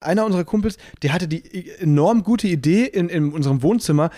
Einer 0.00 0.24
unserer 0.24 0.44
Kumpels, 0.44 0.78
der 1.02 1.12
hatte 1.12 1.28
die 1.28 1.70
enorm 1.78 2.22
gute 2.22 2.48
Idee 2.48 2.84
in, 2.84 3.10
in 3.10 3.32
unserem 3.32 3.62
Wohnzimmer, 3.62 4.10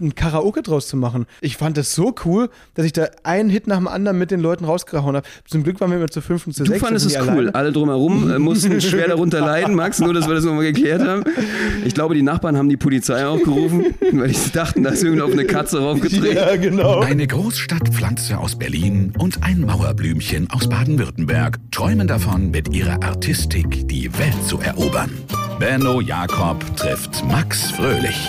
ein 0.00 0.14
Karaoke 0.14 0.62
draus 0.62 0.88
zu 0.88 0.96
machen. 0.96 1.26
Ich 1.40 1.56
fand 1.56 1.76
das 1.76 1.94
so 1.94 2.14
cool, 2.24 2.50
dass 2.74 2.86
ich 2.86 2.92
da 2.92 3.08
einen 3.24 3.50
Hit 3.50 3.66
nach 3.66 3.76
dem 3.76 3.88
anderen 3.88 4.18
mit 4.18 4.30
den 4.30 4.40
Leuten 4.40 4.64
rausgehauen 4.64 5.16
habe. 5.16 5.26
Zum 5.46 5.62
Glück 5.62 5.80
waren 5.80 5.90
wir 5.90 5.98
immer 5.98 6.08
zu 6.08 6.20
fünf 6.20 6.46
und 6.46 6.52
zu 6.54 6.64
Du 6.64 6.70
sechs. 6.70 6.82
fandest 6.84 7.06
da 7.14 7.20
es 7.20 7.26
cool. 7.26 7.32
alleine. 7.32 7.54
Alle 7.54 7.72
drumherum 7.72 8.30
äh, 8.30 8.38
mussten 8.38 8.80
schwer 8.80 9.08
darunter 9.08 9.40
leiden, 9.40 9.74
Max, 9.74 9.98
nur 10.00 10.14
dass 10.14 10.26
wir 10.28 10.34
das 10.34 10.44
nochmal 10.44 10.64
geklärt 10.72 11.02
haben. 11.02 11.24
Ich 11.84 11.94
glaube, 11.94 12.14
die 12.14 12.22
Nachbarn 12.22 12.56
haben 12.56 12.68
die 12.68 12.76
Polizei 12.76 13.26
auch 13.26 13.42
gerufen, 13.42 13.86
weil 14.12 14.28
die 14.30 14.52
dachten, 14.52 14.82
da 14.82 14.90
ist 14.90 15.02
irgendwie 15.02 15.22
auf 15.22 15.32
eine 15.32 15.44
Katze 15.44 15.80
raufgedreht. 15.80 16.34
Ja, 16.34 16.56
genau. 16.56 17.00
Eine 17.00 17.26
Großstadtpflanze 17.26 18.38
aus 18.38 18.56
Berlin 18.56 19.12
und 19.18 19.42
ein 19.42 19.60
Mauerblümchen 19.60 20.48
aus 20.50 20.68
Baden-Württemberg 20.68 21.58
träumen 21.70 22.06
davon, 22.06 22.50
mit 22.50 22.74
ihrer 22.74 23.02
Artistik 23.02 23.86
die 23.88 24.10
Welt 24.18 24.42
zu 24.46 24.58
erobern. 24.60 25.10
Benno 25.58 26.00
Jakob 26.00 26.64
trifft 26.76 27.24
Max 27.28 27.70
Fröhlich. 27.72 28.28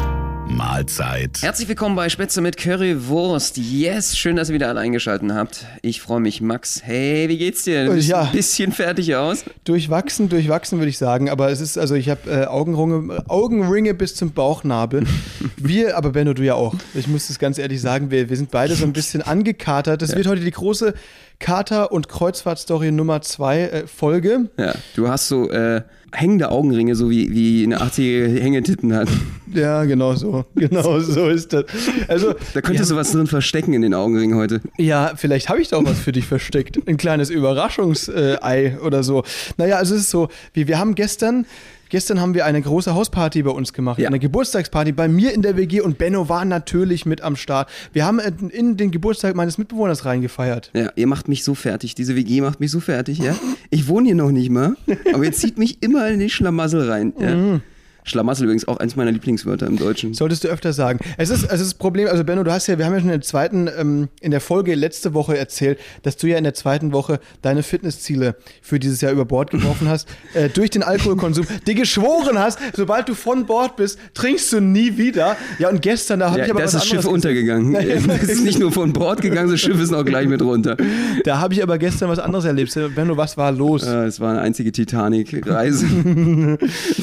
Mahlzeit. 0.55 1.41
Herzlich 1.41 1.67
willkommen 1.69 1.95
bei 1.95 2.09
Spätzle 2.09 2.41
mit 2.41 2.57
Currywurst. 2.57 3.57
Yes, 3.57 4.17
schön, 4.17 4.35
dass 4.35 4.49
ihr 4.49 4.55
wieder 4.55 4.67
alle 4.69 4.79
eingeschaltet 4.81 5.31
habt. 5.31 5.65
Ich 5.81 6.01
freue 6.01 6.19
mich, 6.19 6.41
Max. 6.41 6.81
Hey, 6.83 7.29
wie 7.29 7.37
geht's 7.37 7.63
dir? 7.63 7.85
Du 7.85 7.91
Äh, 7.91 7.95
siehst 7.95 8.09
ja. 8.09 8.21
ein 8.23 8.31
bisschen 8.31 8.71
fertig 8.71 9.15
aus. 9.15 9.45
Durchwachsen, 9.63 10.27
durchwachsen 10.29 10.79
würde 10.79 10.89
ich 10.89 10.97
sagen. 10.97 11.29
Aber 11.29 11.49
es 11.49 11.61
ist, 11.61 11.77
also 11.77 11.95
ich 11.95 12.09
habe 12.09 12.29
äh, 12.29 12.45
Augenringe, 12.45 13.23
Augenringe 13.29 13.93
bis 13.93 14.15
zum 14.15 14.33
Bauchnabel. 14.33 15.05
Wir, 15.57 15.95
aber 15.97 16.09
Benno, 16.11 16.33
du 16.33 16.43
ja 16.43 16.55
auch. 16.55 16.75
Ich 16.95 17.07
muss 17.07 17.27
das 17.27 17.39
ganz 17.39 17.57
ehrlich 17.57 17.79
sagen, 17.81 18.11
wir, 18.11 18.29
wir 18.29 18.37
sind 18.37 18.51
beide 18.51 18.75
so 18.75 18.83
ein 18.85 18.93
bisschen 18.93 19.21
angekatert. 19.21 20.01
Das 20.01 20.15
wird 20.15 20.27
heute 20.27 20.41
die 20.41 20.51
große 20.51 20.93
Kater- 21.39 21.91
und 21.91 22.09
Kreuzfahrtstory 22.09 22.91
Nummer 22.91 23.21
2 23.21 23.59
äh, 23.61 23.87
Folge. 23.87 24.49
Ja, 24.57 24.73
du 24.95 25.07
hast 25.07 25.27
so 25.27 25.49
äh, 25.49 25.81
hängende 26.13 26.51
Augenringe, 26.51 26.95
so 26.95 27.09
wie, 27.09 27.31
wie 27.31 27.63
eine 27.63 27.79
80-jährige 27.81 28.41
Hängetitten 28.41 28.93
hat. 28.93 29.07
Ja, 29.53 29.83
genau 29.83 30.15
so. 30.15 30.45
Genau 30.55 30.99
so 30.99 31.27
ist 31.29 31.53
das. 31.53 31.65
Also, 32.07 32.33
Da 32.53 32.61
könntest 32.61 32.91
du 32.91 32.95
was 32.95 33.11
drin 33.11 33.27
verstecken 33.27 33.73
in 33.73 33.81
den 33.81 33.93
Augenringen 33.93 34.37
heute. 34.37 34.61
Ja, 34.77 35.13
vielleicht 35.15 35.49
habe 35.49 35.61
ich 35.61 35.69
da 35.69 35.77
auch 35.77 35.85
was 35.85 35.99
für 35.99 36.11
dich 36.11 36.25
versteckt. 36.25 36.77
Ein 36.87 36.97
kleines 36.97 37.29
Überraschungsei 37.29 38.77
oder 38.79 39.03
so. 39.03 39.23
Naja, 39.57 39.77
also 39.77 39.95
es 39.95 40.01
ist 40.01 40.09
so, 40.09 40.29
wir, 40.53 40.67
wir 40.67 40.79
haben 40.79 40.95
gestern, 40.95 41.45
gestern 41.91 42.19
haben 42.19 42.33
wir 42.33 42.45
eine 42.45 42.59
große 42.59 42.95
Hausparty 42.95 43.43
bei 43.43 43.51
uns 43.51 43.73
gemacht. 43.73 43.99
Ja. 43.99 44.07
Eine 44.07 44.17
Geburtstagsparty 44.17 44.93
bei 44.93 45.07
mir 45.07 45.33
in 45.33 45.43
der 45.43 45.55
WG 45.55 45.81
und 45.81 45.99
Benno 45.99 46.27
war 46.27 46.43
natürlich 46.45 47.05
mit 47.05 47.21
am 47.21 47.35
Start. 47.35 47.69
Wir 47.93 48.05
haben 48.05 48.17
äh, 48.17 48.31
in 48.49 48.77
den 48.77 48.89
Geburtstag 48.89 49.35
meines 49.35 49.59
Mitbewohners 49.59 50.05
reingefeiert. 50.05 50.71
Ja, 50.73 50.91
ihr 50.95 51.05
macht 51.05 51.27
mich 51.27 51.43
so 51.43 51.53
fertig. 51.53 51.93
Diese 51.93 52.15
WG 52.15 52.41
macht 52.41 52.59
mich 52.59 52.71
so 52.71 52.79
fertig, 52.79 53.19
ja. 53.19 53.35
Ich 53.69 53.87
wohne 53.87 54.07
hier 54.07 54.15
noch 54.15 54.31
nicht 54.31 54.49
mal, 54.49 54.75
aber 55.13 55.23
ihr 55.23 55.33
zieht 55.33 55.59
mich 55.59 55.83
immer 55.83 56.07
in 56.07 56.19
die 56.19 56.29
Schlamassel 56.29 56.89
rein. 56.89 57.13
Ja? 57.19 57.35
Mhm. 57.35 57.61
Schlamassel 58.03 58.43
übrigens 58.45 58.67
auch 58.67 58.77
eins 58.77 58.95
meiner 58.95 59.11
Lieblingswörter 59.11 59.67
im 59.67 59.77
Deutschen. 59.77 60.13
Solltest 60.13 60.43
du 60.43 60.47
öfter 60.47 60.73
sagen. 60.73 60.99
Es 61.17 61.29
ist, 61.29 61.49
also 61.49 61.63
das 61.63 61.73
Problem, 61.73 62.07
also 62.07 62.23
Benno, 62.23 62.43
du 62.43 62.51
hast 62.51 62.67
ja, 62.67 62.77
wir 62.77 62.85
haben 62.85 62.93
ja 62.93 62.99
schon 62.99 63.09
in 63.09 63.19
der 63.19 63.21
zweiten, 63.21 63.69
ähm, 63.77 64.09
in 64.21 64.31
der 64.31 64.41
Folge 64.41 64.75
letzte 64.75 65.13
Woche 65.13 65.37
erzählt, 65.37 65.79
dass 66.03 66.17
du 66.17 66.27
ja 66.27 66.37
in 66.37 66.43
der 66.43 66.53
zweiten 66.53 66.91
Woche 66.93 67.19
deine 67.41 67.63
Fitnessziele 67.63 68.35
für 68.61 68.79
dieses 68.79 69.01
Jahr 69.01 69.11
über 69.11 69.25
Bord 69.25 69.51
geworfen 69.51 69.87
hast, 69.87 70.07
äh, 70.33 70.49
durch 70.49 70.69
den 70.71 70.83
Alkoholkonsum, 70.83 71.45
dir 71.67 71.75
geschworen 71.75 72.39
hast, 72.39 72.59
sobald 72.75 73.07
du 73.09 73.13
von 73.13 73.45
Bord 73.45 73.75
bist, 73.75 73.99
trinkst 74.13 74.51
du 74.53 74.59
nie 74.61 74.97
wieder. 74.97 75.37
Ja, 75.59 75.69
und 75.69 75.81
gestern, 75.81 76.19
da 76.19 76.29
habe 76.29 76.39
Ja, 76.39 76.45
ich 76.45 76.51
aber 76.51 76.59
da 76.61 76.65
ist 76.65 76.73
was 76.73 76.81
das 76.81 76.89
Schiff 76.89 77.05
untergegangen. 77.05 77.75
Es 78.21 78.29
ist 78.29 78.43
nicht 78.43 78.59
nur 78.59 78.71
von 78.71 78.93
Bord 78.93 79.21
gegangen, 79.21 79.49
das 79.51 79.59
Schiff 79.59 79.79
ist 79.79 79.91
noch 79.91 80.03
gleich 80.05 80.27
mit 80.27 80.41
runter. 80.41 80.77
Da 81.23 81.39
habe 81.39 81.53
ich 81.53 81.61
aber 81.63 81.77
gestern 81.77 82.09
was 82.09 82.19
anderes 82.19 82.45
erlebt. 82.45 82.73
Benno, 82.95 83.17
was 83.17 83.37
war 83.37 83.51
los? 83.51 83.83
Äh, 83.83 84.05
Es 84.05 84.19
war 84.19 84.31
eine 84.31 84.41
einzige 84.41 84.71
Titanic-Reise. 84.71 85.85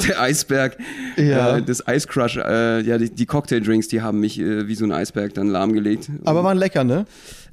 Der 0.07 0.21
Eisberg, 0.21 0.77
Ja. 1.17 1.57
äh, 1.57 1.61
das 1.61 1.83
Ice 1.87 2.07
Crush, 2.07 2.37
äh, 2.37 2.81
ja, 2.81 2.97
die, 2.97 3.09
die 3.09 3.25
Cocktail-Drinks, 3.25 3.87
die 3.89 4.01
haben 4.01 4.19
mich 4.19 4.39
äh, 4.39 4.67
wie 4.67 4.75
so 4.75 4.85
ein 4.85 4.91
Eisberg 4.91 5.33
dann 5.33 5.47
lahmgelegt. 5.47 6.09
Aber 6.25 6.43
waren 6.43 6.57
lecker, 6.57 6.83
ne? 6.83 7.05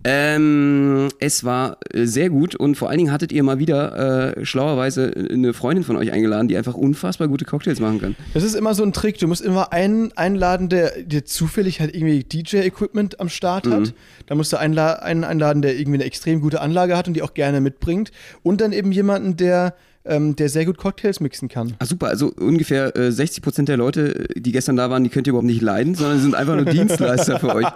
Ähm, 0.05 1.09
es 1.19 1.43
war 1.43 1.79
äh, 1.93 2.05
sehr 2.05 2.31
gut 2.31 2.55
und 2.55 2.77
vor 2.77 2.91
allen 2.91 2.99
Dingen 2.99 3.11
hattet 3.11 3.33
ihr 3.33 3.43
mal 3.43 3.59
wieder 3.59 4.37
äh, 4.37 4.45
schlauerweise 4.45 5.13
eine 5.33 5.53
Freundin 5.53 5.85
von 5.85 5.97
euch 5.97 6.13
eingeladen, 6.13 6.47
die 6.47 6.57
einfach 6.57 6.75
unfassbar 6.75 7.27
gute 7.27 7.45
Cocktails 7.45 7.81
machen 7.81 8.01
kann. 8.01 8.17
Das 8.33 8.45
ist 8.45 8.55
immer 8.55 8.75
so 8.75 8.85
ein 8.85 8.93
Trick. 8.93 9.19
Du 9.19 9.27
musst 9.27 9.43
immer 9.43 9.73
einen 9.73 10.13
einladen, 10.17 10.69
der, 10.69 11.03
der 11.03 11.25
zufällig 11.25 11.81
halt 11.81 11.95
irgendwie 11.95 12.23
DJ-Equipment 12.23 13.19
am 13.19 13.29
Start 13.29 13.67
hat. 13.67 13.95
Da 14.27 14.35
musst 14.37 14.53
du 14.53 14.59
einla 14.59 14.95
einen 14.95 15.25
einladen, 15.25 15.61
der 15.61 15.77
irgendwie 15.77 15.97
eine 15.97 16.05
extrem 16.05 16.41
gute 16.41 16.61
Anlage 16.61 16.97
hat 16.97 17.09
und 17.09 17.15
die 17.15 17.23
auch 17.23 17.35
gerne 17.35 17.61
mitbringt. 17.61 18.13
Und 18.45 18.61
dann 18.61 18.73
eben 18.73 18.93
jemanden, 18.93 19.37
der, 19.37 19.75
ähm, 20.09 20.37
der 20.37 20.49
sehr 20.49 20.65
gut 20.65 20.77
Cocktails 20.79 21.21
mixen 21.21 21.49
kann. 21.49 21.75
Ah, 21.79 21.87
super, 21.87 22.09
also 22.09 22.33
ungefähr 22.39 22.95
äh, 22.97 23.09
60% 23.09 23.65
der 23.65 23.77
Leute, 23.77 24.27
die 24.37 24.53
gestern 24.53 24.77
da 24.77 24.91
waren, 24.91 25.05
die 25.05 25.11
könnt 25.11 25.27
ihr 25.27 25.31
überhaupt 25.33 25.47
nicht 25.47 25.63
leiden, 25.63 25.95
sondern 25.95 26.21
sind 26.21 26.35
einfach 26.35 26.55
nur 26.57 26.65
Dienstleister 26.67 27.39
für 27.41 27.55
euch. 27.55 27.67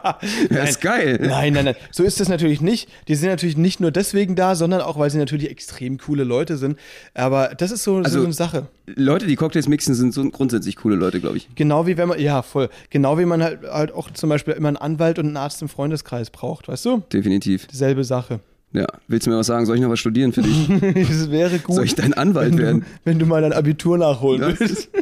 Das 0.51 0.71
ist 0.71 0.81
geil. 0.81 1.19
Nein, 1.23 1.53
nein, 1.53 1.65
nein. 1.67 1.75
So 1.91 2.03
ist 2.03 2.21
das 2.21 2.29
natürlich 2.29 2.61
nicht. 2.61 2.89
Die 3.09 3.15
sind 3.15 3.29
natürlich 3.31 3.57
nicht 3.57 3.81
nur 3.81 3.91
deswegen 3.91 4.35
da, 4.37 4.55
sondern 4.55 4.81
auch, 4.81 4.99
weil 4.99 5.11
sie 5.11 5.19
natürlich 5.19 5.51
extrem 5.51 5.99
coole 5.99 6.25
Leute 6.25 6.57
sind. 6.57 6.79
Aber 7.15 7.53
das 7.57 7.71
ist 7.71 7.85
so, 7.85 7.99
Also- 7.99 8.19
so 8.21 8.25
eine 8.25 8.33
Sache. 8.33 8.67
Leute, 8.97 9.27
die 9.27 9.37
Cocktails 9.37 9.69
mixen, 9.69 9.95
sind 9.95 10.13
so 10.13 10.29
grundsätzlich 10.31 10.75
coole 10.77 10.97
Leute, 10.97 11.21
glaube 11.21 11.37
ich. 11.37 11.49
Genau 11.55 11.87
wie 11.87 11.97
wenn 11.97 12.09
man, 12.09 12.19
ja, 12.21 12.43
voll. 12.43 12.69
Genau 12.91 13.19
wie 13.19 13.25
man 13.25 13.43
halt, 13.43 13.61
halt 13.63 13.93
auch 13.93 14.11
zum 14.11 14.29
Beispiel 14.31 14.55
immer 14.55 14.69
einen 14.69 14.77
Anwalt 14.77 15.19
und 15.21 15.27
einen 15.27 15.37
Arzt 15.37 15.63
im 15.63 15.69
Freundeskreis 15.69 16.31
braucht, 16.31 16.67
weißt 16.69 16.85
du? 16.87 17.03
Definitiv. 17.13 17.67
Dieselbe 17.69 18.03
Sache. 18.05 18.41
Ja. 18.73 18.87
Willst 19.09 19.27
du 19.27 19.31
mir 19.31 19.37
was 19.39 19.49
sagen? 19.49 19.67
Soll 19.67 19.77
ich 19.77 19.83
noch 19.83 19.91
was 19.91 19.99
studieren 19.99 20.33
für 20.33 20.43
dich? 20.43 20.69
Das 21.09 21.31
wäre 21.31 21.59
gut. 21.59 21.75
Soll 21.75 21.85
ich 21.85 21.95
dein 21.97 22.15
Anwalt 22.15 22.51
wenn 22.53 22.57
du, 22.57 22.63
werden? 22.63 22.85
wenn 23.05 23.19
du 23.19 23.27
mal 23.27 23.43
dein 23.43 23.53
Abitur 23.53 23.99
nachholen 23.99 24.43
Ja. 24.43 24.61
willst. 24.61 24.89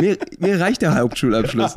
Mir, 0.00 0.16
mir 0.38 0.58
reicht 0.58 0.80
der 0.80 0.96
Hauptschulabschluss. 0.96 1.76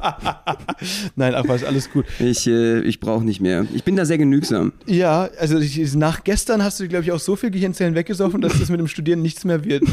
Nein, 1.16 1.34
ach 1.36 1.44
was, 1.48 1.64
alles 1.66 1.92
gut. 1.92 2.06
Ich, 2.20 2.48
äh, 2.48 2.80
ich 2.82 3.00
brauche 3.02 3.26
nicht 3.26 3.42
mehr. 3.42 3.66
Ich 3.74 3.84
bin 3.84 3.96
da 3.98 4.06
sehr 4.06 4.18
genügsam. 4.18 4.72
Ja, 4.86 5.30
also 5.38 5.58
ich, 5.60 5.94
nach 5.96 6.24
gestern 6.24 6.64
hast 6.64 6.80
du, 6.80 6.88
glaube 6.88 7.04
ich, 7.04 7.12
auch 7.12 7.20
so 7.20 7.36
viel 7.36 7.52
Gehirnzellen 7.52 7.94
weggesoffen, 7.96 8.40
dass 8.40 8.58
das 8.58 8.70
mit 8.70 8.80
dem 8.80 8.88
Studieren 8.88 9.22
nichts 9.22 9.44
mehr 9.44 9.66
wird. 9.66 9.84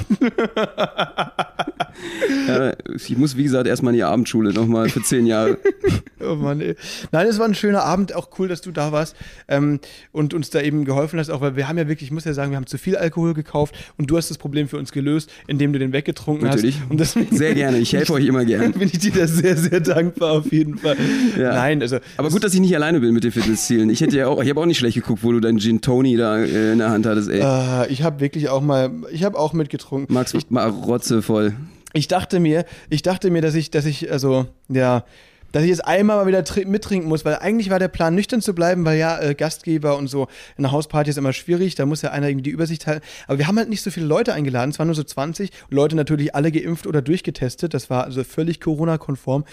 Ja, 2.47 2.73
ich 2.95 3.17
muss, 3.17 3.37
wie 3.37 3.43
gesagt, 3.43 3.67
erstmal 3.67 3.93
in 3.93 3.99
die 3.99 4.05
Abendschule 4.05 4.53
nochmal 4.53 4.89
für 4.89 5.03
zehn 5.03 5.27
Jahre. 5.27 5.59
Oh 6.23 6.35
Mann, 6.35 6.61
ey. 6.61 6.77
Nein, 7.13 7.27
es 7.27 7.39
war 7.39 7.47
ein 7.47 7.55
schöner 7.55 7.83
Abend, 7.83 8.15
auch 8.15 8.29
cool, 8.39 8.47
dass 8.47 8.61
du 8.61 8.73
da 8.73 8.93
warst 8.93 9.17
ähm, 9.49 9.81
und 10.13 10.35
uns 10.35 10.51
da 10.51 10.61
eben 10.61 10.85
geholfen 10.85 11.19
hast, 11.19 11.31
auch 11.31 11.41
weil 11.41 11.57
wir 11.57 11.67
haben 11.67 11.79
ja 11.79 11.89
wirklich, 11.89 12.09
ich 12.09 12.13
muss 12.13 12.25
ja 12.25 12.35
sagen, 12.35 12.51
wir 12.53 12.57
haben 12.57 12.67
zu 12.67 12.77
viel 12.77 12.97
Alkohol 12.97 13.33
gekauft 13.33 13.75
und 13.97 14.11
du 14.11 14.19
hast 14.19 14.31
das 14.31 14.37
Problem 14.37 14.69
für 14.69 14.77
uns 14.77 14.93
gelöst, 14.93 15.31
indem 15.47 15.73
du 15.73 15.79
den 15.79 15.93
weggetrunken 15.93 16.47
Natürlich. 16.47 16.79
hast. 16.79 16.99
Deswegen 16.99 17.37
Sehr 17.37 17.55
gerne. 17.55 17.79
Ich 17.79 17.93
helfe 17.95 18.13
euch 18.13 18.27
immer 18.27 18.45
gern. 18.45 18.73
bin 18.79 18.91
ich 18.93 18.99
dir 18.99 19.13
da 19.13 19.27
sehr, 19.27 19.57
sehr 19.57 19.81
dankbar 19.81 20.33
auf 20.33 20.53
jeden 20.53 20.77
Fall. 20.77 20.97
Ja. 21.39 21.55
Nein, 21.55 21.81
also 21.81 21.99
Aber 22.17 22.29
gut, 22.29 22.45
dass 22.45 22.53
ich 22.53 22.61
nicht 22.61 22.75
alleine 22.75 23.01
bin 23.01 23.15
mit 23.15 23.25
den 23.25 23.33
Fitnesszielen. 23.33 23.89
Ich 23.89 24.03
hätte 24.03 24.17
ja 24.19 24.27
auch, 24.27 24.43
ich 24.43 24.51
habe 24.51 24.61
auch 24.61 24.67
nicht 24.67 24.79
schlecht 24.79 24.97
geguckt, 24.97 25.25
wo 25.25 25.33
du 25.33 25.41
deinen 25.41 25.59
Gin 25.59 25.81
Tony 25.81 26.17
da 26.17 26.39
äh, 26.39 26.73
in 26.73 26.79
der 26.79 26.91
Hand 26.91 27.07
hattest, 27.07 27.31
ey. 27.31 27.41
äh, 27.41 27.91
ich 27.91 28.03
habe 28.03 28.21
wirklich 28.21 28.51
auch 28.51 28.61
mal, 28.61 28.91
ich 29.11 29.25
habe 29.25 29.39
auch 29.39 29.53
mitgetrunken. 29.55 30.13
Max, 30.13 30.35
mal 30.51 30.69
Rotze 30.69 31.23
voll. 31.23 31.55
ich 31.95 32.09
dachte 32.09 32.41
mir, 32.41 32.67
ich 32.91 33.03
dachte 33.03 33.31
mir, 33.31 33.41
dass 33.41 33.55
ich, 33.55 33.71
dass 33.71 33.87
ich, 33.87 34.13
also, 34.13 34.47
ja, 34.69 35.05
dass 35.53 35.63
ich 35.63 35.69
jetzt 35.71 35.85
einmal 35.85 36.17
mal 36.17 36.27
wieder 36.27 36.45
tri- 36.45 36.65
mittrinken 36.65 37.09
muss, 37.09 37.25
weil 37.25 37.37
eigentlich 37.37 37.71
war 37.71 37.79
der 37.79 37.89
Plan, 37.89 38.15
nüchtern 38.15 38.41
zu 38.41 38.55
bleiben, 38.55 38.85
weil 38.85 38.99
ja, 38.99 39.21
äh, 39.21 39.35
Gastgeber 39.35 39.97
und 39.97 40.09
so, 40.09 40.29
in 40.57 40.65
einer 40.65 40.73
Hausparty 40.73 41.11
ist 41.11 41.17
immer 41.19 41.33
schwierig, 41.33 41.75
da 41.75 41.87
muss 41.87 42.03
ja 42.03 42.11
einer 42.11 42.29
irgendwie 42.29 42.45
die 42.45 42.51
Übersicht 42.51 42.87
halten. 42.87 43.05
Aber 43.27 43.39
wir 43.39 43.47
haben 43.47 43.59
halt 43.59 43.69
nicht 43.69 43.83
so 43.83 43.91
viele 43.91 44.07
Leute 44.07 44.33
eingeladen, 44.33 44.71
es 44.71 44.79
waren 44.79 44.89
nur 44.89 44.95
so 44.95 45.03
20, 45.03 45.51
Leute 45.71 45.97
natürlich 45.97 46.35
alle 46.35 46.53
geimpft 46.53 46.87
oder 46.87 47.03
durchgetestet, 47.03 47.75
das 47.75 47.91
war 47.91 48.05
also 48.05 48.23
völlig 48.25 48.61
Corona-konform. 48.61 49.45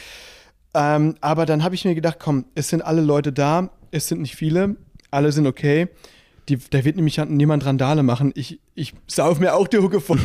Ähm, 0.73 1.15
aber 1.21 1.45
dann 1.45 1.63
habe 1.63 1.75
ich 1.75 1.85
mir 1.85 1.95
gedacht, 1.95 2.17
komm, 2.19 2.45
es 2.55 2.69
sind 2.69 2.81
alle 2.83 3.01
Leute 3.01 3.31
da, 3.33 3.69
es 3.91 4.07
sind 4.07 4.21
nicht 4.21 4.35
viele, 4.35 4.75
alle 5.11 5.31
sind 5.31 5.47
okay. 5.47 5.87
Die, 6.49 6.57
da 6.69 6.85
wird 6.85 6.95
nämlich 6.95 7.17
niemand 7.27 7.65
Randale 7.65 8.03
machen. 8.03 8.31
Ich, 8.35 8.59
ich 8.73 8.93
sauf 9.07 9.39
mir 9.39 9.53
auch 9.53 9.67
die 9.67 9.79
Hucke 9.79 9.99
voll. 9.99 10.19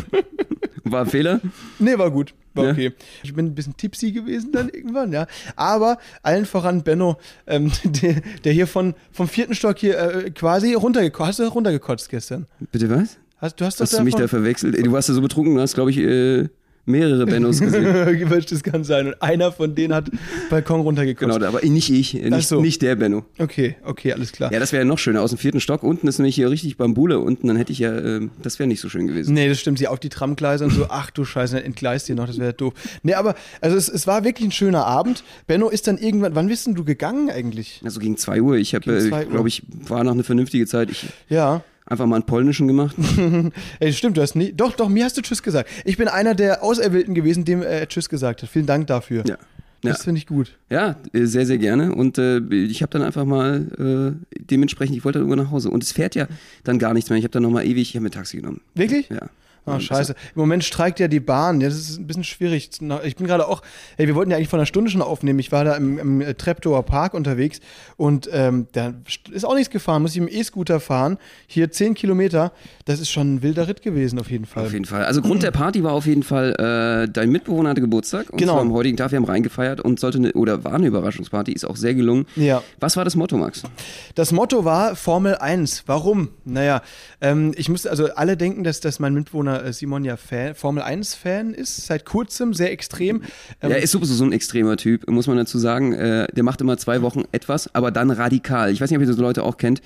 War 0.84 1.02
ein 1.02 1.06
Fehler? 1.10 1.40
Nee, 1.80 1.98
war 1.98 2.10
gut. 2.10 2.34
War 2.54 2.64
Ja. 2.66 2.70
okay. 2.72 2.92
Ich 3.22 3.34
bin 3.34 3.46
ein 3.46 3.54
bisschen 3.54 3.76
tipsy 3.76 4.12
gewesen 4.12 4.52
dann 4.52 4.68
irgendwann, 4.68 5.12
ja. 5.12 5.26
Aber 5.56 5.98
allen 6.22 6.46
voran 6.46 6.82
Benno, 6.82 7.16
ähm, 7.46 7.72
der, 7.84 8.20
der 8.44 8.52
hier 8.52 8.66
von, 8.66 8.94
vom 9.12 9.28
vierten 9.28 9.54
Stock 9.54 9.78
hier 9.78 9.98
äh, 9.98 10.30
quasi 10.30 10.74
runtergekotzt. 10.74 11.28
Hast 11.28 11.38
du 11.40 11.46
runtergekotzt 11.48 12.08
gestern? 12.08 12.46
Bitte 12.70 12.90
was? 12.90 13.18
Hast, 13.38 13.60
du 13.60 13.64
hast, 13.64 13.80
Hast 13.80 13.98
du 13.98 14.02
mich 14.04 14.14
da 14.14 14.28
verwechselt? 14.28 14.76
Ey, 14.76 14.84
du 14.84 14.92
warst 14.92 15.08
ja 15.08 15.14
so 15.14 15.20
betrunken, 15.20 15.56
du 15.56 15.60
hast, 15.60 15.74
glaube 15.74 15.90
ich, 15.90 15.98
äh, 15.98 16.48
mehrere 16.84 17.26
Bennos 17.26 17.60
gesehen. 17.60 18.30
das 18.50 18.62
kann 18.62 18.84
sein. 18.84 19.08
Und 19.08 19.22
einer 19.22 19.52
von 19.52 19.74
denen 19.74 19.94
hat 19.94 20.10
Balkon 20.50 20.80
runtergekotzt. 20.80 21.38
genau, 21.38 21.46
aber 21.46 21.64
nicht 21.64 21.90
ich, 21.90 22.14
nicht, 22.14 22.48
so. 22.48 22.60
nicht 22.60 22.82
der 22.82 22.96
Benno. 22.96 23.24
Okay, 23.38 23.76
okay, 23.84 24.12
alles 24.12 24.32
klar. 24.32 24.52
Ja, 24.52 24.58
das 24.58 24.72
wäre 24.72 24.82
ja 24.82 24.88
noch 24.88 24.98
schöner. 24.98 25.22
Aus 25.22 25.30
dem 25.30 25.38
vierten 25.38 25.60
Stock 25.60 25.82
unten 25.82 26.08
ist 26.08 26.18
nämlich 26.18 26.34
hier 26.34 26.50
richtig 26.50 26.76
Bambule 26.76 27.20
unten, 27.20 27.48
dann 27.48 27.56
hätte 27.56 27.72
ich 27.72 27.78
ja, 27.78 27.96
äh, 27.96 28.28
das 28.42 28.58
wäre 28.58 28.66
nicht 28.66 28.80
so 28.80 28.88
schön 28.88 29.06
gewesen. 29.06 29.34
Nee, 29.34 29.48
das 29.48 29.60
stimmt. 29.60 29.78
Sie 29.78 29.88
auf 29.88 30.00
die 30.00 30.08
Tramgleise 30.08 30.64
und 30.64 30.72
so, 30.72 30.86
ach 30.88 31.10
du 31.10 31.24
Scheiße, 31.24 31.56
dann 31.56 31.64
entgleist 31.64 32.08
ihr 32.08 32.14
noch, 32.14 32.26
das 32.26 32.38
wäre 32.38 32.52
doof. 32.52 32.74
Nee, 33.02 33.14
aber 33.14 33.34
also 33.60 33.76
es, 33.76 33.88
es 33.88 34.06
war 34.06 34.24
wirklich 34.24 34.48
ein 34.48 34.52
schöner 34.52 34.86
Abend. 34.86 35.24
Benno 35.46 35.68
ist 35.68 35.86
dann 35.86 35.98
irgendwann, 35.98 36.34
wann 36.34 36.48
bist 36.48 36.66
denn 36.66 36.74
du 36.74 36.84
gegangen 36.84 37.30
eigentlich? 37.30 37.80
Also 37.84 38.00
gegen 38.00 38.16
2 38.16 38.42
Uhr. 38.42 38.56
Ich 38.56 38.74
habe, 38.74 38.90
äh, 38.92 39.24
glaube 39.26 39.48
ich, 39.48 39.62
war 39.86 40.02
noch 40.04 40.12
eine 40.12 40.24
vernünftige 40.24 40.66
Zeit. 40.66 40.90
Ich 40.90 41.06
Ja. 41.28 41.62
Einfach 41.86 42.06
mal 42.06 42.16
einen 42.16 42.26
polnischen 42.26 42.68
gemacht. 42.68 42.96
Ey, 43.80 43.92
stimmt, 43.92 44.16
du 44.16 44.22
hast 44.22 44.34
nie. 44.34 44.52
Doch, 44.52 44.72
doch, 44.72 44.88
mir 44.88 45.04
hast 45.04 45.16
du 45.16 45.22
Tschüss 45.22 45.42
gesagt. 45.42 45.68
Ich 45.84 45.96
bin 45.96 46.08
einer 46.08 46.34
der 46.34 46.62
Auserwählten 46.62 47.14
gewesen, 47.14 47.44
dem 47.44 47.62
er 47.62 47.88
Tschüss 47.88 48.08
gesagt 48.08 48.42
hat. 48.42 48.48
Vielen 48.48 48.66
Dank 48.66 48.86
dafür. 48.86 49.24
Ja. 49.26 49.36
Ja. 49.84 49.90
Das 49.90 50.04
finde 50.04 50.18
ich 50.18 50.26
gut. 50.26 50.56
Ja, 50.70 50.96
äh, 51.12 51.24
sehr, 51.24 51.44
sehr 51.44 51.58
gerne. 51.58 51.92
Und 51.92 52.16
äh, 52.16 52.38
ich 52.38 52.82
habe 52.82 52.90
dann 52.90 53.02
einfach 53.02 53.24
mal 53.24 54.16
äh, 54.30 54.38
dementsprechend, 54.38 54.96
ich 54.96 55.04
wollte 55.04 55.18
dann 55.18 55.28
irgendwo 55.28 55.44
nach 55.44 55.50
Hause. 55.50 55.70
Und 55.70 55.82
es 55.82 55.90
fährt 55.90 56.14
ja 56.14 56.28
dann 56.62 56.78
gar 56.78 56.94
nichts 56.94 57.10
mehr. 57.10 57.18
Ich 57.18 57.24
habe 57.24 57.32
dann 57.32 57.42
nochmal 57.42 57.66
ewig, 57.66 57.88
ich 57.88 57.96
habe 57.96 58.04
mir 58.04 58.10
Taxi 58.10 58.36
genommen. 58.36 58.60
Wirklich? 58.74 59.08
Ja. 59.08 59.28
Ah, 59.64 59.78
scheiße. 59.78 60.12
Im 60.34 60.40
Moment 60.40 60.64
streikt 60.64 60.98
ja 60.98 61.06
die 61.08 61.20
Bahn. 61.20 61.60
Das 61.60 61.74
ist 61.74 61.98
ein 61.98 62.06
bisschen 62.06 62.24
schwierig. 62.24 62.70
Ich 63.04 63.16
bin 63.16 63.26
gerade 63.26 63.46
auch, 63.46 63.62
ey, 63.96 64.06
wir 64.08 64.14
wollten 64.16 64.30
ja 64.30 64.36
eigentlich 64.36 64.48
vor 64.48 64.58
einer 64.58 64.66
Stunde 64.66 64.90
schon 64.90 65.02
aufnehmen. 65.02 65.38
Ich 65.38 65.52
war 65.52 65.64
da 65.64 65.76
im, 65.76 65.98
im 65.98 66.20
äh, 66.20 66.34
Treptower 66.34 66.82
Park 66.82 67.14
unterwegs 67.14 67.60
und 67.96 68.28
ähm, 68.32 68.66
da 68.72 68.94
ist 69.30 69.44
auch 69.44 69.54
nichts 69.54 69.70
gefahren. 69.70 70.02
Muss 70.02 70.12
ich 70.12 70.18
im 70.18 70.28
E-Scooter 70.28 70.80
fahren. 70.80 71.16
Hier 71.46 71.70
10 71.70 71.94
Kilometer. 71.94 72.52
Das 72.86 72.98
ist 72.98 73.10
schon 73.10 73.34
ein 73.36 73.42
wilder 73.42 73.68
Ritt 73.68 73.82
gewesen, 73.82 74.18
auf 74.18 74.30
jeden 74.30 74.46
Fall. 74.46 74.66
Auf 74.66 74.72
jeden 74.72 74.84
Fall. 74.84 75.04
Also 75.04 75.22
Grund 75.22 75.42
der 75.44 75.52
Party 75.52 75.84
war 75.84 75.92
auf 75.92 76.06
jeden 76.06 76.24
Fall, 76.24 77.04
äh, 77.06 77.12
dein 77.12 77.30
Mitbewohner 77.30 77.70
hatte 77.70 77.80
Geburtstag. 77.80 78.30
Und 78.30 78.38
Genau. 78.38 78.54
zwar 78.54 78.62
am 78.62 78.72
heutigen 78.72 78.96
Tag, 78.96 79.12
wir 79.12 79.16
haben 79.16 79.24
reingefeiert 79.24 79.80
und 79.80 80.00
sollte 80.00 80.18
eine, 80.18 80.32
oder 80.32 80.64
war 80.64 80.74
eine 80.74 80.88
Überraschungsparty, 80.88 81.52
ist 81.52 81.64
auch 81.64 81.76
sehr 81.76 81.94
gelungen. 81.94 82.26
Ja. 82.34 82.62
Was 82.80 82.96
war 82.96 83.04
das 83.04 83.14
Motto, 83.14 83.36
Max? 83.36 83.62
Das 84.16 84.32
Motto 84.32 84.64
war 84.64 84.96
Formel 84.96 85.36
1. 85.36 85.84
Warum? 85.86 86.30
Naja, 86.44 86.82
ähm, 87.20 87.52
ich 87.56 87.68
musste, 87.68 87.90
also 87.90 88.12
alle 88.14 88.36
denken, 88.36 88.64
dass, 88.64 88.80
dass 88.80 88.98
mein 88.98 89.14
Mitbewohner 89.14 89.51
äh, 89.60 89.72
Simon 89.72 90.04
ja 90.04 90.16
Fan, 90.16 90.54
Formel 90.54 90.82
1-Fan 90.82 91.54
ist, 91.54 91.86
seit 91.86 92.04
kurzem, 92.04 92.54
sehr 92.54 92.72
extrem. 92.72 93.22
Ähm, 93.60 93.70
er 93.70 93.82
ist 93.82 93.92
sowieso 93.92 94.14
so 94.14 94.24
ein 94.24 94.32
extremer 94.32 94.76
Typ, 94.76 95.08
muss 95.10 95.26
man 95.26 95.36
dazu 95.36 95.58
sagen. 95.58 95.92
Äh, 95.92 96.28
der 96.32 96.42
macht 96.44 96.60
immer 96.60 96.76
zwei 96.78 97.02
Wochen 97.02 97.22
etwas, 97.32 97.74
aber 97.74 97.90
dann 97.90 98.10
radikal. 98.10 98.70
Ich 98.70 98.80
weiß 98.80 98.90
nicht, 98.90 98.98
ob 98.98 99.04
ihr 99.06 99.12
so 99.12 99.20
Leute 99.20 99.42
auch 99.42 99.56
kennt. 99.56 99.82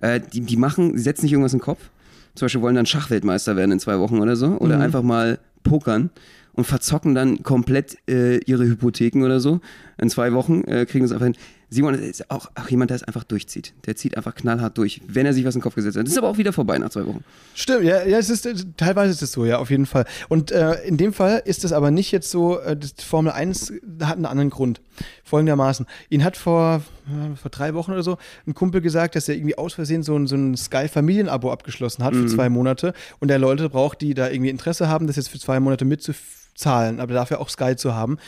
Äh, 0.00 0.20
die, 0.32 0.40
die 0.42 0.56
machen, 0.56 0.92
die 0.92 0.98
setzen 1.00 1.22
sich 1.22 1.32
irgendwas 1.32 1.52
in 1.52 1.58
den 1.58 1.64
Kopf. 1.64 1.90
Zum 2.34 2.46
Beispiel 2.46 2.60
wollen 2.62 2.76
dann 2.76 2.86
Schachweltmeister 2.86 3.56
werden 3.56 3.72
in 3.72 3.80
zwei 3.80 3.98
Wochen 3.98 4.20
oder 4.20 4.36
so. 4.36 4.46
Oder 4.58 4.76
Mhm. 4.76 4.82
einfach 4.82 5.02
mal 5.02 5.38
pokern 5.64 6.10
und 6.52 6.64
verzocken 6.64 7.14
dann 7.14 7.42
komplett 7.42 7.98
äh, 8.08 8.38
ihre 8.44 8.64
Hypotheken 8.64 9.24
oder 9.24 9.40
so. 9.40 9.60
In 10.00 10.08
zwei 10.10 10.32
Wochen 10.32 10.62
äh, 10.64 10.86
kriegen 10.86 11.06
sie 11.06 11.12
es 11.14 11.20
einfach 11.20 11.26
hin. 11.26 11.36
Simon 11.70 11.94
ist 11.94 12.30
auch, 12.30 12.50
auch 12.54 12.68
jemand, 12.70 12.90
der 12.90 12.96
es 12.96 13.02
einfach 13.02 13.24
durchzieht. 13.24 13.74
Der 13.86 13.94
zieht 13.94 14.16
einfach 14.16 14.34
knallhart 14.34 14.78
durch, 14.78 15.02
wenn 15.06 15.26
er 15.26 15.34
sich 15.34 15.44
was 15.44 15.54
in 15.54 15.58
den 15.58 15.64
Kopf 15.64 15.74
gesetzt 15.74 15.96
hat. 15.96 16.06
Das 16.06 16.12
ist 16.12 16.18
aber 16.18 16.28
auch 16.28 16.38
wieder 16.38 16.52
vorbei 16.52 16.78
nach 16.78 16.88
zwei 16.88 17.06
Wochen. 17.06 17.22
Stimmt, 17.54 17.84
ja, 17.84 18.04
ja 18.04 18.18
es 18.18 18.30
ist, 18.30 18.46
äh, 18.46 18.54
teilweise 18.76 19.12
ist 19.12 19.22
es 19.22 19.32
so, 19.32 19.44
ja, 19.44 19.58
auf 19.58 19.70
jeden 19.70 19.84
Fall. 19.84 20.06
Und 20.28 20.50
äh, 20.50 20.82
in 20.84 20.96
dem 20.96 21.12
Fall 21.12 21.42
ist 21.44 21.64
es 21.64 21.72
aber 21.72 21.90
nicht 21.90 22.10
jetzt 22.10 22.30
so, 22.30 22.58
äh, 22.58 22.76
Formel 23.04 23.32
1 23.32 23.72
hat 24.02 24.16
einen 24.16 24.24
anderen 24.24 24.50
Grund. 24.50 24.80
Folgendermaßen. 25.24 25.86
Ihn 26.08 26.24
hat 26.24 26.36
vor, 26.36 26.82
äh, 27.06 27.36
vor 27.36 27.50
drei 27.50 27.74
Wochen 27.74 27.92
oder 27.92 28.02
so 28.02 28.16
ein 28.46 28.54
Kumpel 28.54 28.80
gesagt, 28.80 29.14
dass 29.14 29.28
er 29.28 29.34
irgendwie 29.36 29.58
aus 29.58 29.74
Versehen 29.74 30.02
so 30.02 30.16
ein, 30.16 30.26
so 30.26 30.36
ein 30.36 30.56
Sky-Familienabo 30.56 31.52
abgeschlossen 31.52 32.02
hat 32.02 32.14
für 32.14 32.26
zwei 32.26 32.48
Monate 32.48 32.94
und 33.20 33.30
er 33.30 33.38
Leute 33.38 33.68
braucht, 33.68 34.00
die 34.00 34.14
da 34.14 34.30
irgendwie 34.30 34.50
Interesse 34.50 34.88
haben, 34.88 35.06
das 35.06 35.16
jetzt 35.16 35.28
für 35.28 35.38
zwei 35.38 35.60
Monate 35.60 35.84
mitzuzahlen, 35.84 36.98
aber 36.98 37.12
dafür 37.14 37.40
auch 37.40 37.50
Sky 37.50 37.76
zu 37.76 37.94
haben. 37.94 38.18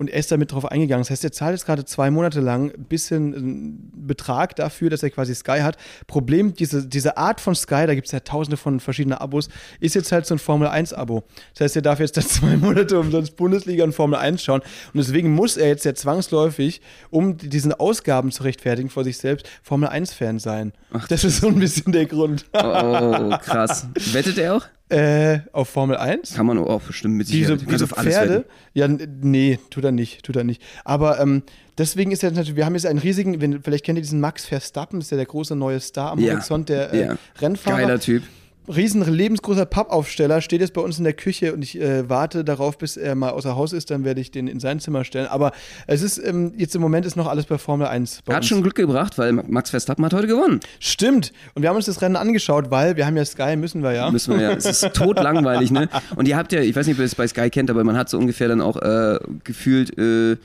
Und 0.00 0.08
er 0.08 0.18
ist 0.18 0.32
damit 0.32 0.52
drauf 0.52 0.64
eingegangen. 0.64 1.02
Das 1.02 1.10
heißt, 1.10 1.24
er 1.24 1.30
zahlt 1.30 1.52
jetzt 1.52 1.66
gerade 1.66 1.84
zwei 1.84 2.10
Monate 2.10 2.40
lang 2.40 2.72
ein 2.72 2.84
bisschen 2.84 3.34
äh, 3.34 4.06
Betrag 4.06 4.56
dafür, 4.56 4.88
dass 4.88 5.02
er 5.02 5.10
quasi 5.10 5.34
Sky 5.34 5.58
hat. 5.60 5.76
Problem, 6.06 6.54
diese, 6.54 6.86
diese 6.86 7.18
Art 7.18 7.38
von 7.38 7.54
Sky, 7.54 7.84
da 7.86 7.94
gibt 7.94 8.06
es 8.06 8.12
ja 8.12 8.20
tausende 8.20 8.56
von 8.56 8.80
verschiedenen 8.80 9.18
Abos, 9.18 9.50
ist 9.78 9.94
jetzt 9.94 10.10
halt 10.10 10.24
so 10.24 10.34
ein 10.36 10.38
Formel-1-Abo. 10.38 11.22
Das 11.52 11.60
heißt, 11.60 11.76
er 11.76 11.82
darf 11.82 12.00
jetzt 12.00 12.16
da 12.16 12.22
zwei 12.26 12.56
Monate 12.56 12.98
umsonst 12.98 13.36
Bundesliga 13.36 13.84
und 13.84 13.92
Formel 13.92 14.18
1 14.18 14.42
schauen. 14.42 14.62
Und 14.62 14.98
deswegen 14.98 15.34
muss 15.34 15.58
er 15.58 15.68
jetzt 15.68 15.84
ja 15.84 15.94
zwangsläufig, 15.94 16.80
um 17.10 17.36
diesen 17.36 17.74
Ausgaben 17.74 18.32
zu 18.32 18.42
rechtfertigen 18.42 18.88
vor 18.88 19.04
sich 19.04 19.18
selbst, 19.18 19.50
Formel-1-Fan 19.62 20.38
sein. 20.38 20.72
das 21.10 21.24
ist 21.24 21.42
so 21.42 21.48
ein 21.48 21.56
bisschen 21.56 21.92
der 21.92 22.06
Grund. 22.06 22.46
Oh, 22.54 22.58
oh 22.58 23.36
krass. 23.36 23.86
Wettet 24.14 24.38
er 24.38 24.56
auch? 24.56 24.66
Äh, 24.90 25.40
auf 25.52 25.68
Formel 25.68 25.96
1? 25.96 26.34
Kann 26.34 26.46
man 26.46 26.58
auch 26.58 26.82
bestimmt 26.82 27.14
mit 27.14 27.28
Diese, 27.28 27.58
Sicherheit. 27.58 27.72
Diese 27.72 27.84
auf 27.84 27.98
alles 27.98 28.14
Pferde, 28.14 28.44
ja, 28.74 28.88
nee, 28.88 29.58
tut 29.70 29.84
er 29.84 29.92
nicht, 29.92 30.22
tut 30.24 30.36
er 30.36 30.44
nicht. 30.44 30.62
Aber 30.84 31.20
ähm, 31.20 31.42
deswegen 31.78 32.10
ist 32.10 32.22
er 32.22 32.30
natürlich, 32.30 32.56
wir 32.56 32.66
haben 32.66 32.74
jetzt 32.74 32.86
einen 32.86 32.98
riesigen, 32.98 33.62
vielleicht 33.62 33.84
kennt 33.84 33.98
ihr 33.98 34.02
diesen 34.02 34.20
Max 34.20 34.44
Verstappen, 34.46 35.00
ist 35.00 35.10
ja 35.10 35.16
der 35.16 35.26
große 35.26 35.56
neue 35.56 35.80
Star 35.80 36.12
am 36.12 36.18
Ja, 36.18 36.34
Horizont, 36.34 36.68
der 36.68 36.92
äh, 36.92 37.06
ja. 37.06 37.16
Rennfahrer. 37.40 37.78
Geiler 37.78 38.00
Typ. 38.00 38.22
Riesen 38.70 39.02
lebensgroßer 39.02 39.66
Pappaufsteller, 39.66 40.40
steht 40.40 40.60
jetzt 40.60 40.72
bei 40.72 40.80
uns 40.80 40.98
in 40.98 41.04
der 41.04 41.12
Küche 41.12 41.52
und 41.52 41.62
ich 41.62 41.80
äh, 41.80 42.08
warte 42.08 42.44
darauf, 42.44 42.78
bis 42.78 42.96
er 42.96 43.14
mal 43.14 43.30
außer 43.30 43.56
Haus 43.56 43.72
ist, 43.72 43.90
dann 43.90 44.04
werde 44.04 44.20
ich 44.20 44.30
den 44.30 44.46
in 44.46 44.60
sein 44.60 44.80
Zimmer 44.80 45.04
stellen. 45.04 45.26
Aber 45.26 45.52
es 45.86 46.02
ist, 46.02 46.18
ähm, 46.18 46.52
jetzt 46.56 46.74
im 46.74 46.80
Moment 46.80 47.06
ist 47.06 47.16
noch 47.16 47.26
alles 47.26 47.46
bei 47.46 47.58
Formel 47.58 47.86
1 47.86 48.22
bei 48.24 48.34
Hat 48.34 48.42
uns. 48.42 48.48
schon 48.48 48.62
Glück 48.62 48.74
gebracht, 48.74 49.18
weil 49.18 49.32
Max 49.32 49.70
Verstappen 49.70 50.04
hat 50.04 50.14
heute 50.14 50.26
gewonnen. 50.26 50.60
Stimmt. 50.78 51.32
Und 51.54 51.62
wir 51.62 51.68
haben 51.68 51.76
uns 51.76 51.86
das 51.86 52.00
Rennen 52.02 52.16
angeschaut, 52.16 52.70
weil 52.70 52.96
wir 52.96 53.06
haben 53.06 53.16
ja 53.16 53.24
Sky, 53.24 53.56
müssen 53.56 53.82
wir 53.82 53.92
ja. 53.92 54.10
Müssen 54.10 54.34
wir 54.36 54.42
ja. 54.42 54.52
Es 54.52 54.64
ist 54.66 54.94
totlangweilig, 54.94 55.70
ne? 55.70 55.88
Und 56.16 56.28
ihr 56.28 56.36
habt 56.36 56.52
ja, 56.52 56.60
ich 56.60 56.74
weiß 56.74 56.86
nicht, 56.86 56.96
ob 56.96 57.00
ihr 57.00 57.06
es 57.06 57.14
bei 57.14 57.26
Sky 57.26 57.50
kennt, 57.50 57.70
aber 57.70 57.84
man 57.84 57.96
hat 57.96 58.08
so 58.08 58.18
ungefähr 58.18 58.48
dann 58.48 58.60
auch 58.60 58.76
äh, 58.76 59.18
gefühlt 59.44 59.96
äh, 59.98 60.36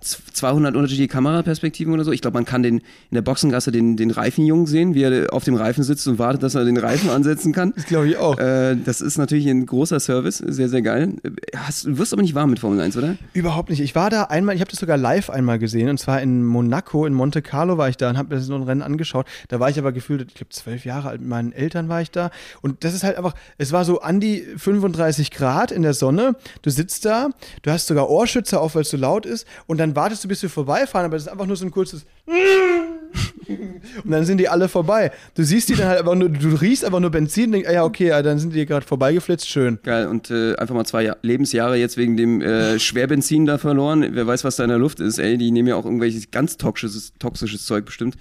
200 0.00 0.76
unterschiedliche 0.76 1.08
Kameraperspektiven 1.08 1.92
oder 1.92 2.04
so. 2.04 2.12
Ich 2.12 2.20
glaube, 2.20 2.36
man 2.36 2.44
kann 2.44 2.62
den 2.62 2.78
in 2.78 3.14
der 3.14 3.22
Boxengasse 3.22 3.72
den, 3.72 3.96
den 3.96 4.10
Reifenjungen 4.10 4.66
sehen, 4.66 4.94
wie 4.94 5.02
er 5.02 5.32
auf 5.32 5.44
dem 5.44 5.54
Reifen 5.54 5.82
sitzt 5.82 6.06
und 6.08 6.18
wartet, 6.18 6.42
dass 6.42 6.54
er 6.54 6.64
den 6.64 6.76
Reifen 6.76 7.10
ansetzen 7.10 7.52
kann. 7.52 7.72
Das 7.74 7.86
glaube 7.86 8.08
ich 8.08 8.16
auch. 8.16 8.38
Äh, 8.38 8.76
das 8.76 9.00
ist 9.00 9.18
natürlich 9.18 9.46
ein 9.48 9.66
großer 9.66 10.00
Service, 10.00 10.38
sehr, 10.38 10.68
sehr 10.68 10.82
geil. 10.82 11.14
Hast, 11.56 11.86
du 11.86 11.98
wirst 11.98 12.12
aber 12.12 12.22
nicht 12.22 12.34
warm 12.34 12.50
mit 12.50 12.58
Formel 12.58 12.80
1, 12.80 12.96
oder? 12.96 13.16
Überhaupt 13.32 13.70
nicht. 13.70 13.80
Ich 13.80 13.94
war 13.94 14.10
da 14.10 14.24
einmal, 14.24 14.54
ich 14.54 14.60
habe 14.60 14.70
das 14.70 14.80
sogar 14.80 14.96
live 14.96 15.30
einmal 15.30 15.58
gesehen 15.58 15.88
und 15.88 15.98
zwar 15.98 16.22
in 16.22 16.44
Monaco, 16.44 17.06
in 17.06 17.14
Monte 17.14 17.42
Carlo 17.42 17.78
war 17.78 17.88
ich 17.88 17.96
da 17.96 18.10
und 18.10 18.18
habe 18.18 18.34
mir 18.34 18.40
so 18.40 18.54
ein 18.54 18.62
Rennen 18.62 18.82
angeschaut. 18.82 19.26
Da 19.48 19.60
war 19.60 19.70
ich 19.70 19.78
aber 19.78 19.92
gefühlt, 19.92 20.24
ich 20.28 20.34
glaube 20.34 20.50
zwölf 20.50 20.84
Jahre 20.84 21.08
alt, 21.08 21.20
mit 21.20 21.28
meinen 21.28 21.52
Eltern 21.52 21.88
war 21.88 22.00
ich 22.00 22.10
da 22.10 22.30
und 22.62 22.84
das 22.84 22.94
ist 22.94 23.04
halt 23.04 23.16
einfach, 23.16 23.34
es 23.56 23.72
war 23.72 23.84
so 23.84 24.00
an 24.00 24.20
die 24.20 24.44
35 24.56 25.30
Grad 25.30 25.72
in 25.72 25.82
der 25.82 25.94
Sonne. 25.94 26.36
Du 26.62 26.70
sitzt 26.70 27.04
da, 27.04 27.30
du 27.62 27.70
hast 27.70 27.86
sogar 27.86 28.08
Ohrschützer 28.08 28.60
auf, 28.60 28.74
weil 28.74 28.82
es 28.82 28.90
so 28.90 28.96
laut 28.96 29.26
ist 29.26 29.46
und 29.66 29.78
dann 29.78 29.87
wartest 29.96 30.24
du, 30.24 30.28
bis 30.28 30.42
wir 30.42 30.50
vorbeifahren, 30.50 31.06
aber 31.06 31.16
das 31.16 31.24
ist 31.24 31.28
einfach 31.28 31.46
nur 31.46 31.56
so 31.56 31.64
ein 31.64 31.70
kurzes 31.70 32.04
und 34.04 34.10
dann 34.10 34.24
sind 34.24 34.38
die 34.38 34.48
alle 34.48 34.68
vorbei. 34.68 35.10
Du 35.34 35.42
siehst 35.42 35.68
die 35.68 35.74
dann 35.74 35.88
halt 35.88 36.00
einfach 36.00 36.14
nur, 36.14 36.28
du 36.28 36.54
riechst 36.54 36.84
einfach 36.84 37.00
nur 37.00 37.10
Benzin 37.10 37.46
und 37.46 37.52
denkst, 37.52 37.68
ah 37.68 37.72
ja, 37.72 37.84
okay, 37.84 38.08
ja, 38.08 38.22
dann 38.22 38.38
sind 38.38 38.54
die 38.54 38.66
gerade 38.66 38.86
vorbeigeflitzt, 38.86 39.48
schön. 39.48 39.78
Geil. 39.82 40.06
Und 40.06 40.30
äh, 40.30 40.54
einfach 40.56 40.74
mal 40.74 40.84
zwei 40.84 41.04
Jahr 41.04 41.16
Lebensjahre 41.22 41.76
jetzt 41.76 41.96
wegen 41.96 42.16
dem 42.16 42.42
äh, 42.42 42.78
Schwerbenzin 42.78 43.46
da 43.46 43.58
verloren. 43.58 44.06
Wer 44.10 44.26
weiß, 44.26 44.44
was 44.44 44.56
da 44.56 44.64
in 44.64 44.70
der 44.70 44.78
Luft 44.78 45.00
ist. 45.00 45.18
Ey, 45.18 45.38
die 45.38 45.50
nehmen 45.50 45.68
ja 45.68 45.76
auch 45.76 45.84
irgendwelches 45.84 46.30
ganz 46.30 46.56
toxisches, 46.56 47.12
toxisches 47.18 47.64
Zeug 47.64 47.86
bestimmt. 47.86 48.16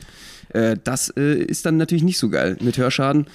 Äh, 0.50 0.78
das 0.84 1.10
äh, 1.18 1.36
ist 1.36 1.66
dann 1.66 1.78
natürlich 1.78 2.04
nicht 2.04 2.18
so 2.18 2.30
geil. 2.30 2.58
Mit 2.62 2.78
Hörschaden 2.78 3.28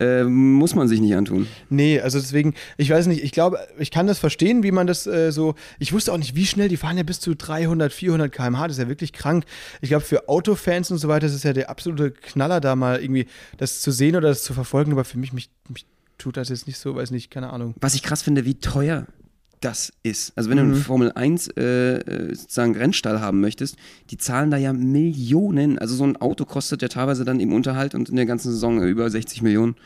äh, 0.00 0.24
muss 0.24 0.74
man 0.74 0.88
sich 0.88 1.00
nicht 1.00 1.14
antun. 1.14 1.46
Nee, 1.70 2.00
also 2.00 2.18
deswegen, 2.18 2.54
ich 2.76 2.90
weiß 2.90 3.06
nicht, 3.06 3.22
ich 3.22 3.32
glaube, 3.32 3.58
ich 3.78 3.90
kann 3.90 4.06
das 4.06 4.18
verstehen, 4.18 4.62
wie 4.62 4.72
man 4.72 4.86
das 4.86 5.06
äh, 5.06 5.30
so, 5.32 5.54
ich 5.78 5.92
wusste 5.92 6.12
auch 6.12 6.18
nicht, 6.18 6.34
wie 6.34 6.46
schnell, 6.46 6.68
die 6.68 6.76
fahren 6.76 6.96
ja 6.96 7.02
bis 7.02 7.20
zu 7.20 7.34
300, 7.34 7.92
400 7.92 8.32
km/h, 8.32 8.68
das 8.68 8.76
ist 8.76 8.82
ja 8.82 8.88
wirklich 8.88 9.12
krank. 9.12 9.44
Ich 9.80 9.90
glaube, 9.90 10.04
für 10.04 10.28
Autofans 10.28 10.90
und 10.90 10.98
so 10.98 11.08
weiter, 11.08 11.26
das 11.26 11.34
ist 11.34 11.44
ja 11.44 11.52
der 11.52 11.70
absolute 11.70 12.10
Knaller, 12.10 12.60
da 12.60 12.76
mal 12.76 13.00
irgendwie 13.00 13.26
das 13.58 13.80
zu 13.80 13.90
sehen 13.90 14.16
oder 14.16 14.28
das 14.28 14.42
zu 14.42 14.54
verfolgen, 14.54 14.92
aber 14.92 15.04
für 15.04 15.18
mich, 15.18 15.32
mich, 15.32 15.50
mich 15.68 15.86
tut 16.18 16.36
das 16.36 16.48
jetzt 16.48 16.66
nicht 16.66 16.78
so, 16.78 16.94
weiß 16.94 17.10
nicht, 17.10 17.30
keine 17.30 17.52
Ahnung. 17.52 17.74
Was 17.80 17.94
ich 17.94 18.02
krass 18.02 18.22
finde, 18.22 18.44
wie 18.44 18.54
teuer 18.54 19.06
das 19.62 19.92
ist. 20.02 20.32
Also 20.36 20.50
wenn 20.50 20.58
du 20.58 20.64
einen 20.64 20.74
Formel 20.74 21.12
1 21.12 21.48
äh, 21.56 21.62
äh, 21.62 22.34
sozusagen 22.34 22.76
Rennstall 22.76 23.20
haben 23.20 23.40
möchtest, 23.40 23.76
die 24.10 24.18
zahlen 24.18 24.50
da 24.50 24.56
ja 24.56 24.72
Millionen. 24.72 25.78
Also 25.78 25.94
so 25.94 26.04
ein 26.04 26.16
Auto 26.16 26.44
kostet 26.44 26.82
ja 26.82 26.88
teilweise 26.88 27.24
dann 27.24 27.40
im 27.40 27.52
Unterhalt 27.52 27.94
und 27.94 28.08
in 28.08 28.16
der 28.16 28.26
ganzen 28.26 28.50
Saison 28.52 28.82
über 28.82 29.08
60 29.08 29.42
Millionen 29.42 29.76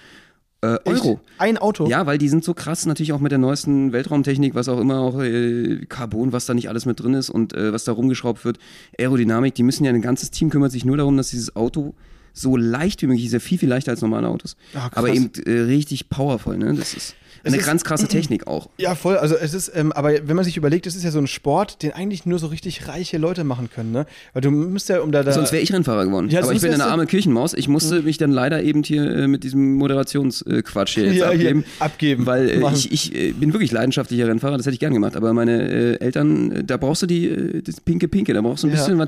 äh, 0.63 0.79
Euro. 0.85 1.21
Ein 1.39 1.59
Auto? 1.59 1.87
Ja, 1.89 2.07
weil 2.07 2.19
die 2.19 2.29
sind 2.29 2.43
so 2.43 2.55
krass, 2.55 2.87
natürlich 2.87 3.13
auch 3.13 3.21
mit 3.21 3.33
der 3.33 3.39
neuesten 3.39 3.93
Weltraumtechnik, 3.93 4.55
was 4.55 4.69
auch 4.69 4.81
immer, 4.81 5.01
auch 5.01 5.21
äh, 5.21 5.85
Carbon, 5.87 6.33
was 6.33 6.47
da 6.47 6.55
nicht 6.55 6.69
alles 6.69 6.87
mit 6.87 7.01
drin 7.01 7.15
ist 7.15 7.31
und 7.31 7.55
äh, 7.55 7.73
was 7.73 7.85
da 7.85 7.93
rumgeschraubt 7.93 8.45
wird, 8.45 8.59
Aerodynamik, 8.99 9.55
die 9.55 9.63
müssen 9.63 9.85
ja, 9.85 9.93
ein 9.93 10.01
ganzes 10.01 10.31
Team 10.31 10.51
kümmert 10.51 10.73
sich 10.73 10.85
nur 10.85 10.97
darum, 10.97 11.17
dass 11.17 11.29
dieses 11.31 11.55
Auto 11.55 11.95
so 12.33 12.57
leicht 12.57 13.03
wie 13.03 13.07
möglich 13.07 13.27
ist, 13.27 13.33
ja 13.33 13.39
viel, 13.39 13.59
viel 13.59 13.69
leichter 13.69 13.91
als 13.93 14.03
normale 14.03 14.29
Autos. 14.29 14.57
Krass. 14.73 14.91
Aber 14.95 15.09
eben 15.09 15.31
äh, 15.47 15.61
richtig 15.61 16.09
powervoll, 16.09 16.59
ne? 16.59 16.75
Das 16.75 16.95
ist. 16.95 17.15
Eine 17.47 17.57
ist- 17.59 17.67
ganz 17.67 17.85
krasse 17.85 18.09
Technik 18.09 18.47
auch. 18.47 18.69
Ja, 18.79 18.95
voll. 18.95 19.17
Also 19.17 19.37
es 19.37 19.55
ist, 19.55 19.71
ähm, 19.75 19.93
aber 19.93 20.13
wenn 20.27 20.37
man 20.37 20.45
sich 20.45 20.57
überlegt, 20.57 20.87
es 20.87 20.97
ist 20.97 21.03
ja 21.05 21.11
so 21.11 21.19
ein 21.19 21.27
Sport, 21.27 21.83
den 21.83 21.93
eigentlich 21.93 22.27
nur 22.27 22.39
so 22.39 22.47
richtig 22.49 22.89
reiche 22.89 23.19
Leute 23.19 23.45
machen 23.45 23.71
können, 23.75 23.93
ne? 23.93 24.07
Weil 24.33 24.43
du 24.43 24.51
musst 24.51 24.89
ja, 24.89 25.01
um 25.01 25.13
da, 25.13 25.23
da 25.23 25.33
Sonst 25.33 25.53
wäre 25.53 25.63
ich 25.63 25.73
Rennfahrer 25.73 26.05
geworden. 26.05 26.29
Ja, 26.29 26.43
Aber 26.43 26.53
ich 26.53 26.61
bin 26.61 26.73
eine 26.73 26.85
arme 26.85 27.07
Kirchenmaus. 27.07 27.55
Ich 27.55 27.69
musste 27.69 28.03
mich 28.03 28.19
dann 28.19 28.31
leider 28.33 28.63
eben 28.63 28.83
hier 28.83 29.05
äh, 29.05 29.27
mit 29.29 29.45
diesem 29.45 29.75
Moderationsquatsch 29.77 30.95
hier 30.95 31.07
jetzt 31.07 31.17
Ja, 31.17 31.31
hier, 31.31 31.49
abgeben. 31.51 31.65
abgeben. 31.79 32.27
Weil 32.27 32.49
äh, 32.51 32.73
ich, 32.75 32.93
ich 32.93 33.15
äh, 33.15 33.33
bin 33.33 33.53
wirklich 33.53 33.73
leidenschaftlicher 33.73 34.27
Rennfahrer, 34.29 34.57
das 34.57 34.67
hätte 34.67 34.75
ich 34.75 34.81
gern 34.81 34.93
gemacht. 34.93 35.17
Aber 35.17 35.33
meine 35.33 35.63
äh, 35.71 36.01
Eltern, 36.01 36.53
äh, 36.53 36.65
da 36.65 36.77
brauchst 36.77 37.03
du 37.03 37.07
die, 37.07 37.27
äh, 37.29 37.63
das 37.63 37.81
pinke 37.81 38.09
Pinke, 38.09 38.33
da 38.35 38.41
brauchst 38.41 38.63
du 38.65 38.69
ein 38.69 38.75
Ja. 38.75 38.77
bisschen 38.77 38.99
was. 38.99 39.07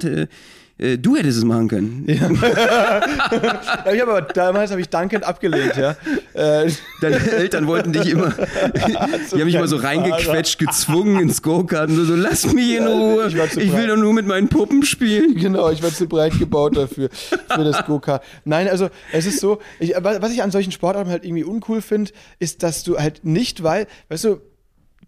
Äh, 0.78 0.96
du 0.96 1.16
hättest 1.16 1.38
es 1.38 1.44
machen 1.44 1.68
können. 1.68 2.04
Ja, 2.06 2.30
ich 3.92 4.00
hab 4.00 4.08
aber 4.08 4.22
damals 4.22 4.70
habe 4.70 4.80
ich 4.80 4.88
dankend 4.88 5.24
abgelehnt, 5.24 5.76
ja. 5.76 5.96
Äh, 6.34 6.70
Deine 7.00 7.16
Eltern 7.16 7.66
wollten 7.66 7.92
dich 7.92 8.10
immer, 8.10 8.30
die 8.34 8.96
haben 8.96 9.44
mich 9.44 9.54
immer 9.54 9.68
so 9.68 9.76
reingequetscht, 9.76 10.58
gezwungen 10.58 11.20
ins 11.20 11.42
Go-Kart 11.42 11.90
und 11.90 11.96
so, 11.96 12.04
so, 12.04 12.14
lass 12.14 12.52
mich 12.52 12.76
in 12.76 12.86
Ruhe. 12.86 13.26
Ich 13.28 13.56
Ich 13.56 13.76
will 13.76 13.88
doch 13.88 13.96
nur 13.96 14.12
mit 14.12 14.26
meinen 14.26 14.48
Puppen 14.48 14.84
spielen. 14.84 15.34
Genau, 15.34 15.70
ich 15.70 15.82
war 15.82 15.90
zu 15.90 16.06
breit 16.06 16.38
gebaut 16.38 16.76
dafür, 16.76 17.08
für 17.10 17.64
das 17.64 17.84
Go-Kart. 17.84 18.22
Nein, 18.44 18.68
also 18.68 18.88
es 19.12 19.26
ist 19.26 19.40
so, 19.40 19.58
ich, 19.80 19.94
was 19.98 20.32
ich 20.32 20.42
an 20.42 20.50
solchen 20.50 20.72
Sportarten 20.72 21.10
halt 21.10 21.24
irgendwie 21.24 21.44
uncool 21.44 21.82
finde, 21.82 22.12
ist, 22.38 22.62
dass 22.62 22.84
du 22.84 22.98
halt 22.98 23.24
nicht, 23.24 23.62
weil, 23.62 23.86
weißt 24.08 24.24
du, 24.24 24.40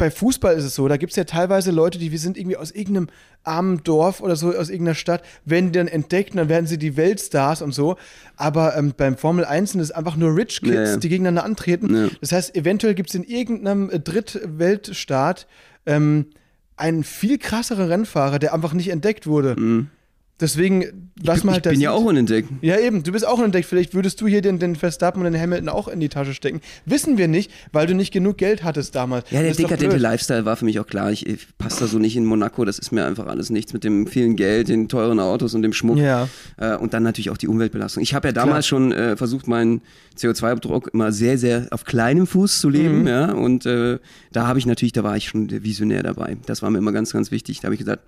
bei 0.00 0.11
Fußball 0.11 0.57
ist 0.57 0.64
es 0.64 0.75
so, 0.75 0.88
da 0.88 0.97
gibt 0.97 1.12
es 1.12 1.16
ja 1.16 1.25
teilweise 1.25 1.71
Leute, 1.71 1.99
die 1.99 2.11
wir 2.11 2.19
sind 2.19 2.38
irgendwie 2.38 2.57
aus 2.57 2.71
irgendeinem 2.71 3.09
armen 3.45 3.85
Dorf 3.85 4.21
oder 4.21 4.35
so, 4.35 4.49
aus 4.49 4.71
irgendeiner 4.71 4.95
Stadt, 4.95 5.23
werden 5.45 5.73
die 5.73 5.78
dann 5.78 5.88
entdeckt 5.88 6.30
und 6.30 6.38
dann 6.38 6.49
werden 6.49 6.66
sie 6.66 6.78
die 6.78 6.97
Weltstars 6.97 7.61
und 7.61 7.73
so. 7.73 7.97
Aber 8.37 8.76
ähm, 8.76 8.95
beim 8.97 9.19
Formel 9.19 9.45
1 9.45 9.73
sind 9.73 9.80
es 9.80 9.90
einfach 9.90 10.16
nur 10.16 10.35
Rich 10.35 10.62
Kids, 10.62 10.75
ja. 10.75 10.97
die 10.97 11.09
gegeneinander 11.11 11.45
antreten. 11.45 11.95
Ja. 11.95 12.09
Das 12.21 12.33
heißt, 12.33 12.57
eventuell 12.57 12.95
gibt 12.95 13.11
es 13.11 13.14
in 13.14 13.25
irgendeinem 13.25 13.90
äh, 13.90 14.00
Drittweltstaat 14.00 15.47
ähm, 15.85 16.26
einen 16.76 17.04
viel 17.04 17.37
krasseren 17.37 17.87
Rennfahrer, 17.87 18.38
der 18.38 18.54
einfach 18.54 18.73
nicht 18.73 18.88
entdeckt 18.88 19.26
wurde. 19.26 19.54
Deswegen, 20.40 21.11
man 21.23 21.37
ich 21.37 21.44
halt 21.44 21.66
da 21.66 21.70
bin 21.70 21.80
ja 21.80 21.90
auch 21.90 22.04
unentdeckt. 22.04 22.49
ja, 22.62 22.78
eben, 22.78 23.02
du 23.02 23.12
bist 23.12 23.26
auch 23.26 23.40
entdeckt. 23.42 23.66
Vielleicht 23.66 23.92
würdest 23.94 24.20
du 24.20 24.26
hier 24.26 24.40
den, 24.40 24.59
den 24.59 24.75
Verstappen 24.76 25.25
und 25.25 25.30
den 25.32 25.40
Hamilton 25.40 25.68
auch 25.68 25.87
in 25.88 26.00
die 26.00 26.09
Tasche 26.09 26.32
stecken. 26.35 26.61
Wissen 26.87 27.18
wir 27.18 27.28
nicht, 27.28 27.50
weil 27.73 27.87
du 27.87 27.94
nicht 27.94 28.12
genug 28.12 28.38
Geld 28.38 28.64
hattest 28.64 28.94
damals. 28.94 29.30
Ja, 29.30 29.40
der 29.40 29.50
Das 29.50 29.59
dekadente. 29.59 29.97
Lifestyle 29.99 30.44
war 30.44 30.56
für 30.56 30.64
mich 30.64 30.80
auch 30.80 30.87
klar. 30.87 31.12
Ich, 31.12 31.26
ich 31.26 31.47
passe 31.59 31.80
da 31.80 31.87
so 31.87 31.99
nicht 31.99 32.16
in 32.16 32.25
Monaco. 32.25 32.64
Das 32.64 32.78
ist 32.78 32.90
mir 32.90 33.04
einfach 33.04 33.26
alles 33.26 33.50
nichts 33.50 33.73
mit 33.73 33.85
dem 33.85 34.06
vielen 34.06 34.37
Geld, 34.37 34.68
den 34.68 34.88
teuren 34.88 35.20
Autos 35.20 35.54
und 35.54 35.62
dem 35.62 35.73
Schmuck. 35.75 35.99
Ja. 35.99 36.28
Äh, 36.56 36.76
und 36.76 36.94
dann 36.94 37.02
natürlich 37.02 37.30
auch 37.30 37.37
die 37.38 37.49
Umweltbelastung. 37.49 38.02
Ich 38.02 38.14
habe 38.14 38.28
ja 38.28 38.32
damals 38.32 38.66
schon 38.66 38.92
äh, 38.92 39.16
versucht, 39.16 39.47
meinen 39.47 39.82
CO2-Druck 40.18 40.90
immer 40.94 41.12
sehr, 41.12 41.38
sehr 41.38 41.66
auf 41.70 41.85
kleinem 41.85 42.26
Fuß 42.26 42.61
zu 42.61 42.68
Mhm. 42.68 42.75
leben. 42.75 43.06
Ja, 43.06 43.32
und 43.32 43.66
äh, 43.66 43.99
da 44.32 44.47
habe 44.47 44.59
ich 44.59 44.66
natürlich, 44.66 44.92
da 44.92 45.02
war 45.04 45.16
ich 45.16 45.28
schon 45.28 45.49
der 45.49 45.64
Visionär 45.64 46.02
dabei. 46.02 46.37
Das 46.47 46.62
war 46.62 46.70
mir 46.70 46.78
immer 46.78 46.92
ganz, 46.92 47.12
ganz 47.12 47.30
wichtig. 47.30 47.59
Da 47.61 47.64
habe 47.64 47.75
ich 47.75 47.80
gesagt, 47.80 48.02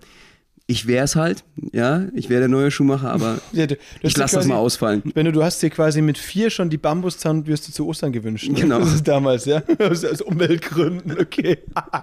ich 0.67 0.87
wäre 0.87 1.05
es 1.05 1.17
halt, 1.17 1.45
ja, 1.73 2.07
ich 2.15 2.29
wäre 2.29 2.41
der 2.41 2.49
neue 2.49 2.71
Schuhmacher, 2.71 3.11
aber 3.11 3.39
Ja, 3.53 3.67
du, 3.67 3.75
du 3.75 3.81
ich 4.03 4.17
lasse 4.17 4.37
das 4.37 4.47
mal 4.47 4.57
ausfallen. 4.57 5.03
Wenn 5.15 5.27
du, 5.27 5.33
du 5.33 5.43
hast 5.43 5.63
dir 5.63 5.71
quasi 5.71 6.01
mit 6.03 6.19
vier 6.19 6.51
schon 6.51 6.71
die 6.71 6.79
Bambuszahnbürste 6.79 7.73
zu 7.73 7.87
Ostern 7.87 8.13
gewünscht. 8.13 8.49
ne? 8.49 8.61
Genau. 8.61 8.79
Das 8.79 8.95
ist 8.95 9.09
damals, 9.09 9.45
ja. 9.45 9.63
Aus, 9.79 10.05
aus 10.05 10.21
Umweltgründen, 10.21 11.19
okay. 11.19 11.59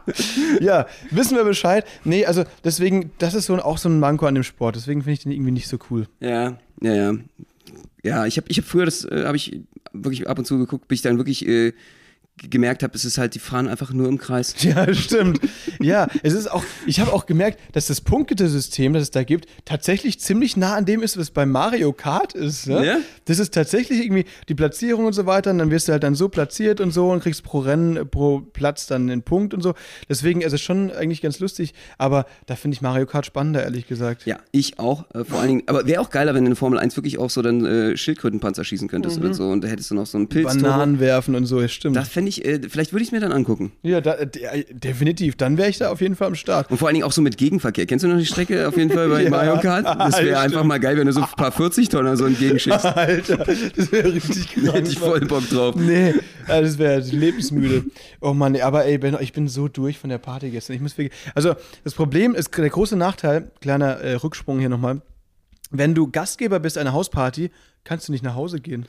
ja, 0.60 0.88
wissen 1.12 1.38
wir 1.38 1.44
Bescheid. 1.44 1.86
Nee, 2.04 2.25
also 2.25 2.44
deswegen, 2.63 3.12
das 3.18 3.34
ist 3.34 3.46
so 3.46 3.54
ein, 3.54 3.60
auch 3.60 3.78
so 3.78 3.89
ein 3.89 4.00
Manko 4.00 4.25
an 4.25 4.36
dem 4.36 4.44
Sport. 4.44 4.75
Deswegen 4.75 5.01
finde 5.01 5.13
ich 5.13 5.24
den 5.24 5.32
irgendwie 5.32 5.51
nicht 5.51 5.68
so 5.68 5.78
cool. 5.89 6.08
Ja, 6.20 6.58
ja, 6.82 6.94
ja. 6.94 7.13
Ja, 8.04 8.25
ich 8.25 8.38
habe 8.38 8.48
ich 8.50 8.58
hab 8.58 8.66
früher, 8.66 8.86
das 8.86 9.04
äh, 9.06 9.25
habe 9.25 9.36
ich 9.36 9.62
wirklich 9.94 10.28
ab 10.28 10.39
und 10.39 10.46
zu 10.46 10.58
geguckt, 10.58 10.88
bis 10.88 11.00
ich 11.00 11.04
dann 11.04 11.18
wirklich 11.18 11.48
äh, 11.48 11.74
gemerkt 12.50 12.84
habe, 12.84 12.96
es 12.96 13.05
ist 13.05 13.17
halt, 13.17 13.36
die 13.36 13.39
fahren 13.39 13.67
einfach 13.67 13.91
nur 13.91 14.08
im 14.08 14.17
Kreis. 14.17 14.55
Ja, 14.69 14.93
stimmt. 14.93 15.39
Ja, 15.79 16.08
es 16.22 16.34
ist 16.34 16.51
auch, 16.51 16.63
ich 16.86 17.00
habe 17.00 17.12
auch 17.12 17.25
gemerkt, 17.25 17.60
dass 17.72 17.88
das 17.88 18.01
Punktesystem, 18.01 18.93
das 18.93 19.03
es 19.03 19.12
da 19.12 19.24
gibt, 19.24 19.48
tatsächlich 19.65 20.19
ziemlich 20.19 20.58
nah 20.58 20.75
an 20.75 20.86
dem 20.86 21.01
ist, 21.01 21.17
was 21.17 21.31
bei 21.31 21.46
Mario 21.46 21.91
Kart 21.91 22.34
ist. 22.34 22.67
Ne? 22.67 22.86
Ja? 22.86 22.98
Das 23.25 23.39
ist 23.39 23.53
tatsächlich 23.53 24.03
irgendwie 24.03 24.25
die 24.48 24.53
Platzierung 24.55 25.05
und 25.05 25.13
so 25.13 25.25
weiter. 25.25 25.51
Und 25.51 25.58
dann 25.58 25.72
wirst 25.72 25.88
du 25.88 25.91
halt 25.93 26.03
dann 26.03 26.13
so 26.13 26.29
platziert 26.29 26.81
und 26.81 26.91
so 26.91 27.10
und 27.12 27.24
kriegst 27.24 27.43
pro 27.43 27.60
Rennen, 27.60 28.08
pro 28.10 28.41
Platz 28.41 28.86
dann 28.88 29.10
einen 29.10 29.24
Punkt 29.24 29.53
und 29.53 29.62
so. 29.62 29.74
Deswegen 30.08 30.41
ist 30.41 30.53
es 30.53 30.62
schon 30.62 30.91
eigentlich 30.91 31.22
ganz 31.22 31.39
lustig. 31.39 31.74
Aber 31.98 32.25
da 32.46 32.55
finde 32.55 32.75
ich 32.75 32.81
Mario 32.81 33.05
Kart 33.05 33.25
spannender, 33.25 33.63
ehrlich 33.63 33.88
gesagt. 33.88 34.25
Ja, 34.25 34.38
ich 34.51 34.77
auch. 34.77 35.05
Äh, 35.13 35.24
vor 35.24 35.39
allen 35.39 35.48
Dingen, 35.48 35.63
aber 35.67 35.86
wäre 35.88 36.01
auch 36.01 36.10
geiler, 36.10 36.36
wenn 36.36 36.43
du 36.46 36.51
in 36.51 36.55
Formel 36.55 36.79
1 36.79 36.96
wirklich 36.96 37.17
auch 37.17 37.29
so 37.29 37.41
dann 37.41 37.65
äh, 37.65 37.98
Schildkrötenpanzer 37.98 38.63
schießen 38.63 38.88
könntest 38.88 39.17
oder 39.17 39.34
so. 39.34 39.50
Und 39.50 39.63
da 39.63 39.67
hättest 39.67 39.91
du 39.91 39.96
noch 39.96 40.05
so 40.05 40.17
einen 40.17 40.29
Pilz. 40.29 40.53
Bananen 40.53 41.00
werfen 41.00 41.36
und 41.36 41.46
so, 41.46 41.60
das 41.60 41.72
stimmt. 41.72 41.96
Da 41.96 42.03
fände 42.03 42.28
ich, 42.29 42.45
äh, 42.45 42.59
vielleicht 42.69 42.93
würde 42.93 43.01
ich 43.03 43.09
es 43.09 43.12
mir 43.12 43.19
dann 43.19 43.31
angucken. 43.31 43.71
ja, 43.83 44.00
da, 44.00 44.24
de- 44.25 44.65
definitiv. 44.74 45.36
Dann 45.36 45.57
wäre 45.57 45.69
ich 45.69 45.77
da 45.79 45.89
auf 45.91 46.00
jeden 46.01 46.15
Fall 46.15 46.27
am 46.27 46.36
Start. 46.36 46.71
Und 46.71 46.77
vor 46.77 46.88
allen 46.88 46.95
Dingen 46.95 47.05
auch 47.05 47.12
so 47.12 47.21
mit 47.21 47.38
Gegenverkehr. 47.38 47.86
Kennst 47.86 48.05
du 48.05 48.07
noch 48.09 48.17
die 48.17 48.25
Strecke 48.25 48.67
auf 48.67 48.77
jeden 48.77 48.91
Fall 48.91 49.09
bei 49.09 49.24
Ja. 49.24 49.29
Mario 49.29 49.59
Kart? 49.59 49.86
Das 50.00 50.21
wäre 50.24 50.39
einfach 50.39 50.63
mal 50.63 50.79
geil, 50.79 50.98
wenn 50.98 51.07
du 51.07 51.13
so 51.13 51.21
ein 51.21 51.27
paar 51.36 51.51
40-Tonner 51.51 52.15
so 52.15 52.25
entgegenschickst. 52.25 52.86
Alter, 52.86 53.38
das 53.38 53.91
wäre 53.91 54.13
richtig 54.13 54.48
Da 54.55 54.62
krank. 54.62 54.75
hätte 54.77 54.89
ich 54.91 55.00
voll 55.00 55.19
Bock 55.21 55.50
drauf. 55.50 55.75
Nee, 55.75 56.13
ja, 56.48 56.62
das 56.62 56.77
wäre 56.77 57.00
lebensmüde. 57.00 57.86
Oh 58.21 58.33
Mann, 58.33 58.55
aber 58.62 58.86
ey, 58.86 58.98
Ben, 58.98 59.17
ich 59.19 59.33
bin 59.33 59.48
so 59.48 59.67
durch 59.67 59.98
von 59.98 60.09
der 60.09 60.17
Party 60.19 60.50
gestern. 60.51 60.75
Ich 60.75 60.81
muss 60.81 60.98
wirklich, 60.98 61.17
also 61.36 61.55
das 61.83 61.93
Problem 61.93 62.36
ist, 62.36 62.55
der 62.57 62.69
große 62.69 62.95
Nachteil, 62.95 63.51
kleiner 63.62 63.98
äh, 63.98 64.13
Rücksprung 64.13 64.59
hier 64.59 64.69
nochmal, 64.69 65.01
wenn 65.71 65.93
du 65.95 66.09
Gastgeber 66.09 66.59
bist 66.59 66.77
einer 66.77 66.93
Hausparty, 66.93 67.51
kannst 67.83 68.07
du 68.07 68.12
nicht 68.12 68.24
nach 68.24 68.36
Hause 68.36 68.59
gehen. 68.59 68.86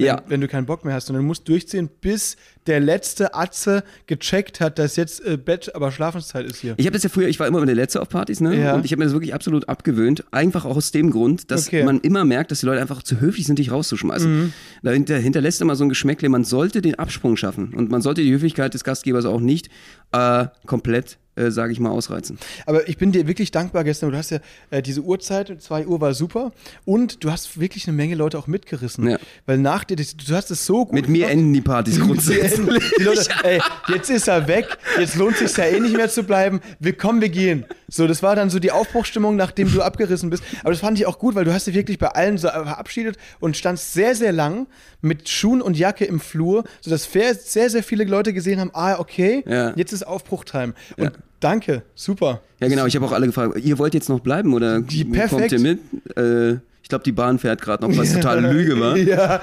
Wenn, 0.00 0.06
Ja. 0.06 0.22
wenn 0.28 0.40
du 0.40 0.48
keinen 0.48 0.66
Bock 0.66 0.84
mehr 0.84 0.94
hast, 0.94 1.06
sondern 1.06 1.22
du 1.24 1.26
musst 1.28 1.48
durchziehen, 1.48 1.88
bis 2.00 2.36
der 2.66 2.80
letzte 2.80 3.34
Atze 3.34 3.84
gecheckt 4.06 4.60
hat, 4.60 4.78
dass 4.78 4.96
jetzt 4.96 5.24
äh, 5.24 5.36
Bett, 5.36 5.74
aber 5.74 5.92
Schlafenszeit 5.92 6.46
ist 6.46 6.56
hier. 6.56 6.74
Ich 6.76 6.86
habe 6.86 6.94
das 6.94 7.02
ja 7.02 7.08
früher, 7.08 7.28
ich 7.28 7.38
war 7.40 7.46
immer 7.46 7.64
der 7.64 7.74
Letzte 7.74 8.00
auf 8.02 8.08
Partys, 8.08 8.40
ne? 8.40 8.58
Ja. 8.60 8.74
Und 8.74 8.84
ich 8.84 8.92
habe 8.92 8.98
mir 9.00 9.04
das 9.06 9.12
wirklich 9.14 9.34
absolut 9.34 9.68
abgewöhnt. 9.68 10.24
Einfach 10.30 10.64
auch 10.64 10.76
aus 10.76 10.90
dem 10.92 11.10
Grund, 11.10 11.50
dass 11.50 11.66
Okay. 11.68 11.84
man 11.84 12.00
immer 12.00 12.24
merkt, 12.24 12.50
dass 12.50 12.60
die 12.60 12.66
Leute 12.66 12.80
einfach 12.80 13.02
zu 13.02 13.20
höflich 13.20 13.46
sind, 13.46 13.58
dich 13.58 13.70
rauszuschmeißen. 13.70 14.52
Dahinter 14.82 15.16
hinterlässt 15.18 15.60
immer 15.60 15.76
so 15.76 15.84
ein 15.84 15.88
Geschmäckle, 15.88 16.28
man 16.28 16.44
sollte 16.44 16.82
den 16.82 16.96
Absprung 16.96 17.36
schaffen. 17.36 17.72
Und 17.74 17.90
man 17.90 18.02
sollte 18.02 18.22
die 18.22 18.32
Höflichkeit 18.32 18.74
des 18.74 18.84
Gastgebers 18.84 19.24
auch 19.24 19.40
nicht 19.40 19.68
äh, 20.12 20.46
komplett, 20.66 21.18
äh, 21.40 21.50
sage 21.50 21.72
ich 21.72 21.80
mal, 21.80 21.90
ausreizen. 21.90 22.38
Aber 22.66 22.88
ich 22.88 22.96
bin 22.98 23.12
dir 23.12 23.26
wirklich 23.26 23.50
dankbar 23.50 23.84
gestern. 23.84 24.10
Du 24.10 24.16
hast 24.16 24.30
ja 24.30 24.38
äh, 24.70 24.82
diese 24.82 25.00
Uhrzeit, 25.02 25.60
2 25.60 25.86
Uhr 25.86 26.00
war 26.00 26.14
super. 26.14 26.52
Und 26.84 27.24
du 27.24 27.30
hast 27.30 27.58
wirklich 27.60 27.86
eine 27.88 27.96
Menge 27.96 28.14
Leute 28.14 28.38
auch 28.38 28.46
mitgerissen. 28.46 29.08
Ja. 29.08 29.18
Weil 29.46 29.58
nach 29.58 29.84
dir, 29.84 29.96
du 29.96 30.04
hast 30.34 30.50
es 30.50 30.66
so 30.66 30.84
gut 30.86 30.94
Mit 30.94 31.08
mir 31.08 31.20
gemacht. 31.26 31.32
enden 31.32 31.52
die 31.52 31.60
Partys 31.60 31.98
grundsätzlich. 32.00 32.82
Die 32.98 33.02
Leute, 33.02 33.28
ey, 33.44 33.60
jetzt 33.88 34.10
ist 34.10 34.28
er 34.28 34.46
weg, 34.48 34.66
jetzt 34.98 35.16
lohnt 35.16 35.36
sich 35.36 35.56
ja 35.56 35.64
eh 35.64 35.80
nicht 35.80 35.96
mehr 35.96 36.08
zu 36.08 36.22
bleiben. 36.24 36.60
Wir 36.78 36.92
kommen, 36.96 37.20
wir 37.20 37.28
gehen. 37.28 37.64
So, 37.88 38.06
das 38.06 38.22
war 38.22 38.36
dann 38.36 38.50
so 38.50 38.58
die 38.60 38.70
Aufbruchstimmung, 38.70 39.36
nachdem 39.36 39.72
du 39.72 39.82
abgerissen 39.82 40.30
bist. 40.30 40.42
Aber 40.60 40.70
das 40.70 40.80
fand 40.80 40.98
ich 40.98 41.06
auch 41.06 41.18
gut, 41.18 41.34
weil 41.34 41.44
du 41.44 41.52
hast 41.52 41.66
dich 41.66 41.74
wirklich 41.74 41.98
bei 41.98 42.08
allen 42.08 42.38
so 42.38 42.48
verabschiedet 42.48 43.16
und 43.40 43.56
standst 43.56 43.92
sehr, 43.94 44.14
sehr 44.14 44.32
lang 44.32 44.66
mit 45.00 45.28
Schuhen 45.28 45.60
und 45.62 45.76
Jacke 45.76 46.04
im 46.04 46.20
Flur, 46.20 46.64
sodass 46.80 47.08
sehr, 47.12 47.70
sehr 47.70 47.82
viele 47.82 48.04
Leute 48.04 48.32
gesehen 48.32 48.60
haben, 48.60 48.70
ah, 48.74 48.98
okay, 48.98 49.42
Ja. 49.46 49.72
jetzt 49.76 49.92
ist 49.92 50.06
Aufbruchtime. 50.06 50.74
Und 50.96 51.04
Ja. 51.04 51.10
Danke, 51.40 51.82
super. 51.94 52.40
Ja, 52.60 52.68
genau, 52.68 52.86
ich 52.86 52.94
habe 52.96 53.04
auch 53.06 53.12
alle 53.12 53.26
gefragt, 53.26 53.58
ihr 53.64 53.78
wollt 53.78 53.94
jetzt 53.94 54.08
noch 54.08 54.20
bleiben 54.20 54.54
oder 54.54 54.80
Die- 54.80 55.04
kommt 55.28 55.50
ihr 55.52 55.58
mit? 55.60 55.80
Äh, 56.16 56.58
ich 56.82 56.88
glaube, 56.88 57.04
die 57.04 57.12
Bahn 57.12 57.38
fährt 57.38 57.60
gerade 57.62 57.86
noch, 57.88 57.96
was 57.96 58.12
totale 58.14 58.52
Lüge 58.52 58.78
war. 58.80 58.96
Ja, 58.96 59.38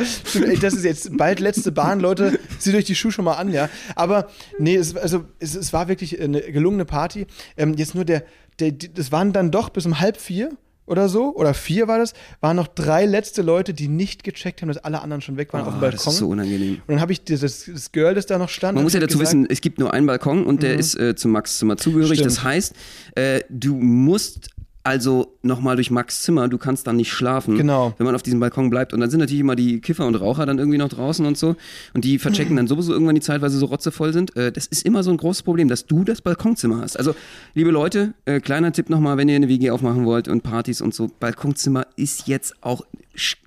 das 0.62 0.74
ist 0.74 0.84
jetzt 0.84 1.16
bald 1.18 1.40
letzte 1.40 1.72
Bahn, 1.72 2.00
Leute. 2.00 2.40
Zieht 2.60 2.76
euch 2.76 2.86
die 2.86 2.96
Schuhe 2.96 3.12
schon 3.12 3.26
mal 3.26 3.34
an, 3.36 3.52
ja. 3.52 3.70
Aber 3.96 4.28
nee, 4.60 4.76
es, 4.76 4.96
also, 4.96 5.24
es, 5.40 5.56
es 5.56 5.72
war 5.74 5.88
wirklich 5.88 6.20
eine 6.20 6.42
gelungene 6.42 6.84
Party. 6.86 7.26
Ähm, 7.56 7.74
jetzt 7.76 7.96
nur 7.96 8.04
der, 8.06 8.24
der, 8.60 8.72
das 8.72 9.12
waren 9.12 9.32
dann 9.34 9.50
doch 9.52 9.70
bis 9.70 9.86
um 9.86 10.00
halb 10.00 10.18
vier 10.18 10.50
oder 10.88 11.08
so, 11.10 11.36
oder 11.36 11.54
vier 11.54 11.88
war 11.88 12.00
das, 12.00 12.14
waren 12.42 12.56
noch 12.56 12.68
drei 12.68 13.06
letzte 13.06 13.42
Leute, 13.44 13.74
die 13.76 13.88
nicht 13.88 14.24
gecheckt 14.24 14.62
haben, 14.62 14.70
dass 14.70 14.78
alle 14.80 15.02
anderen 15.02 15.22
schon 15.22 15.38
weg 15.38 15.54
waren 15.54 15.62
auf 15.62 15.68
dem 15.74 15.78
Oh, 15.78 15.82
Balkon. 15.82 15.98
das 16.06 16.08
ist 16.14 16.18
so 16.20 16.28
unangenehm. 16.30 16.76
Und 16.76 16.82
dann 16.88 17.02
habe 17.02 17.12
ich 17.12 17.24
dieses, 17.24 17.66
das 17.72 17.92
Girl, 17.92 18.16
das 18.16 18.26
da 18.26 18.38
noch 18.40 18.50
stand. 18.50 18.76
Man 18.76 18.84
muss 18.84 18.94
ja 18.94 19.00
dazu 19.00 19.20
gesagt, 19.20 19.36
wissen, 19.36 19.48
es 19.50 19.62
gibt 19.62 19.78
nur 19.80 19.94
einen 19.94 20.08
Balkon 20.08 20.46
und 20.46 20.64
der 20.64 20.76
ist 20.76 20.96
äh, 21.00 21.16
zu 21.16 21.28
Max 21.28 21.60
Zimmer 21.60 21.78
zugehörig. 21.78 22.18
Stimmt. 22.20 22.26
Das 22.32 22.44
heißt, 22.44 22.74
äh, 23.16 23.42
du 23.50 23.76
musst 23.76 24.50
also 24.88 25.36
nochmal 25.42 25.76
durch 25.76 25.92
Max 25.92 26.22
Zimmer, 26.22 26.48
du 26.48 26.58
kannst 26.58 26.88
dann 26.88 26.96
nicht 26.96 27.12
schlafen, 27.12 27.58
Genau. 27.58 27.94
wenn 27.98 28.06
man 28.06 28.16
auf 28.16 28.24
diesem 28.24 28.40
Balkon 28.40 28.70
bleibt. 28.70 28.94
Und 28.94 29.02
dann 29.02 29.10
sind 29.10 29.20
natürlich 29.20 29.42
immer 29.42 29.58
die 29.58 29.82
Kiffer 29.82 30.08
und 30.08 30.16
Raucher 30.16 30.46
dann 30.46 30.60
irgendwie 30.60 30.78
noch 30.78 30.88
draußen 30.88 31.26
und 31.26 31.38
so. 31.38 31.58
Und 31.94 32.06
die 32.06 32.18
verchecken 32.18 32.56
dann 32.56 32.68
sowieso 32.68 32.94
irgendwann 32.94 33.16
die 33.16 33.22
Zeit, 33.22 33.42
weil 33.42 33.50
sie 33.50 33.58
so 33.58 33.66
rotzevoll 33.66 34.14
sind. 34.14 34.34
Äh, 34.38 34.50
das 34.50 34.66
ist 34.66 34.86
immer 34.86 35.04
so 35.04 35.12
ein 35.12 35.18
großes 35.18 35.44
Problem, 35.44 35.68
dass 35.68 35.88
du 35.88 36.06
das 36.06 36.22
Balkonzimmer 36.22 36.80
hast. 36.80 36.96
Also, 36.98 37.16
liebe 37.54 37.70
Leute, 37.70 38.14
äh, 38.24 38.40
kleiner 38.40 38.72
Tipp 38.72 38.90
nochmal, 38.90 39.18
wenn 39.18 39.28
ihr 39.28 39.36
eine 39.36 39.50
WG 39.50 39.72
aufmachen 39.72 40.06
wollt 40.06 40.30
und 40.30 40.42
Partys 40.42 40.80
und 40.80 40.94
so, 40.94 41.10
Balkonzimmer 41.20 41.86
ist 41.98 42.30
jetzt 42.30 42.56
auch 42.62 42.82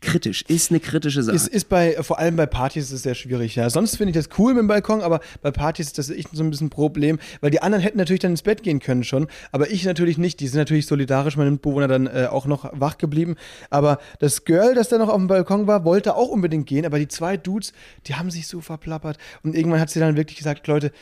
kritisch, 0.01 0.43
ist 0.49 0.71
eine 0.71 0.81
kritische 0.81 1.23
Sache. 1.23 1.37
Es 1.37 1.47
ist 1.47 1.69
bei, 1.69 1.97
vor 2.03 2.19
allem 2.19 2.37
bei 2.37 2.47
Partys 2.47 2.85
ist 2.85 2.93
es 2.93 3.03
sehr 3.03 3.15
schwierig, 3.15 3.55
ja. 3.55 3.71
Sonst 3.71 3.97
finde 3.97 4.11
ich 4.11 4.17
das 4.17 4.39
cool 4.39 4.53
mit 4.53 4.63
dem 4.63 4.69
Balkon, 4.69 5.01
aber 5.01 5.21
bei 5.43 5.51
Partys 5.51 5.87
ist 5.87 5.99
das 5.99 6.11
echt 6.11 6.29
so 6.33 6.43
ein 6.43 6.51
bisschen 6.51 6.67
ein 6.67 6.71
Problem, 6.71 7.19
weil 7.41 7.51
die 7.51 7.63
anderen 7.63 7.83
hätten 7.83 7.99
natürlich 7.99 8.21
dann 8.21 8.33
ins 8.33 8.43
Bett 8.43 8.63
gehen 8.63 8.81
können 8.81 9.05
schon, 9.05 9.29
aber 9.53 9.71
ich 9.71 9.85
natürlich 9.85 10.19
nicht. 10.19 10.41
Die 10.41 10.49
sind 10.49 10.59
natürlich 10.59 10.87
solidarisch, 10.87 11.37
meine 11.37 11.51
Mitbewohner 11.51 11.89
dann 11.89 12.07
äh, 12.07 12.27
auch 12.31 12.47
noch 12.47 12.71
wach 12.73 12.99
geblieben. 12.99 13.37
Aber 13.71 13.99
das 14.19 14.45
Girl, 14.45 14.75
das 14.75 14.89
da 14.89 14.99
noch 14.99 15.09
auf 15.09 15.17
dem 15.17 15.29
Balkon 15.29 15.67
war, 15.67 15.85
wollte 15.85 16.17
auch 16.17 16.29
unbedingt 16.29 16.67
gehen, 16.67 16.85
aber 16.85 16.99
die 16.99 17.09
zwei 17.09 17.37
Dudes, 17.37 17.73
die 18.07 18.15
haben 18.15 18.31
sich 18.31 18.47
so 18.47 18.61
verplappert. 18.61 19.19
Und 19.43 19.55
irgendwann 19.55 19.81
hat 19.81 19.91
sie 19.91 20.01
dann 20.01 20.17
wirklich 20.17 20.39
gesagt, 20.39 20.67
Leute, 20.67 20.93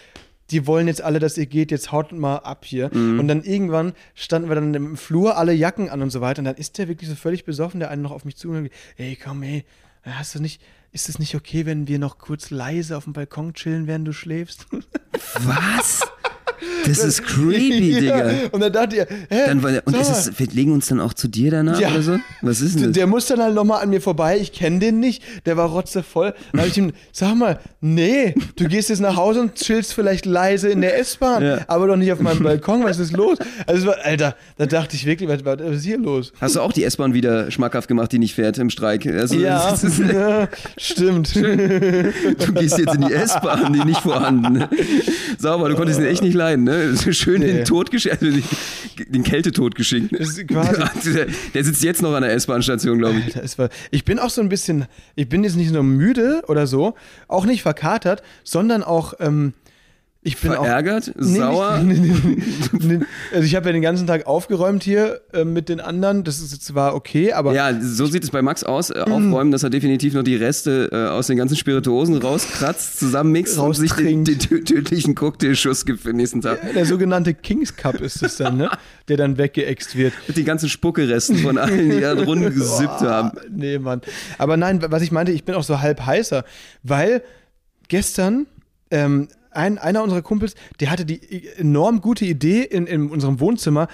die 0.51 0.67
wollen 0.67 0.87
jetzt 0.87 1.03
alle, 1.03 1.19
dass 1.19 1.37
ihr 1.37 1.47
geht, 1.47 1.71
jetzt 1.71 1.93
haut 1.93 2.13
mal 2.13 2.37
ab 2.37 2.65
hier. 2.65 2.91
Und 2.93 3.29
dann 3.29 3.43
irgendwann 3.43 3.93
standen 4.15 4.49
wir 4.49 4.55
dann 4.55 4.73
im 4.75 4.97
Flur, 4.97 5.37
alle 5.37 5.53
Jacken 5.53 5.91
an 5.91 6.03
und 6.03 6.11
so 6.11 6.21
weiter. 6.21 6.41
Und 6.41 6.47
dann 6.47 6.57
ist 6.57 6.79
der 6.79 6.89
wirklich 6.89 7.09
so 7.09 7.17
völlig 7.17 7.45
besoffen, 7.45 7.81
der 7.81 7.91
eine 7.91 8.03
noch 8.03 8.13
auf 8.13 8.25
mich 8.25 8.37
zu 8.37 8.49
und 8.49 8.65
sagt, 8.65 8.75
ey, 8.97 9.17
komm, 9.23 9.43
ey, 9.43 9.65
hast 10.03 10.35
du 10.35 10.41
nicht, 10.41 10.63
ist 10.93 11.09
es 11.09 11.19
nicht 11.19 11.35
okay, 11.35 11.67
wenn 11.67 11.87
wir 11.89 11.99
noch 11.99 12.19
kurz 12.19 12.51
leise 12.51 12.97
auf 12.97 13.05
dem 13.05 13.13
Balkon 13.13 13.53
chillen, 13.55 13.87
während 13.87 14.09
du 14.09 14.13
schläfst? 14.13 14.67
Was? 15.41 16.03
Das 16.89 17.05
ist 17.05 17.23
creepy, 17.25 17.91
Ja. 17.99 18.01
Digga. 18.01 18.31
Und 18.53 18.61
dann 18.61 18.73
dachte 18.73 18.97
ich, 18.97 19.03
hä, 19.31 19.43
Dann, 19.47 19.63
weil, 19.63 19.83
und 19.85 19.97
ist 19.97 20.09
es, 20.11 20.39
wir 20.39 20.47
legen 20.49 20.73
uns 20.73 20.87
dann 20.89 21.01
auch 21.01 21.15
zu 21.15 21.29
dir 21.29 21.51
danach 21.51 21.81
Ja. 21.81 21.91
oder 21.91 22.03
so? 22.03 22.19
Was 22.43 22.61
ist 22.61 22.77
denn 22.77 22.85
das? 22.85 22.93
der 22.93 23.07
muss 23.07 23.27
dann 23.27 23.41
halt 23.41 23.55
nochmal 23.55 23.83
an 23.83 23.91
mir 23.91 24.01
vorbei, 24.01 24.39
ich 24.41 24.53
kenne 24.53 24.79
den 24.79 25.01
nicht, 25.01 25.23
der 25.47 25.57
war 25.57 25.69
rotzevoll. 25.69 26.35
Dann 26.53 26.61
habe 26.61 26.71
ich 26.71 26.77
ihm, 26.79 26.93
sag 27.13 27.35
mal, 27.37 27.59
nee, 27.81 28.35
du 28.57 28.67
gehst 28.69 28.89
jetzt 28.89 29.01
nach 29.01 29.17
Hause 29.17 29.41
und 29.41 29.55
chillst 29.55 29.93
vielleicht 29.95 30.27
leise 30.27 30.69
in 30.69 30.81
der 30.81 30.99
S-Bahn, 30.99 31.43
Ja. 31.43 31.59
aber 31.69 31.87
doch 31.89 31.97
nicht 31.97 32.13
auf 32.13 32.21
meinem 32.21 32.43
Balkon, 32.43 32.85
was 32.85 32.99
ist 32.99 33.13
los? 33.17 33.39
Also, 33.67 33.91
Alter, 33.93 34.35
da 34.57 34.67
dachte 34.67 34.97
ich 34.97 35.05
wirklich, 35.07 35.29
was, 35.29 35.45
was 35.45 35.61
ist 35.77 35.85
hier 35.85 35.99
los? 35.99 36.33
Hast 36.41 36.57
du 36.57 36.61
auch 36.61 36.73
die 36.73 36.85
S-Bahn 36.85 37.15
wieder 37.15 37.51
schmackhaft 37.51 37.89
gemacht, 37.89 38.13
die 38.13 38.19
nicht 38.19 38.35
fährt 38.35 38.59
im 38.59 38.71
Streik? 38.71 39.07
Also, 39.07 39.37
Ja, 39.37 39.71
das 39.71 39.85
ist, 39.85 39.99
ja 40.13 40.49
stimmt. 40.77 41.35
du 41.37 42.53
gehst 42.55 42.79
jetzt 42.79 42.95
in 42.95 43.03
die 43.07 43.13
S-Bahn, 43.13 43.73
die 43.73 43.85
nicht 43.85 44.01
vorhanden. 44.01 44.65
Sauber, 45.39 45.69
du 45.69 45.77
konntest 45.77 45.99
ihn 46.01 46.07
echt 46.07 46.23
nicht 46.23 46.35
leiden, 46.35 46.65
ne? 46.65 46.78
Schön 47.13 47.41
Nee. 47.41 47.53
den 47.53 47.65
Tod 47.65 47.91
geschickt, 47.91 48.21
also 48.21 48.37
den, 48.99 49.13
den 49.13 49.23
Kältetod 49.23 49.75
geschickt. 49.75 50.11
Der, 50.13 51.27
der 51.55 51.65
sitzt 51.65 51.83
jetzt 51.83 52.03
noch 52.03 52.15
an 52.15 52.23
der 52.23 52.33
S-Bahn-Station, 52.33 52.99
glaube 52.99 53.19
ich. 53.27 53.37
Alter, 53.37 53.69
ich 53.91 54.05
bin 54.05 54.19
auch 54.19 54.31
so 54.31 54.41
ein 54.41 54.49
bisschen, 54.49 54.87
ich 55.15 55.29
bin 55.29 55.45
jetzt 55.45 55.57
nicht 55.57 55.73
nur 55.73 55.83
müde 55.83 56.43
oder 56.49 56.67
so, 56.67 56.95
auch 57.29 57.45
nicht 57.47 57.63
verkatert, 57.63 58.23
sondern 58.45 58.83
auch, 58.83 59.15
ähm, 59.21 59.53
ich 60.21 60.37
bin 60.39 60.53
auch. 60.53 60.65
Verärgert, 60.65 61.13
Nee, 61.17 61.39
sauer. 61.39 61.79
Nee, 61.83 61.95
nee, 61.95 62.15
nee. 62.97 62.99
Also 63.33 63.45
ich 63.45 63.55
habe 63.55 63.67
ja 63.67 63.73
den 63.73 63.83
ganzen 63.83 64.07
Tag 64.07 64.27
aufgeräumt 64.27 64.83
hier 64.83 65.21
äh, 65.33 65.45
mit 65.45 65.69
den 65.69 65.81
anderen. 65.81 66.25
Das 66.25 66.41
ist 66.41 66.65
zwar 66.65 66.95
okay, 66.97 67.33
aber 67.33 67.55
Ja, 67.55 67.81
so 67.81 68.07
sieht 68.07 68.25
es 68.25 68.31
bei 68.31 68.43
Max 68.43 68.65
aus. 68.65 68.91
Äh, 68.91 69.01
aufräumen, 69.01 69.53
dass 69.53 69.63
er 69.63 69.71
definitiv 69.71 70.15
noch 70.15 70.25
die 70.25 70.35
Reste 70.35 70.89
äh, 70.93 70.97
aus 71.09 71.29
den 71.29 71.39
ganzen 71.39 71.57
Spirituosen 71.57 72.17
rauskratzt, 72.17 72.99
zusammenmixt 72.99 73.59
und 73.59 73.75
sich 73.75 73.93
den, 73.93 74.25
den 74.25 74.39
tödlichen 74.39 75.15
Cocktailschuss 75.15 75.87
gibt 75.87 76.01
für 76.01 76.09
den 76.09 76.17
nächsten 76.17 76.41
Tag. 76.41 76.59
der 76.75 76.85
sogenannte 76.85 77.33
Kings 77.35 77.77
Cup 77.77 78.01
ist 78.01 78.23
es 78.23 78.37
dann, 78.37 78.57
ne? 78.57 78.71
Der 79.09 79.17
dann 79.17 79.39
weggeext 79.39 79.97
wird. 79.97 80.13
Mit 80.27 80.37
den 80.37 80.45
ganzen 80.45 80.69
Spuckeresten 80.69 81.39
von 81.39 81.57
allen, 81.57 81.89
die 81.91 82.01
da 82.01 82.15
drunten 82.15 82.53
gesippt 82.53 83.01
haben. 83.01 83.39
Nee, 83.51 83.79
Mann. 83.79 84.03
Aber 84.37 84.59
nein, 84.59 84.83
was 84.87 85.01
ich 85.03 85.13
meinte, 85.13 85.33
ich 85.33 85.45
bin 85.45 85.55
auch 85.55 85.63
so 85.63 85.81
halb 85.81 86.05
heißer, 86.05 86.45
weil 86.83 87.23
gestern 87.89 88.47
ähm, 88.91 89.29
ein, 89.59 89.77
einer 89.77 90.03
unserer 90.03 90.23
Kumpels, 90.23 90.55
der 90.81 90.91
hatte 90.91 91.05
die 91.05 91.49
enorm 91.57 92.01
gute 92.01 92.25
Idee, 92.25 92.63
in, 92.63 92.87
in 92.87 93.11
unserem 93.11 93.41
Wohnzimmer 93.41 93.89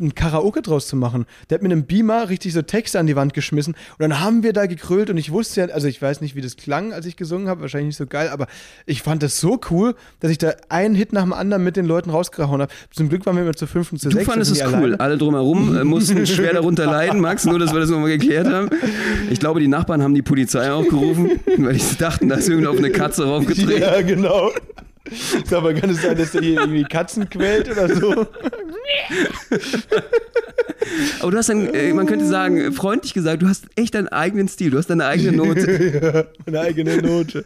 ein 0.00 0.14
Karaoke 0.14 0.62
draus 0.62 0.86
zu 0.86 0.96
machen. 0.96 1.26
Der 1.50 1.56
hat 1.56 1.62
mit 1.62 1.72
einem 1.72 1.84
Beamer 1.84 2.28
richtig 2.28 2.52
so 2.52 2.62
Texte 2.62 2.98
an 2.98 3.06
die 3.06 3.16
Wand 3.16 3.34
geschmissen 3.34 3.74
und 3.74 4.00
dann 4.00 4.20
haben 4.20 4.42
wir 4.42 4.52
da 4.52 4.66
gekrölt 4.66 5.10
und 5.10 5.16
ich 5.16 5.32
wusste 5.32 5.62
ja, 5.62 5.66
also 5.68 5.88
ich 5.88 6.00
weiß 6.00 6.20
nicht, 6.20 6.36
wie 6.36 6.40
das 6.40 6.56
klang, 6.56 6.92
als 6.92 7.06
ich 7.06 7.16
gesungen 7.16 7.48
habe, 7.48 7.62
wahrscheinlich 7.62 7.88
nicht 7.88 7.96
so 7.96 8.06
geil, 8.06 8.28
aber 8.28 8.46
ich 8.86 9.02
fand 9.02 9.22
das 9.22 9.40
so 9.40 9.60
cool, 9.70 9.94
dass 10.20 10.30
ich 10.30 10.38
da 10.38 10.52
einen 10.68 10.94
Hit 10.94 11.12
nach 11.12 11.22
dem 11.22 11.32
anderen 11.32 11.64
mit 11.64 11.76
den 11.76 11.86
Leuten 11.86 12.10
rausgehauen 12.10 12.62
habe. 12.62 12.72
Zum 12.90 13.08
Glück 13.08 13.26
waren 13.26 13.36
wir 13.36 13.42
immer 13.42 13.54
zu 13.54 13.66
fünf 13.66 13.92
und 13.92 13.98
zu 13.98 14.08
Du 14.08 14.16
sechs. 14.16 14.26
fandest 14.26 14.52
also 14.52 14.64
es 14.64 14.72
nie 14.72 14.82
cool. 14.82 14.96
Alle 14.96 15.18
drumherum 15.18 15.76
äh, 15.76 15.84
mussten 15.84 16.26
schwer 16.26 16.54
darunter 16.54 16.86
leiden, 16.86 17.20
Max, 17.20 17.44
nur 17.44 17.58
dass 17.58 17.72
wir 17.72 17.80
das 17.80 17.90
nochmal 17.90 18.10
geklärt 18.10 18.46
haben. 18.46 18.70
Ich 19.30 19.40
glaube, 19.40 19.60
die 19.60 19.68
Nachbarn 19.68 20.02
haben 20.02 20.14
die 20.14 20.22
Polizei 20.22 20.70
auch 20.72 20.86
gerufen, 20.86 21.30
weil 21.58 21.74
die 21.74 21.98
dachten, 21.98 22.28
da 22.28 22.36
ist 22.36 22.48
irgendwie 22.48 22.68
auf 22.68 22.78
eine 22.78 22.90
Katze 22.90 23.24
raufgetreten. 23.24 23.80
Ja, 23.80 24.00
genau. 24.02 24.50
Sag 25.44 25.62
mal, 25.62 25.74
kann 25.74 25.90
es 25.90 26.02
sein, 26.02 26.16
dass 26.16 26.32
der 26.32 26.42
hier 26.42 26.60
irgendwie 26.60 26.84
Katzen 26.84 27.28
quält 27.28 27.70
oder 27.70 27.94
so? 27.94 28.26
Aber 31.20 31.30
du 31.30 31.36
hast 31.38 31.48
dann, 31.48 31.72
äh, 31.74 31.92
man 31.92 32.06
könnte 32.06 32.26
sagen, 32.26 32.72
freundlich 32.72 33.14
gesagt, 33.14 33.42
du 33.42 33.48
hast 33.48 33.66
echt 33.76 33.94
deinen 33.94 34.08
eigenen 34.08 34.48
Stil, 34.48 34.70
du 34.70 34.78
hast 34.78 34.88
deine 34.88 35.06
eigene 35.06 35.36
Note. 35.36 36.00
ja, 36.02 36.24
meine 36.46 36.60
eigene 36.60 37.02
Note. 37.02 37.44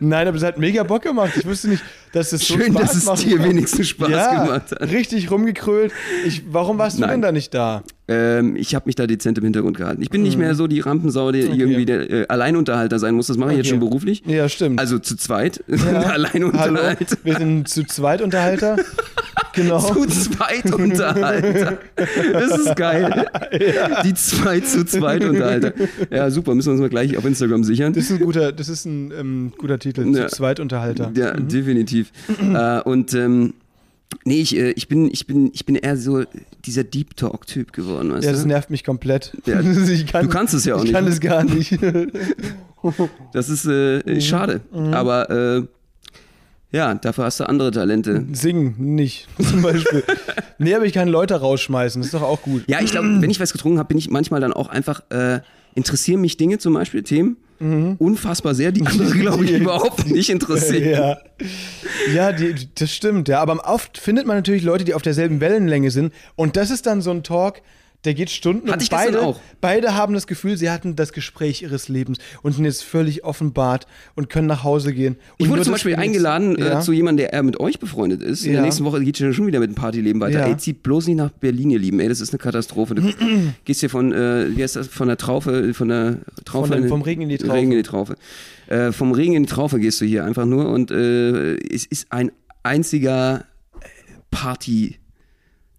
Nein, 0.00 0.28
aber 0.28 0.36
es 0.36 0.42
hat 0.42 0.58
mega 0.58 0.82
Bock 0.82 1.02
gemacht. 1.02 1.32
Ich 1.36 1.46
wusste 1.46 1.68
nicht, 1.68 1.82
dass 2.12 2.32
es 2.32 2.46
so 2.46 2.54
Schön, 2.54 2.72
Spaß 2.72 2.92
dass 2.92 3.06
es 3.06 3.24
dir 3.24 3.38
kann. 3.38 3.48
wenigstens 3.48 3.88
Spaß 3.88 4.10
ja, 4.10 4.44
gemacht 4.44 4.70
hat. 4.70 4.90
richtig 4.90 5.30
rumgekrölt. 5.30 5.92
Ich, 6.26 6.42
warum 6.50 6.78
warst 6.78 6.98
du 6.98 7.02
Nein. 7.02 7.10
denn 7.10 7.22
da 7.22 7.32
nicht 7.32 7.54
da? 7.54 7.82
Ähm, 8.06 8.54
ich 8.56 8.74
habe 8.74 8.84
mich 8.86 8.96
da 8.96 9.06
dezent 9.06 9.38
im 9.38 9.44
Hintergrund 9.44 9.78
gehalten. 9.78 10.02
Ich 10.02 10.10
bin 10.10 10.22
nicht 10.22 10.36
mehr 10.36 10.54
so 10.54 10.66
die 10.66 10.80
Rampensau, 10.80 11.32
die 11.32 11.40
irgendwie 11.40 11.86
der 11.86 12.10
äh, 12.10 12.26
Alleinunterhalter 12.28 12.98
sein 12.98 13.14
muss. 13.14 13.28
Das 13.28 13.38
mache 13.38 13.52
ich 13.52 13.56
jetzt 13.58 13.66
Okay. 13.66 13.70
schon 13.70 13.80
beruflich. 13.80 14.22
Ja, 14.26 14.46
stimmt. 14.48 14.78
Also 14.78 14.98
zu 14.98 15.16
zweit. 15.16 15.64
Ja. 15.68 15.78
Hallo, 15.78 16.08
Alleinunterhalter. 16.12 17.16
wir 17.24 17.36
sind 17.36 17.68
zu 17.68 17.84
zweit 17.84 18.20
Unterhalter. 18.22 18.76
Genau. 19.54 19.78
Zu 19.78 20.06
zweit 20.08 20.72
Unterhalter. 20.74 21.78
Das 22.32 22.58
ist 22.58 22.74
geil. 22.74 23.26
Die 24.04 24.14
zwei 24.14 24.58
zu 24.58 24.84
zweit 24.84 25.22
Unterhalter. 25.24 25.72
Ja, 26.10 26.28
super. 26.30 26.56
Müssen 26.56 26.68
wir 26.68 26.72
uns 26.72 26.80
mal 26.80 26.88
gleich 26.88 27.16
auf 27.16 27.24
Instagram 27.24 27.62
sichern. 27.62 27.92
Das 27.92 28.04
ist 28.04 28.10
ein 28.12 28.18
guter, 28.18 28.50
das 28.50 28.68
ist 28.68 28.84
ein 28.84 29.12
ähm, 29.16 29.52
guter 29.56 29.78
Titel. 29.78 30.12
Ja. 30.12 30.26
Zu 30.26 30.36
zweit 30.38 30.58
Unterhalter. 30.58 31.12
Ja, 31.14 31.34
definitiv. 31.34 32.10
äh, 32.52 32.80
und 32.80 33.14
ähm, 33.14 33.54
nee, 34.24 34.40
ich, 34.40 34.56
äh, 34.56 34.70
ich, 34.72 34.88
bin, 34.88 35.10
ich, 35.10 35.26
bin, 35.26 35.50
ich 35.52 35.64
bin 35.66 35.76
eher 35.76 35.96
so 35.96 36.22
dieser 36.64 36.84
Deep 36.84 37.16
Talk-Typ 37.16 37.72
geworden. 37.72 38.12
Weißt 38.12 38.24
Ja, 38.24 38.32
das 38.32 38.42
du? 38.42 38.48
nervt 38.48 38.70
mich 38.70 38.84
komplett. 38.84 39.36
Ja. 39.46 39.60
ich 39.88 40.06
kann, 40.06 40.24
Du 40.26 40.30
kannst 40.30 40.54
es 40.54 40.64
ja 40.64 40.74
auch 40.74 40.78
ich 40.78 40.84
nicht. 40.84 40.92
kann 40.94 41.06
es 41.06 41.20
gar 41.20 41.44
nicht. 41.44 41.78
Das 43.32 43.48
ist 43.48 43.64
äh, 43.64 44.20
schade. 44.20 44.60
Aber 44.92 45.30
äh, 45.30 45.62
ja, 46.70 46.94
dafür 46.94 47.24
hast 47.24 47.40
du 47.40 47.48
andere 47.48 47.70
Talente. 47.70 48.26
Singen 48.32 48.74
nicht, 48.94 49.26
zum 49.42 49.62
Beispiel. 49.62 50.02
nee, 50.58 50.74
aber 50.74 50.84
ich 50.84 50.92
kann 50.92 51.08
Leute 51.08 51.34
rausschmeißen, 51.36 52.02
das 52.02 52.08
ist 52.08 52.14
doch 52.14 52.20
auch 52.22 52.42
gut. 52.42 52.64
Ja, 52.66 52.80
ich 52.82 52.90
glaube, 52.90 53.22
wenn 53.22 53.30
ich 53.30 53.40
was 53.40 53.52
getrunken 53.52 53.78
habe, 53.78 53.88
bin 53.88 53.96
ich 53.96 54.10
manchmal 54.10 54.40
dann 54.42 54.52
auch 54.52 54.68
einfach, 54.68 55.02
äh, 55.10 55.40
interessieren 55.74 56.20
mich 56.20 56.36
Dinge 56.36 56.58
zum 56.58 56.74
Beispiel, 56.74 57.02
Themen, 57.04 57.38
unfassbar 57.60 58.54
sehr, 58.54 58.72
die 58.72 58.84
andere, 58.86 59.12
glaube 59.12 59.44
ich, 59.44 59.50
überhaupt 59.60 60.10
nicht 60.10 60.30
interessieren. 60.30 60.90
Ja, 60.90 61.18
ja 62.14 62.32
die, 62.32 62.54
das 62.74 62.90
stimmt, 62.90 63.28
ja. 63.28 63.40
Aber 63.40 63.68
oft 63.68 63.98
findet 63.98 64.26
man 64.26 64.36
natürlich 64.36 64.62
Leute, 64.62 64.84
die 64.84 64.94
auf 64.94 65.02
derselben 65.02 65.40
Wellenlänge 65.40 65.90
sind. 65.90 66.12
Und 66.36 66.56
das 66.56 66.70
ist 66.70 66.86
dann 66.86 67.00
so 67.00 67.10
ein 67.10 67.22
Talk, 67.22 67.62
der 68.04 68.14
geht 68.14 68.30
Stunden 68.30 68.66
Hatte 68.68 68.74
und 68.78 68.82
ich 68.82 68.90
beide, 68.90 69.22
auch. 69.22 69.40
beide 69.60 69.94
haben 69.94 70.14
das 70.14 70.26
Gefühl, 70.26 70.56
sie 70.56 70.70
hatten 70.70 70.94
das 70.96 71.12
Gespräch 71.12 71.62
ihres 71.62 71.88
Lebens 71.88 72.18
und 72.42 72.52
sind 72.52 72.64
jetzt 72.64 72.84
völlig 72.84 73.24
offenbart 73.24 73.86
und 74.14 74.28
können 74.28 74.46
nach 74.46 74.62
Hause 74.64 74.92
gehen. 74.92 75.16
Ich 75.38 75.44
Und 75.44 75.50
wurde 75.50 75.58
nur 75.60 75.64
zum 75.64 75.72
Beispiel 75.74 75.96
eingeladen 75.96 76.56
ja. 76.58 76.78
äh, 76.78 76.82
zu 76.82 76.92
jemandem, 76.92 77.24
der 77.24 77.32
eher 77.32 77.42
mit 77.42 77.58
euch 77.60 77.78
befreundet 77.78 78.22
ist. 78.22 78.44
In 78.44 78.52
der 78.52 78.60
Ja. 78.60 78.64
nächsten 78.66 78.84
Woche 78.84 79.02
geht 79.02 79.16
schon 79.18 79.46
wieder 79.46 79.60
mit 79.60 79.70
dem 79.70 79.74
Partyleben 79.74 80.20
weiter. 80.20 80.40
Ja. 80.40 80.46
Ey, 80.46 80.56
zieht 80.56 80.82
bloß 80.82 81.06
nicht 81.06 81.16
nach 81.16 81.30
Berlin, 81.30 81.70
ihr 81.70 81.78
Lieben. 81.78 81.98
Ey, 82.00 82.08
das 82.08 82.20
ist 82.20 82.32
eine 82.32 82.38
Katastrophe. 82.38 82.94
Du 82.94 83.02
gehst 83.64 83.80
hier 83.80 83.90
von, 83.90 84.12
äh, 84.12 84.48
wie 84.56 84.62
heißt 84.62 84.76
das, 84.76 84.88
von 84.88 85.08
der 85.08 85.16
Traufe, 85.16 85.72
von 85.74 85.88
der 85.88 86.18
Traufe. 86.44 86.68
Von 86.68 86.80
dem- 86.82 86.88
vom 86.88 87.02
Regen 87.02 87.22
in 87.22 87.28
die 87.30 87.38
Traufe. 87.38 87.52
Regen 87.54 87.72
in 87.72 87.78
die 87.78 87.82
Traufe. 87.84 88.16
Äh, 88.66 88.92
vom 88.92 89.12
Regen 89.12 89.34
in 89.34 89.44
die 89.44 89.48
Traufe 89.48 89.78
gehst 89.78 90.00
du 90.00 90.04
hier 90.04 90.24
einfach 90.24 90.44
nur 90.46 90.68
und 90.68 90.90
äh, 90.90 91.54
es 91.72 91.84
ist 91.86 92.06
ein 92.10 92.30
einziger 92.62 93.44
Party. 94.30 94.98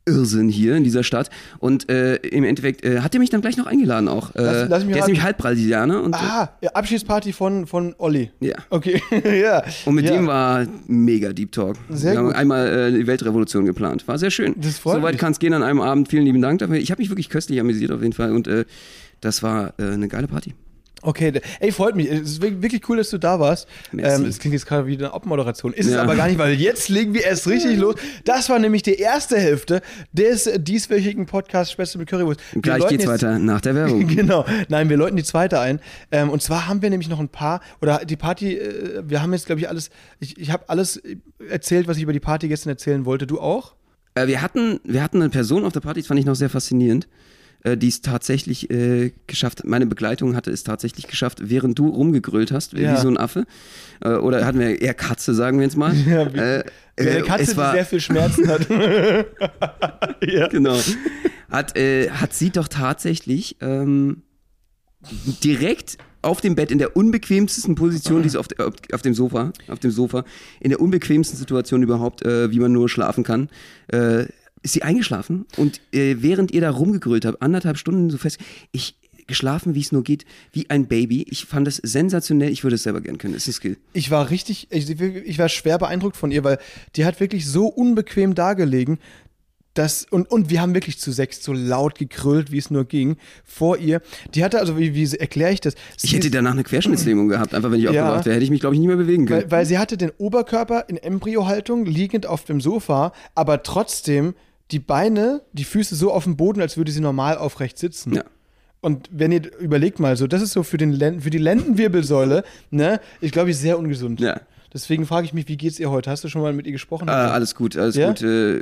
Irrsinn 0.06 0.50
hier 0.50 0.76
in 0.76 0.84
dieser 0.84 1.04
Stadt. 1.04 1.30
Und 1.60 1.90
äh, 1.90 2.16
im 2.18 2.44
Endeffekt 2.44 2.84
äh, 2.86 3.00
hat 3.02 3.14
er 3.14 3.20
mich 3.20 3.30
dann 3.30 3.42
gleich 3.42 3.58
noch 3.58 3.66
eingeladen 3.66 4.08
auch. 4.08 4.36
Äh, 4.36 4.42
Lass- 4.42 4.70
lass 4.70 4.84
mich 4.86 4.94
der 4.94 5.02
ist 5.02 5.08
nämlich 5.08 5.24
Halbbrasilianer 5.24 6.04
und, 6.04 6.14
äh, 6.14 6.20
Ah, 6.20 6.50
ja, 6.62 6.70
Abschiedsparty 6.72 7.34
von, 7.34 7.66
von 7.68 7.96
Olli. 7.98 8.32
ja. 8.40 8.56
Okay, 8.70 9.02
ja. 9.42 9.64
Und 9.86 9.96
mit 9.96 10.06
ja. 10.06 10.12
dem 10.12 10.28
war 10.28 10.66
mega 10.88 11.34
Deep 11.34 11.52
Talk. 11.52 11.76
Sehr 11.90 12.14
Wir 12.14 12.20
haben 12.20 12.26
gut. 12.28 12.36
einmal 12.36 12.68
äh, 12.68 12.92
die 12.92 13.08
Weltrevolution 13.08 13.66
geplant. 13.66 14.08
War 14.08 14.18
sehr 14.18 14.32
schön. 14.32 14.56
Das 14.58 14.78
freut 14.78 14.96
Soweit 14.98 15.18
kann 15.18 15.32
es 15.32 15.40
gehen 15.40 15.54
an 15.54 15.64
einem 15.64 15.82
Abend. 15.82 16.10
Vielen 16.10 16.26
lieben 16.26 16.42
Dank 16.42 16.60
dafür. 16.60 16.76
Ich 16.78 16.92
habe 16.92 17.02
mich 17.02 17.10
wirklich 17.10 17.30
köstlich 17.30 17.60
amüsiert 17.60 17.92
auf 17.92 18.02
jeden 18.02 18.14
Fall 18.14 18.32
und 18.34 18.48
äh, 18.48 18.66
das 19.22 19.42
war 19.44 19.74
äh, 19.80 19.84
eine 19.92 20.08
geile 20.08 20.28
Party. 20.28 20.54
Okay, 21.06 21.32
ey, 21.60 21.72
freut 21.72 21.96
mich. 21.96 22.10
Es 22.10 22.22
ist 22.24 22.42
wirklich 22.42 22.88
cool, 22.90 22.98
dass 22.98 23.10
du 23.12 23.18
da 23.18 23.40
warst. 23.40 23.68
Merci. 23.92 24.22
Ähm, 24.24 24.28
es 24.28 24.40
klingt 24.40 24.54
jetzt 24.54 24.66
gerade 24.66 24.88
wie 24.88 24.98
eine 24.98 25.14
Abmoderation. 25.14 25.72
Ist 25.74 25.86
es 25.86 25.94
Ja. 25.94 26.02
aber 26.02 26.16
gar 26.16 26.28
nicht, 26.28 26.38
weil 26.40 26.54
jetzt 26.56 26.90
legen 26.90 27.14
wir 27.14 27.24
erst 27.24 27.48
richtig 27.48 27.78
los. 27.78 27.96
Das 28.24 28.50
war 28.50 28.58
nämlich 28.60 28.82
die 28.84 28.96
erste 28.96 29.38
Hälfte 29.38 29.82
des 30.12 30.50
dieswöchigen 30.58 31.26
Podcasts 31.28 31.72
Spätzle 31.72 32.00
mit 32.00 32.10
Currywurst. 32.10 32.40
Wir 32.54 32.62
Gleich 32.62 32.88
geht's 32.88 33.04
jetzt- 33.04 33.08
weiter 33.24 33.38
nach 33.40 33.62
der 33.62 33.76
Werbung. 33.76 34.08
Genau. 34.16 34.46
Nein, 34.70 34.90
wir 34.90 34.98
läuten 34.98 35.16
die 35.18 35.24
zweite 35.24 35.60
ein. 35.60 35.80
Ähm, 36.12 36.30
und 36.30 36.42
zwar 36.42 36.68
haben 36.68 36.82
wir 36.82 36.90
nämlich 36.90 37.10
noch 37.10 37.20
ein 37.20 37.30
paar, 37.30 37.62
oder 37.82 38.04
die 38.06 38.16
Party, 38.16 38.56
äh, 38.58 39.04
wir 39.06 39.22
haben 39.22 39.32
jetzt, 39.34 39.46
glaube 39.46 39.62
ich, 39.62 39.70
alles, 39.70 39.90
ich, 40.20 40.38
ich 40.40 40.52
habe 40.52 40.68
alles 40.70 41.02
erzählt, 41.50 41.88
was 41.88 41.98
ich 41.98 42.04
über 42.04 42.14
die 42.14 42.20
Party 42.20 42.48
gestern 42.48 42.70
erzählen 42.72 43.06
wollte. 43.06 43.28
Du 43.28 43.40
auch? 43.40 43.76
Äh, 44.16 44.28
wir, 44.28 44.42
hatten, 44.42 44.80
wir 44.84 45.04
hatten 45.04 45.22
eine 45.22 45.30
Person 45.30 45.66
auf 45.66 45.74
der 45.74 45.82
Party, 45.82 46.00
das 46.02 46.08
fand 46.08 46.20
ich 46.20 46.26
noch 46.26 46.36
sehr 46.36 46.50
faszinierend. 46.50 47.08
Äh, 47.66 47.76
die 47.78 47.88
es 47.90 48.02
tatsächlich 48.02 48.70
äh, 48.70 49.12
geschafft, 49.28 49.66
meine 49.66 49.86
Begleitung 49.86 50.36
hatte 50.36 50.52
es 50.52 50.64
tatsächlich 50.64 51.08
geschafft, 51.08 51.40
während 51.42 51.78
du 51.78 51.88
rumgegrölt 51.90 52.52
hast, 52.52 52.76
wie 52.76 52.82
Ja. 52.84 52.98
so 52.98 53.08
ein 53.10 53.18
Affe. 53.18 53.46
Äh, 54.02 54.14
oder 54.16 54.46
hatten 54.46 54.60
wir 54.60 54.82
eher 54.82 54.94
Katze, 54.94 55.34
sagen 55.34 55.58
wir 55.58 55.66
jetzt 55.66 55.76
mal. 55.78 55.94
Ja, 56.08 56.34
wie- 56.34 56.38
äh, 56.38 56.64
Wie 56.98 57.10
eine 57.10 57.20
äh, 57.20 57.22
Katze, 57.24 57.56
die 57.56 57.72
sehr 57.74 57.86
viel 57.86 58.00
Schmerzen 58.00 58.48
hat. 58.48 58.68
ja. 60.26 60.48
genau. 60.48 60.78
Hat, 61.50 61.78
äh, 61.78 62.10
hat 62.10 62.34
sie 62.34 62.50
doch 62.52 62.68
tatsächlich 62.68 63.58
ähm, 63.62 64.22
direkt 65.44 65.98
auf 66.22 66.42
dem 66.42 66.56
Bett 66.56 66.72
in 66.72 66.80
der 66.80 66.96
unbequemsten 66.98 67.76
Position, 67.76 68.24
die 68.24 68.28
es 68.28 68.36
auf, 68.36 68.48
auf, 68.58 68.74
auf 68.92 69.02
dem 69.04 69.14
Sofa, 69.14 69.52
auf 69.68 69.80
dem 69.80 69.92
Sofa, 69.92 70.24
in 70.60 70.70
der 70.72 70.82
unbequemsten 70.82 71.38
Situation 71.38 71.84
überhaupt, 71.84 72.26
äh, 72.26 72.50
wie 72.52 72.60
man 72.60 72.72
nur 72.72 72.90
schlafen 72.90 73.24
kann, 73.24 73.50
äh, 73.90 74.26
ist 74.66 74.74
sie 74.74 74.84
eingeschlafen 74.84 75.46
und 75.56 75.80
äh, 75.94 76.16
während 76.20 76.52
ihr 76.52 76.60
da 76.62 76.70
rumgegrölt 76.72 77.24
habt, 77.26 77.42
anderthalb 77.42 77.78
Stunden 77.78 78.10
so 78.10 78.18
fest, 78.18 78.38
ich 78.74 78.98
geschlafen, 79.28 79.74
wie 79.74 79.80
es 79.80 79.92
nur 79.92 80.04
geht, 80.04 80.24
wie 80.52 80.70
ein 80.70 80.86
Baby. 80.88 81.26
Ich 81.30 81.46
fand 81.46 81.66
das 81.66 81.78
sensationell. 81.78 82.52
Ich 82.52 82.64
würde 82.64 82.76
es 82.76 82.84
selber 82.84 83.02
gern 83.02 83.18
können. 83.18 83.34
Das 83.34 83.44
ist 83.48 83.56
ein 83.56 83.58
Skill. 83.58 83.78
Ich 83.94 84.12
war 84.12 84.30
richtig, 84.30 84.68
ich, 84.70 84.88
ich 85.00 85.40
war 85.40 85.50
schwer 85.50 85.80
beeindruckt 85.80 86.16
von 86.16 86.30
ihr, 86.30 86.44
weil 86.44 86.60
die 86.96 87.06
hat 87.06 87.20
wirklich 87.20 87.48
so 87.48 87.66
unbequem 87.66 88.36
dagelegen. 88.36 89.00
Das, 89.74 90.06
und, 90.10 90.30
und 90.32 90.50
wir 90.52 90.62
haben 90.62 90.74
wirklich 90.76 91.00
zu 91.00 91.12
sechs 91.12 91.44
so 91.44 91.52
laut 91.54 91.98
gekrölt, 91.98 92.52
wie 92.52 92.60
es 92.60 92.70
nur 92.70 92.86
ging, 92.86 93.18
vor 93.44 93.78
ihr. 93.78 94.02
Die 94.36 94.44
hatte, 94.44 94.60
also, 94.60 94.78
wie, 94.78 94.94
wie 94.94 95.18
erkläre 95.18 95.52
ich 95.52 95.60
das? 95.60 95.74
Ich 95.98 96.12
Sie 96.12 96.16
hätte 96.16 96.28
ist- 96.28 96.34
danach 96.36 96.52
eine 96.54 96.64
Querschnittslähmung 96.64 97.28
gehabt, 97.28 97.54
einfach 97.56 97.72
wenn 97.72 97.80
ich 97.80 97.86
Ja. 97.86 97.90
aufgewacht 98.04 98.26
wäre, 98.26 98.36
hätte 98.36 98.46
ich 98.46 98.52
mich, 98.52 98.62
glaube 98.62 98.76
ich, 98.76 98.80
nicht 98.80 98.88
mehr 98.88 98.96
bewegen 98.96 99.26
können. 99.26 99.42
Weil, 99.42 99.52
weil 99.52 99.66
sie 99.66 99.78
hatte 99.80 99.98
den 99.98 100.12
Oberkörper 100.18 100.86
in 100.88 100.96
Embryohaltung, 100.98 101.86
liegend 101.88 102.26
auf 102.28 102.46
dem 102.46 102.62
Sofa, 102.62 103.12
aber 103.34 103.64
trotzdem 103.64 104.34
die 104.72 104.80
Beine, 104.80 105.42
die 105.54 105.64
Füße 105.64 105.96
so 105.96 106.12
auf 106.12 106.24
dem 106.24 106.38
Boden, 106.38 106.62
als 106.62 106.78
würde 106.78 106.92
sie 106.92 107.00
normal 107.02 107.38
aufrecht 107.38 107.78
sitzen. 107.78 108.14
Ja. 108.16 108.24
Und 108.82 109.10
wenn 109.12 109.32
ihr 109.32 109.42
überlegt 109.60 110.00
mal, 110.00 110.16
so, 110.18 110.28
das 110.28 110.42
ist 110.42 110.52
so 110.54 110.62
für, 110.64 110.78
den 110.78 110.92
Len 110.92 111.22
für 111.22 111.30
die 111.32 111.38
Lendenwirbelsäule, 111.40 112.44
ne, 112.72 113.00
ich 113.22 113.32
glaube, 113.32 113.50
ich 113.50 113.58
sehr 113.58 113.80
ungesund. 113.80 114.20
Ja. 114.20 114.42
Deswegen 114.74 115.06
frage 115.06 115.26
ich 115.26 115.34
mich, 115.34 115.48
wie 115.48 115.56
geht's 115.56 115.80
ihr 115.80 115.90
heute? 115.90 116.10
Hast 116.12 116.24
du 116.26 116.28
schon 116.28 116.42
mal 116.42 116.52
mit 116.52 116.66
ihr 116.66 116.74
gesprochen? 116.74 117.08
Äh, 117.08 117.12
alles 117.12 117.56
gut, 117.56 117.78
alles 117.78 117.96
Ja? 117.96 118.10
gut, 118.10 118.22
äh, 118.24 118.60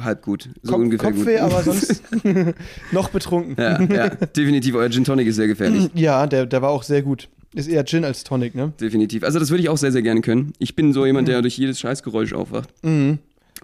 halb 0.00 0.22
gut. 0.22 0.48
So 0.62 0.72
Kopf, 0.72 0.80
ungefähr 0.82 1.10
Kopfweh, 1.12 1.32
gut. 1.34 1.42
aber 1.42 1.62
sonst 1.64 2.02
noch 2.92 3.08
betrunken. 3.10 3.56
ja, 3.58 3.82
ja, 3.82 4.08
definitiv. 4.10 4.76
Euer 4.76 4.88
Gin 4.90 5.02
Tonic 5.04 5.26
ist 5.26 5.36
sehr 5.36 5.48
gefährlich. 5.48 5.90
Ja, 5.94 6.26
der, 6.26 6.46
der 6.46 6.62
war 6.62 6.70
auch 6.70 6.84
sehr 6.84 7.02
gut. 7.02 7.28
Ist 7.52 7.68
eher 7.68 7.84
Gin 7.84 8.04
als 8.04 8.22
Tonic, 8.22 8.54
ne? 8.54 8.72
Definitiv. 8.80 9.24
Also 9.24 9.38
das 9.40 9.50
würde 9.50 9.62
ich 9.62 9.68
auch 9.68 9.78
sehr, 9.78 9.90
sehr 9.90 10.02
gerne 10.02 10.20
können. 10.20 10.52
Ich 10.58 10.76
bin 10.76 10.92
so 10.92 11.04
jemand, 11.04 11.26
der 11.26 11.42
durch 11.42 11.58
jedes 11.58 11.80
Scheißgeräusch 11.80 12.32
aufwacht. 12.32 12.68
Mhm. 12.84 13.18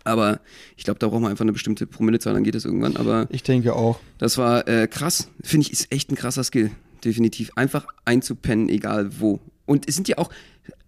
Aber 0.04 0.40
ich 0.76 0.84
glaube, 0.84 0.98
da 0.98 1.08
braucht 1.08 1.20
man 1.22 1.30
einfach 1.30 1.44
eine 1.44 1.52
bestimmte 1.52 1.86
Promillezahl, 1.86 2.34
dann 2.34 2.44
geht 2.44 2.54
es 2.54 2.64
irgendwann. 2.64 2.96
Aber 2.96 3.26
Ich 3.30 3.42
denke 3.42 3.74
auch. 3.74 3.98
das 4.18 4.38
war 4.38 4.66
äh, 4.68 4.86
krass. 4.88 5.28
Finde 5.42 5.66
ich, 5.66 5.72
ist 5.72 5.92
echt 5.92 6.10
ein 6.10 6.16
krasser 6.16 6.44
Skill. 6.44 6.70
Definitiv. 7.04 7.50
Einfach 7.56 7.86
einzupennen, 8.04 8.68
egal 8.68 9.20
wo. 9.20 9.40
Und 9.66 9.88
es 9.88 9.94
sind 9.94 10.08
ja 10.08 10.18
auch, 10.18 10.30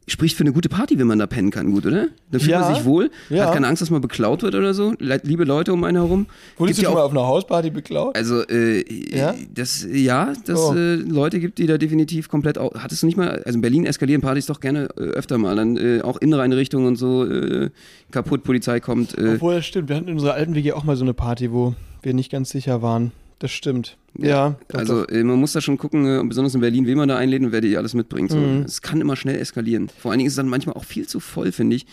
spricht 0.07 0.37
für 0.37 0.43
eine 0.43 0.53
gute 0.53 0.69
Party, 0.69 0.99
wenn 0.99 1.07
man 1.07 1.19
da 1.19 1.27
pennen 1.27 1.51
kann, 1.51 1.73
gut, 1.73 1.87
oder? 1.87 2.09
Dann 2.31 2.41
fühlt 2.41 2.51
Ja. 2.53 2.61
man 2.61 2.75
sich 2.75 2.85
wohl, 2.85 3.11
Ja. 3.31 3.47
hat 3.47 3.55
keine 3.55 3.67
Angst, 3.69 3.81
dass 3.81 3.91
man 3.91 4.01
beklaut 4.03 4.43
wird 4.43 4.55
oder 4.55 4.75
so. 4.75 4.95
Liebe 4.99 5.45
Leute 5.45 5.73
um 5.73 5.83
einen 5.85 5.97
herum. 5.97 6.27
Wurdest 6.59 6.79
du 6.81 6.85
schon 6.85 6.93
auch 6.93 6.97
mal 6.99 7.03
auf 7.05 7.11
einer 7.13 7.27
Hausparty 7.27 7.71
beklaut? 7.71 8.15
Also, 8.17 8.43
äh, 8.47 8.85
Ja? 9.17 9.35
das, 9.55 9.87
ja, 9.91 10.33
dass 10.47 10.61
Oh. 10.61 10.75
äh, 10.75 10.97
Leute 10.97 11.41
gibt, 11.41 11.59
die 11.59 11.67
da 11.67 11.79
definitiv 11.79 12.29
komplett 12.29 12.59
auch. 12.59 12.75
Hattest 12.75 13.03
du 13.03 13.07
nicht 13.07 13.17
mal, 13.17 13.43
also 13.45 13.57
in 13.57 13.63
Berlin 13.63 13.87
eskalieren 13.87 14.21
Partys 14.21 14.47
doch 14.47 14.61
gerne 14.61 14.89
äh, 14.99 15.01
öfter 15.01 15.39
mal. 15.39 15.57
Dann 15.57 15.77
äh, 15.77 16.03
auch 16.03 16.19
Inneneinrichtungen 16.19 16.87
und 16.87 16.97
so 16.97 17.25
äh, 17.25 17.71
kaputt, 18.11 18.43
Polizei 18.45 18.81
kommt. 18.81 19.17
Äh, 19.17 19.35
Obwohl, 19.37 19.55
das 19.55 19.67
stimmt. 19.67 19.89
Wir 19.89 19.97
hatten 19.97 20.09
in 20.09 20.15
unserer 20.15 20.35
alten 20.35 20.55
WG 20.55 20.73
auch 20.73 20.85
mal 20.85 20.97
so 20.97 21.05
eine 21.05 21.15
Party, 21.15 21.51
wo 21.53 21.75
wir 22.03 22.13
nicht 22.15 22.31
ganz 22.31 22.51
sicher 22.51 22.83
waren. 22.83 23.13
Das 23.45 23.53
stimmt. 23.53 23.99
Ja, 24.17 24.57
doch, 24.69 24.79
also 24.79 25.03
doch. 25.05 25.13
äh, 25.13 25.23
man 25.23 25.39
muss 25.39 25.53
da 25.53 25.61
schon 25.61 25.77
gucken, 25.77 26.07
äh, 26.07 26.25
besonders 26.27 26.55
in 26.55 26.63
Berlin, 26.63 26.87
wen 26.87 26.97
man 26.97 27.11
da 27.11 27.19
einlädt 27.19 27.43
und 27.43 27.53
wer 27.53 27.61
dir 27.61 27.77
alles 27.77 27.93
mitbringt. 27.93 28.31
So. 28.31 28.39
Mhm. 28.39 28.63
Es 28.63 28.81
kann 28.81 29.03
immer 29.03 29.17
schnell 29.17 29.39
eskalieren. 29.39 29.91
Vor 29.91 30.13
allen 30.13 30.19
Dingen 30.21 30.29
ist 30.29 30.33
es 30.33 30.37
dann 30.37 30.49
manchmal 30.49 30.77
auch 30.77 30.87
viel 30.87 31.07
zu 31.07 31.21
voll, 31.21 31.53
finde 31.53 31.77
ich. 31.77 31.85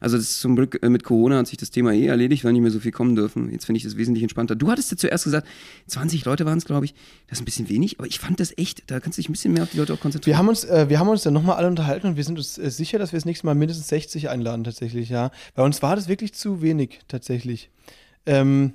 Also 0.00 0.18
das 0.18 0.26
ist 0.26 0.40
zum 0.40 0.54
Glück 0.54 0.82
äh, 0.82 0.90
mit 0.90 1.04
Corona 1.04 1.38
hat 1.38 1.46
sich 1.46 1.56
das 1.56 1.70
Thema 1.70 1.94
eh 1.94 2.04
erledigt, 2.04 2.44
weil 2.44 2.52
nicht 2.52 2.60
mehr 2.60 2.70
so 2.70 2.80
viel 2.80 2.92
kommen 2.92 3.16
dürfen. 3.16 3.50
Jetzt 3.50 3.64
finde 3.64 3.78
ich 3.78 3.84
das 3.84 3.96
wesentlich 3.96 4.22
entspannter. 4.22 4.54
Du 4.54 4.70
hattest 4.70 4.90
ja 4.90 4.98
zuerst 4.98 5.24
gesagt, 5.24 5.48
20 5.86 6.26
Leute 6.26 6.44
waren 6.44 6.58
es, 6.58 6.66
glaube 6.66 6.84
ich. 6.84 6.92
Das 7.26 7.38
ist 7.38 7.40
ein 7.40 7.46
bisschen 7.46 7.70
wenig, 7.70 7.98
aber 7.98 8.06
ich 8.06 8.18
fand 8.18 8.38
das 8.38 8.52
echt, 8.58 8.90
da 8.90 9.00
kannst 9.00 9.16
du 9.16 9.22
dich 9.22 9.30
ein 9.30 9.32
bisschen 9.32 9.54
mehr 9.54 9.62
auf 9.62 9.70
die 9.70 9.78
Leute 9.78 9.94
auch 9.94 10.00
konzentrieren. 10.00 10.34
Wir 10.34 10.38
haben 10.38 10.48
uns, 10.48 10.64
äh, 10.64 10.90
wir 10.90 10.98
haben 10.98 11.08
uns 11.08 11.22
dann 11.22 11.32
nochmal 11.32 11.56
alle 11.56 11.68
unterhalten 11.68 12.06
und 12.06 12.16
wir 12.18 12.24
sind 12.24 12.36
uns 12.36 12.58
äh, 12.58 12.70
sicher, 12.70 12.98
dass 12.98 13.12
wir 13.12 13.16
das 13.16 13.24
nächste 13.24 13.46
Mal 13.46 13.54
mindestens 13.54 13.88
60 13.88 14.28
einladen, 14.28 14.62
tatsächlich, 14.62 15.08
ja. 15.08 15.30
Bei 15.54 15.62
uns 15.62 15.80
war 15.80 15.96
das 15.96 16.06
wirklich 16.06 16.34
zu 16.34 16.60
wenig, 16.60 16.98
tatsächlich. 17.08 17.70
Ähm, 18.26 18.74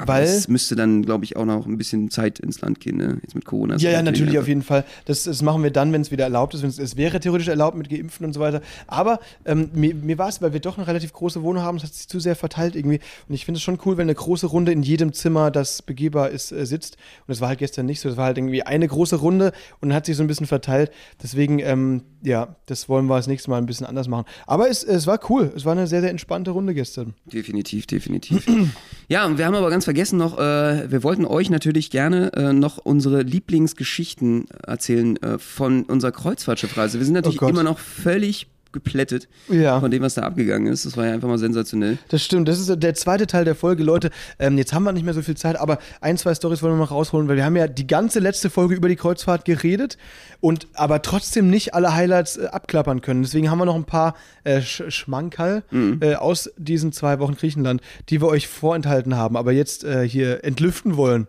Aber 0.00 0.14
weil. 0.14 0.24
es 0.24 0.48
müsste 0.48 0.76
dann, 0.76 1.02
glaube 1.02 1.24
ich, 1.24 1.36
auch 1.36 1.44
noch 1.44 1.66
ein 1.66 1.76
bisschen 1.76 2.10
Zeit 2.10 2.38
ins 2.38 2.60
Land 2.60 2.80
gehen, 2.80 2.96
ne? 2.96 3.18
Jetzt 3.22 3.34
mit 3.34 3.44
Corona. 3.44 3.76
Ja, 3.76 3.90
ja, 3.90 4.02
natürlich 4.02 4.38
auf 4.38 4.48
jeden 4.48 4.62
Fall. 4.62 4.84
Das, 5.04 5.24
das 5.24 5.42
machen 5.42 5.62
wir 5.62 5.70
dann, 5.70 5.92
wenn 5.92 6.00
es 6.00 6.10
wieder 6.10 6.24
erlaubt 6.24 6.54
ist. 6.54 6.62
Wenn's, 6.62 6.78
es 6.78 6.96
wäre 6.96 7.20
theoretisch 7.20 7.48
erlaubt 7.48 7.76
mit 7.76 7.90
Geimpften 7.90 8.24
und 8.26 8.32
so 8.32 8.40
weiter. 8.40 8.62
Aber 8.86 9.20
ähm, 9.44 9.70
mir, 9.74 9.94
mir 9.94 10.18
war 10.18 10.28
es, 10.28 10.40
weil 10.40 10.52
wir 10.52 10.60
doch 10.60 10.78
eine 10.78 10.86
relativ 10.86 11.12
große 11.12 11.42
Wohnung 11.42 11.62
haben, 11.62 11.76
es 11.76 11.84
hat 11.84 11.94
sich 11.94 12.08
zu 12.08 12.18
sehr 12.18 12.36
verteilt 12.36 12.76
irgendwie. 12.76 13.00
Und 13.28 13.34
ich 13.34 13.44
finde 13.44 13.58
es 13.58 13.62
schon 13.62 13.78
cool, 13.84 13.96
wenn 13.96 14.06
eine 14.06 14.14
große 14.14 14.46
Runde 14.46 14.72
in 14.72 14.82
jedem 14.82 15.12
Zimmer, 15.12 15.50
das 15.50 15.82
begehbar 15.82 16.30
ist, 16.30 16.52
äh, 16.52 16.64
sitzt. 16.64 16.96
Und 17.26 17.28
das 17.28 17.40
war 17.40 17.48
halt 17.48 17.58
gestern 17.58 17.86
nicht 17.86 18.00
so. 18.00 18.08
Das 18.08 18.16
war 18.16 18.26
halt 18.26 18.38
irgendwie 18.38 18.62
eine 18.62 18.88
große 18.88 19.16
Runde 19.16 19.52
und 19.80 19.90
dann 19.90 19.96
hat 19.96 20.06
sich 20.06 20.16
so 20.16 20.24
ein 20.24 20.26
bisschen 20.26 20.46
verteilt. 20.46 20.90
Deswegen, 21.22 21.58
ähm, 21.58 22.02
ja, 22.22 22.56
das 22.66 22.88
wollen 22.88 23.06
wir 23.06 23.16
das 23.16 23.26
nächste 23.26 23.50
Mal 23.50 23.58
ein 23.58 23.66
bisschen 23.66 23.86
anders 23.86 24.08
machen. 24.08 24.24
Aber 24.46 24.68
es, 24.68 24.82
es 24.84 25.06
war 25.06 25.20
cool. 25.30 25.52
Es 25.54 25.64
war 25.64 25.72
eine 25.72 25.86
sehr, 25.86 26.00
sehr 26.00 26.10
entspannte 26.10 26.50
Runde 26.52 26.74
gestern. 26.74 27.14
Definitiv, 27.26 27.86
definitiv. 27.86 28.46
ja, 29.08 29.26
und 29.26 29.38
wir 29.38 29.46
haben 29.46 29.54
aber 29.54 29.70
ganz 29.70 29.84
vergessen 29.90 30.18
noch, 30.18 30.38
äh, 30.38 30.88
wir 30.88 31.02
wollten 31.02 31.24
euch 31.24 31.50
natürlich 31.50 31.90
gerne 31.90 32.32
äh, 32.34 32.52
noch 32.52 32.78
unsere 32.78 33.22
Lieblingsgeschichten 33.22 34.46
erzählen 34.64 35.20
äh, 35.20 35.36
von 35.40 35.82
unserer 35.82 36.12
Kreuzfahrtschiffreise. 36.12 37.00
Wir 37.00 37.04
sind 37.04 37.14
natürlich 37.14 37.42
Oh 37.42 37.48
immer 37.48 37.64
noch 37.64 37.80
völlig 37.80 38.46
geplättet 38.72 39.28
Ja. 39.48 39.80
von 39.80 39.90
dem, 39.90 40.02
was 40.02 40.14
da 40.14 40.22
abgegangen 40.22 40.72
ist. 40.72 40.86
Das 40.86 40.96
war 40.96 41.06
ja 41.06 41.12
einfach 41.12 41.28
mal 41.28 41.38
sensationell. 41.38 41.98
Das 42.08 42.22
stimmt, 42.22 42.48
das 42.48 42.58
ist 42.58 42.70
der 42.82 42.94
zweite 42.94 43.26
Teil 43.26 43.44
der 43.44 43.54
Folge, 43.54 43.82
Leute. 43.82 44.10
Ähm, 44.38 44.58
jetzt 44.58 44.72
haben 44.72 44.84
wir 44.84 44.92
nicht 44.92 45.04
mehr 45.04 45.14
so 45.14 45.22
viel 45.22 45.36
Zeit, 45.36 45.58
aber 45.58 45.78
ein, 46.00 46.16
zwei 46.18 46.34
Storys 46.34 46.62
wollen 46.62 46.74
wir 46.74 46.78
noch 46.78 46.90
rausholen, 46.90 47.28
weil 47.28 47.36
wir 47.36 47.44
haben 47.44 47.56
ja 47.56 47.66
die 47.68 47.86
ganze 47.86 48.18
letzte 48.20 48.50
Folge 48.50 48.74
über 48.74 48.88
die 48.88 48.96
Kreuzfahrt 48.96 49.44
geredet 49.44 49.96
und 50.40 50.68
aber 50.74 51.02
trotzdem 51.02 51.50
nicht 51.50 51.74
alle 51.74 51.94
Highlights 51.94 52.36
äh, 52.36 52.46
abklappern 52.46 53.00
können. 53.00 53.22
Deswegen 53.22 53.50
haben 53.50 53.58
wir 53.58 53.64
noch 53.66 53.74
ein 53.76 53.84
paar 53.84 54.14
äh, 54.44 54.60
Sch 54.62 54.82
Schmankerl 54.88 55.62
äh, 56.00 56.14
aus 56.14 56.50
diesen 56.56 56.92
zwei 56.92 57.18
Wochen 57.18 57.34
Griechenland, 57.34 57.80
die 58.08 58.20
wir 58.20 58.28
euch 58.28 58.48
vorenthalten 58.48 59.16
haben, 59.16 59.36
aber 59.36 59.52
jetzt 59.52 59.84
äh, 59.84 60.08
hier 60.08 60.44
entlüften 60.44 60.96
wollen. 60.96 61.26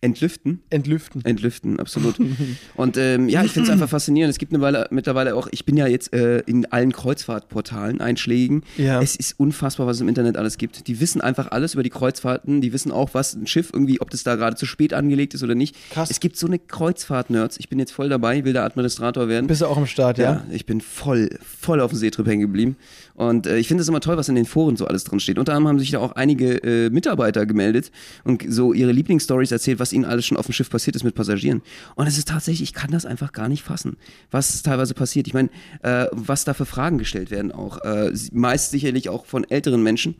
Entlüften. 0.00 0.62
Entlüften. 0.70 1.24
Entlüften, 1.24 1.80
absolut. 1.80 2.16
Und 2.74 2.96
ähm, 2.98 3.28
ja, 3.28 3.42
ich 3.42 3.52
finde 3.52 3.68
es 3.68 3.72
einfach 3.72 3.88
faszinierend. 3.88 4.30
Es 4.30 4.38
gibt 4.38 4.52
eine 4.52 4.62
Weile, 4.62 4.86
mittlerweile 4.90 5.34
auch, 5.34 5.48
ich 5.50 5.64
bin 5.64 5.76
ja 5.76 5.86
jetzt 5.86 6.12
äh, 6.12 6.40
in 6.40 6.66
allen 6.66 6.92
Kreuzfahrtportalen 6.92 8.00
einschlägigen. 8.00 8.64
Ja. 8.76 9.00
Es 9.00 9.16
ist 9.16 9.40
unfassbar, 9.40 9.86
was 9.86 9.96
es 9.96 10.02
im 10.02 10.08
Internet 10.08 10.36
alles 10.36 10.58
gibt. 10.58 10.88
Die 10.88 11.00
wissen 11.00 11.20
einfach 11.20 11.50
alles 11.52 11.74
über 11.74 11.82
die 11.82 11.90
Kreuzfahrten. 11.90 12.60
Die 12.60 12.72
wissen 12.72 12.92
auch, 12.92 13.10
was 13.14 13.34
ein 13.34 13.46
Schiff 13.46 13.70
irgendwie, 13.72 14.00
ob 14.00 14.10
das 14.10 14.24
da 14.24 14.36
gerade 14.36 14.56
zu 14.56 14.66
spät 14.66 14.92
angelegt 14.92 15.32
ist 15.34 15.42
oder 15.42 15.54
nicht. 15.54 15.74
Krass. 15.90 16.10
Es 16.10 16.20
gibt 16.20 16.36
so 16.36 16.46
eine 16.46 16.58
Kreuzfahrt-Nerds. 16.58 17.58
Ich 17.58 17.68
bin 17.70 17.78
jetzt 17.78 17.92
voll 17.92 18.10
dabei, 18.10 18.44
will 18.44 18.52
der 18.52 18.64
Administrator 18.64 19.28
werden. 19.28 19.46
Bist 19.46 19.62
du 19.62 19.66
auch 19.66 19.76
am 19.78 19.86
Start, 19.86 20.18
ja? 20.18 20.24
Ja, 20.24 20.44
ich 20.50 20.66
bin 20.66 20.80
voll, 20.82 21.30
voll 21.42 21.80
auf 21.80 21.90
dem 21.90 21.98
Seetrip 21.98 22.26
hängen 22.26 22.42
geblieben. 22.42 22.76
Und 23.14 23.46
äh, 23.46 23.58
ich 23.58 23.68
finde 23.68 23.82
es 23.82 23.88
immer 23.88 24.00
toll, 24.00 24.16
was 24.16 24.28
in 24.28 24.34
den 24.34 24.44
Foren 24.44 24.76
so 24.76 24.86
alles 24.86 25.04
drin 25.04 25.20
steht. 25.20 25.38
Unter 25.38 25.52
anderem 25.52 25.68
haben 25.68 25.78
sich 25.78 25.90
da 25.90 25.98
auch 26.00 26.12
einige 26.12 26.56
äh, 26.62 26.90
Mitarbeiter 26.90 27.46
gemeldet 27.46 27.90
und 28.24 28.44
so 28.48 28.72
ihre 28.72 28.92
Lieblingsstories 28.92 29.52
erzählt, 29.52 29.78
was 29.78 29.92
ihnen 29.92 30.04
alles 30.04 30.26
schon 30.26 30.36
auf 30.36 30.46
dem 30.46 30.52
Schiff 30.52 30.68
passiert 30.68 30.96
ist 30.96 31.04
mit 31.04 31.14
Passagieren. 31.14 31.62
Und 31.94 32.06
es 32.06 32.18
ist 32.18 32.28
tatsächlich, 32.28 32.70
ich 32.70 32.74
kann 32.74 32.90
das 32.90 33.06
einfach 33.06 33.32
gar 33.32 33.48
nicht 33.48 33.62
fassen, 33.62 33.96
was 34.30 34.62
teilweise 34.62 34.94
passiert. 34.94 35.26
Ich 35.26 35.34
meine, 35.34 35.50
äh, 35.82 36.06
was 36.10 36.44
da 36.44 36.54
für 36.54 36.66
Fragen 36.66 36.98
gestellt 36.98 37.30
werden 37.30 37.52
auch. 37.52 37.78
Äh, 37.78 38.12
meist 38.32 38.70
sicherlich 38.70 39.08
auch 39.08 39.26
von 39.26 39.44
älteren 39.44 39.82
Menschen. 39.82 40.16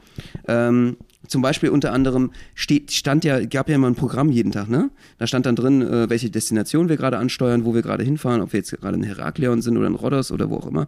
Ähm, 0.47 0.97
zum 1.35 1.43
Beispiel 1.43 1.71
unter 1.71 1.93
anderem 1.93 2.31
steht, 2.55 2.93
stand 2.93 3.25
ja, 3.25 3.45
gab 3.45 3.69
ja 3.69 3.75
immer 3.75 3.89
ein 3.89 3.97
Programm 3.97 4.31
jeden 4.31 4.53
Tag, 4.53 4.69
ne? 4.69 4.91
Da 5.19 5.27
stand 5.27 5.47
dann 5.47 5.57
drin, 5.57 5.83
äh, 5.83 6.09
welche 6.09 6.31
Destination 6.31 6.89
wir 6.89 6.97
gerade 6.97 7.19
ansteuern, 7.19 7.65
wo 7.65 7.75
wir 7.75 7.83
gerade 7.83 8.05
hinfahren, 8.05 8.41
ob 8.41 8.53
wir 8.53 8.61
jetzt 8.61 8.71
gerade 8.71 8.97
in 8.97 9.03
Heraklion 9.03 9.61
sind 9.61 9.77
oder 9.77 9.89
in 9.89 9.97
Rhodos 9.97 10.31
oder 10.31 10.49
wo 10.49 10.59
auch 10.59 10.69
immer. 10.69 10.87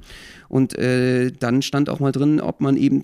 Und 0.49 0.79
äh, 0.79 1.33
dann 1.33 1.63
stand 1.63 1.91
auch 1.91 1.99
mal 1.99 2.13
drin, 2.13 2.41
ob 2.41 2.61
man 2.61 2.77
eben 2.77 3.01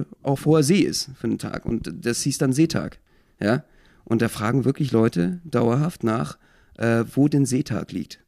äh, 0.00 0.04
auf 0.24 0.46
hoher 0.46 0.64
See 0.64 0.80
ist 0.80 1.10
für 1.14 1.28
einen 1.28 1.38
Tag. 1.38 1.64
Und 1.64 1.92
das 2.02 2.22
hieß 2.22 2.38
dann 2.38 2.52
Seetag, 2.52 2.98
ja? 3.38 3.62
Und 4.02 4.20
da 4.20 4.28
fragen 4.28 4.64
wirklich 4.64 4.90
Leute 4.90 5.38
dauerhaft 5.44 6.02
nach, 6.02 6.38
äh, 6.76 7.04
wo 7.14 7.28
denn 7.28 7.46
Seetag 7.46 7.92
liegt. 7.92 8.18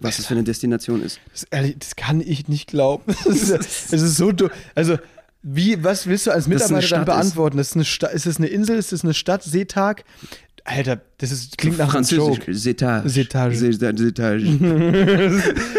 Was 0.00 0.18
das 0.18 0.26
für 0.26 0.34
eine 0.34 0.44
Destination 0.44 1.02
ist. 1.02 1.18
Das, 1.32 1.44
ehrlich, 1.50 1.76
das 1.80 1.96
kann 1.96 2.20
ich 2.20 2.46
nicht 2.46 2.68
glauben. 2.68 3.02
Das 3.24 3.50
ist, 3.50 3.92
es 3.92 4.02
ist 4.02 4.16
so 4.16 4.30
dumm. 4.30 4.50
Also, 4.76 4.98
wie, 5.48 5.82
was 5.84 6.06
willst 6.08 6.26
du 6.26 6.32
als 6.32 6.46
eine 6.46 6.54
Mitarbeiter 6.56 6.88
dann 6.88 7.00
ist. 7.02 7.06
beantworten? 7.06 7.56
Das 7.56 7.68
ist 7.68 7.74
eine 7.76 7.84
Sta 7.84 8.08
ist 8.08 8.26
es 8.26 8.38
eine 8.38 8.48
Insel? 8.48 8.76
Ist 8.76 8.92
es 8.92 9.04
eine 9.04 9.14
Stadt? 9.14 9.42
Seetag? 9.44 10.04
Alter, 10.64 11.00
das 11.18 11.30
ist, 11.30 11.56
klingt 11.58 11.78
nach 11.78 11.92
Französisch. 11.92 12.40
Setage. 12.48 13.08
Setage. 13.08 13.70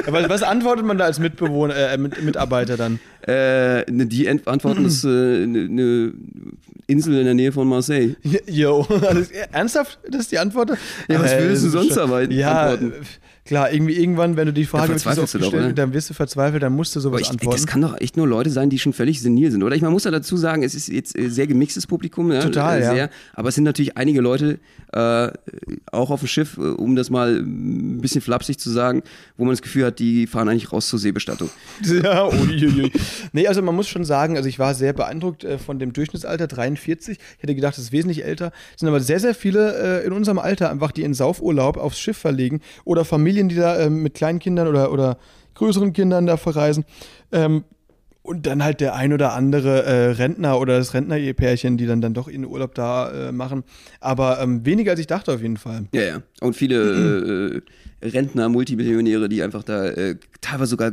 Aber 0.08 0.30
was 0.30 0.44
antwortet 0.44 0.86
man 0.86 0.98
da 0.98 1.04
als 1.06 1.20
Mitbewohner, 1.20 1.76
äh, 1.76 1.98
mit, 1.98 2.24
Mitarbeiter 2.24 2.78
dann? 2.78 3.00
äh, 3.28 3.82
ne, 3.92 4.06
die 4.06 4.30
antworten 4.46 4.86
ist 4.86 5.04
eine 5.06 5.14
äh, 5.44 5.46
ne- 5.48 5.68
ne 5.70 6.14
Insel 6.88 7.18
in 7.18 7.26
der 7.26 7.34
Nähe 7.34 7.52
von 7.52 7.68
Marseille. 7.68 8.16
Jo, 8.48 8.88
alles, 9.10 9.30
ernsthaft? 9.52 10.00
Das 10.10 10.22
ist 10.22 10.32
die 10.32 10.40
Antwort? 10.40 10.72
Ja, 11.10 11.22
was 11.22 11.34
Äh, 11.34 11.40
willst 11.50 11.64
du 11.64 11.68
ist 11.68 11.74
sonst 11.74 11.98
aber 11.98 12.24
Ja, 12.32 12.68
antworten? 12.72 12.94
Klar, 13.48 13.72
irgendwie 13.72 13.96
irgendwann, 13.96 14.38
wenn 14.38 14.46
du 14.46 14.54
die 14.54 14.66
Frage 14.66 14.90
wirklich 14.90 15.04
so 15.04 15.10
verzweifelst 15.10 15.34
du 15.34 15.40
doch, 15.40 15.52
gestellt, 15.52 15.78
dann 15.78 15.94
wirst 15.94 16.10
du 16.10 16.14
verzweifelt, 16.14 16.62
dann 16.62 16.74
musst 16.74 16.96
du 16.96 17.00
sowas 17.00 17.22
ich, 17.22 17.30
antworten. 17.30 17.58
das 17.58 17.68
kann 17.68 17.82
doch 17.82 18.00
echt 18.00 18.18
nur 18.18 18.28
Leute 18.28 18.50
sein, 18.50 18.70
die 18.70 18.80
schon 18.80 18.94
völlig 18.94 19.22
senil 19.22 19.52
sind, 19.52 19.64
oder? 19.64 19.76
Ich, 19.76 19.82
man 19.82 19.92
muss 19.92 20.04
ja 20.04 20.12
dazu 20.12 20.38
sagen, 20.38 20.64
es 20.64 20.76
ist 20.76 20.88
jetzt 20.88 21.18
äh, 21.18 21.30
sehr 21.30 21.48
gemixtes 21.48 21.88
Publikum. 21.88 22.32
Ja, 22.32 22.42
Total, 22.42 22.80
äh, 22.80 22.84
ja. 22.84 22.94
sehr, 22.94 23.10
Aber 23.34 23.50
es 23.50 23.56
sind 23.56 23.64
natürlich 23.64 23.98
einige 23.98 24.22
Leute, 24.22 24.60
äh, 24.94 25.30
auch 25.92 26.12
auf 26.12 26.20
dem 26.20 26.28
Schiff, 26.28 26.58
äh, 26.58 26.62
um 26.62 26.96
das 26.96 27.10
mal 27.10 27.38
ein 27.38 28.00
bisschen 28.02 28.22
flapsig 28.22 28.60
zu 28.60 28.70
sagen, 28.70 29.04
wo 29.38 29.46
man 29.46 29.54
das 29.54 29.62
Gefühl 29.62 29.86
hat, 29.86 30.00
die 30.00 30.28
fahren 30.28 30.50
eigentlich 30.50 30.72
raus 30.72 30.88
zur 30.88 31.00
Seebestattung. 31.00 31.50
Ja, 32.04 32.28
uiuiui. 32.28 32.92
Nee, 33.32 33.48
also 33.48 33.62
man 33.62 33.76
muss 33.76 33.88
schon 33.88 34.06
sagen, 34.06 34.38
also 34.38 34.48
ich 34.48 34.60
war 34.60 34.76
sehr 34.76 34.94
beeindruckt 34.94 35.46
von 35.66 35.80
dem 35.80 35.94
Durchschnittsalter, 35.94 36.48
43. 36.48 37.18
Ich 37.18 37.44
hätte 37.44 37.56
gedacht, 37.56 37.74
das 37.78 37.86
ist 37.86 37.92
wesentlich 37.92 38.24
älter. 38.24 38.52
Es 38.74 38.82
sind 38.82 38.90
aber 38.90 39.00
sehr, 39.00 39.20
sehr 39.20 39.34
viele 39.34 40.02
äh, 40.02 40.06
in 40.06 40.14
unserem 40.14 40.40
Alter 40.40 40.70
einfach, 40.70 40.92
die 40.92 41.04
in 41.04 41.14
Saufurlaub 41.14 41.78
aufs 41.78 42.00
Schiff 42.00 42.18
verlegen 42.18 42.62
oder 42.86 43.06
Familien, 43.38 43.50
die 43.50 43.56
da 43.56 43.78
äh, 43.78 43.90
mit 43.90 44.16
kleinen 44.16 44.40
Kindern 44.40 44.68
oder, 44.68 44.92
oder 44.92 45.18
größeren 45.54 45.94
Kindern 45.94 46.26
da 46.26 46.38
verreisen. 46.38 46.86
Ähm, 47.32 47.64
und 48.24 48.46
dann 48.46 48.62
halt 48.62 48.82
der 48.82 48.94
ein 48.94 49.14
oder 49.14 49.34
andere 49.34 49.84
äh, 49.84 50.12
Rentner 50.12 50.60
oder 50.60 50.78
das 50.78 50.94
Rentner-Ehepärchen, 50.94 51.78
die 51.78 51.86
dann, 51.86 52.02
dann 52.02 52.14
doch 52.14 52.28
ihren 52.28 52.46
Urlaub 52.46 52.76
da 52.76 53.30
äh, 53.30 53.32
machen. 53.32 53.64
Aber 54.02 54.42
ähm, 54.42 54.66
weniger 54.66 54.92
als 54.92 55.00
ich 55.00 55.08
dachte 55.08 55.34
auf 55.34 55.42
jeden 55.42 55.56
Fall. 55.56 55.86
Ja, 55.94 56.02
ja. 56.02 56.22
Und 56.42 56.54
viele 56.56 57.62
äh, 58.02 58.06
Rentner, 58.06 58.50
Multimillionäre, 58.50 59.30
die 59.30 59.42
einfach 59.42 59.64
da 59.64 59.86
äh, 59.86 60.16
teilweise 60.42 60.72
sogar 60.72 60.92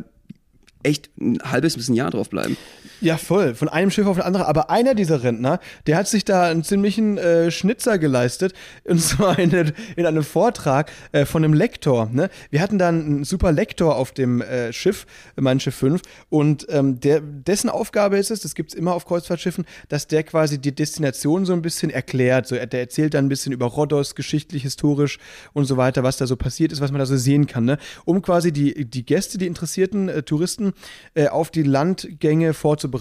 echt 0.85 1.11
ein 1.19 1.39
halbes 1.43 1.75
bis 1.77 1.89
ein 1.89 1.95
Jahr 1.95 2.11
drauf 2.11 2.31
bleiben. 2.31 2.57
Ja, 3.05 3.19
voll. 3.19 3.55
Von 3.55 3.69
einem 3.69 3.91
Schiff 3.91 4.07
auf 4.07 4.17
das 4.17 4.25
andere. 4.25 4.47
Aber 4.47 4.71
einer 4.71 4.95
dieser 4.95 5.23
Rentner, 5.23 5.61
der 5.87 5.99
hat 5.99 6.09
sich 6.09 6.25
da 6.25 6.45
einen 6.45 6.65
ziemlichen 6.65 7.19
äh, 7.19 7.51
Schnitzer 7.51 7.99
geleistet. 7.99 8.55
Und 8.85 8.99
zwar 9.03 9.39
in, 9.39 9.73
in 9.97 10.07
einem 10.07 10.23
Vortrag 10.25 10.91
äh, 11.13 11.27
von 11.27 11.45
einem 11.45 11.53
Lektor. 11.53 12.09
Ne? 12.11 12.31
Wir 12.49 12.63
hatten 12.63 12.79
da 12.79 12.89
einen 12.89 13.25
super 13.25 13.53
Lektor 13.53 13.97
auf 13.97 14.13
dem 14.13 14.41
äh, 14.41 14.73
Schiff, 14.73 15.05
mein 15.37 15.61
Schiff 15.61 15.75
5. 15.75 16.01
Und 16.31 16.65
ähm, 16.71 16.99
der, 16.99 17.21
dessen 17.21 17.69
Aufgabe 17.69 18.17
ist 18.17 18.31
es, 18.31 18.41
das 18.41 18.55
gibt 18.55 18.73
es 18.73 18.75
immer 18.75 18.95
auf 18.95 19.05
Kreuzfahrtschiffen, 19.05 19.67
dass 19.91 20.07
der 20.07 20.23
quasi 20.23 20.57
die 20.57 20.75
Destination 20.75 21.45
so 21.45 21.53
ein 21.53 21.61
bisschen 21.61 21.91
erklärt. 21.91 22.47
So, 22.47 22.55
er- 22.55 22.67
der 22.67 22.81
erzählt 22.81 23.13
dann 23.13 23.27
ein 23.27 23.29
bisschen 23.29 23.53
über 23.53 23.67
Rhodos, 23.67 24.15
geschichtlich, 24.15 24.63
historisch 24.63 25.19
und 25.53 25.67
so 25.67 25.77
weiter, 25.77 26.05
was 26.05 26.17
da 26.17 26.27
so 26.27 26.37
passiert 26.37 26.73
ist, 26.73 26.81
was 26.81 26.91
man 26.91 27.01
da 27.01 27.05
so 27.07 27.19
sehen 27.19 27.47
kann. 27.47 27.67
Ne? 27.67 27.77
Um 28.07 28.23
quasi 28.23 28.51
die, 28.51 28.87
die 28.87 29.05
Gäste, 29.05 29.37
die 29.37 29.47
interessierten 29.47 30.09
äh, 30.09 30.23
Touristen 30.23 30.73
äh, 31.13 31.29
auf 31.29 31.51
die 31.51 31.65
Landgänge 31.65 32.55
vorzubereiten. 32.55 32.94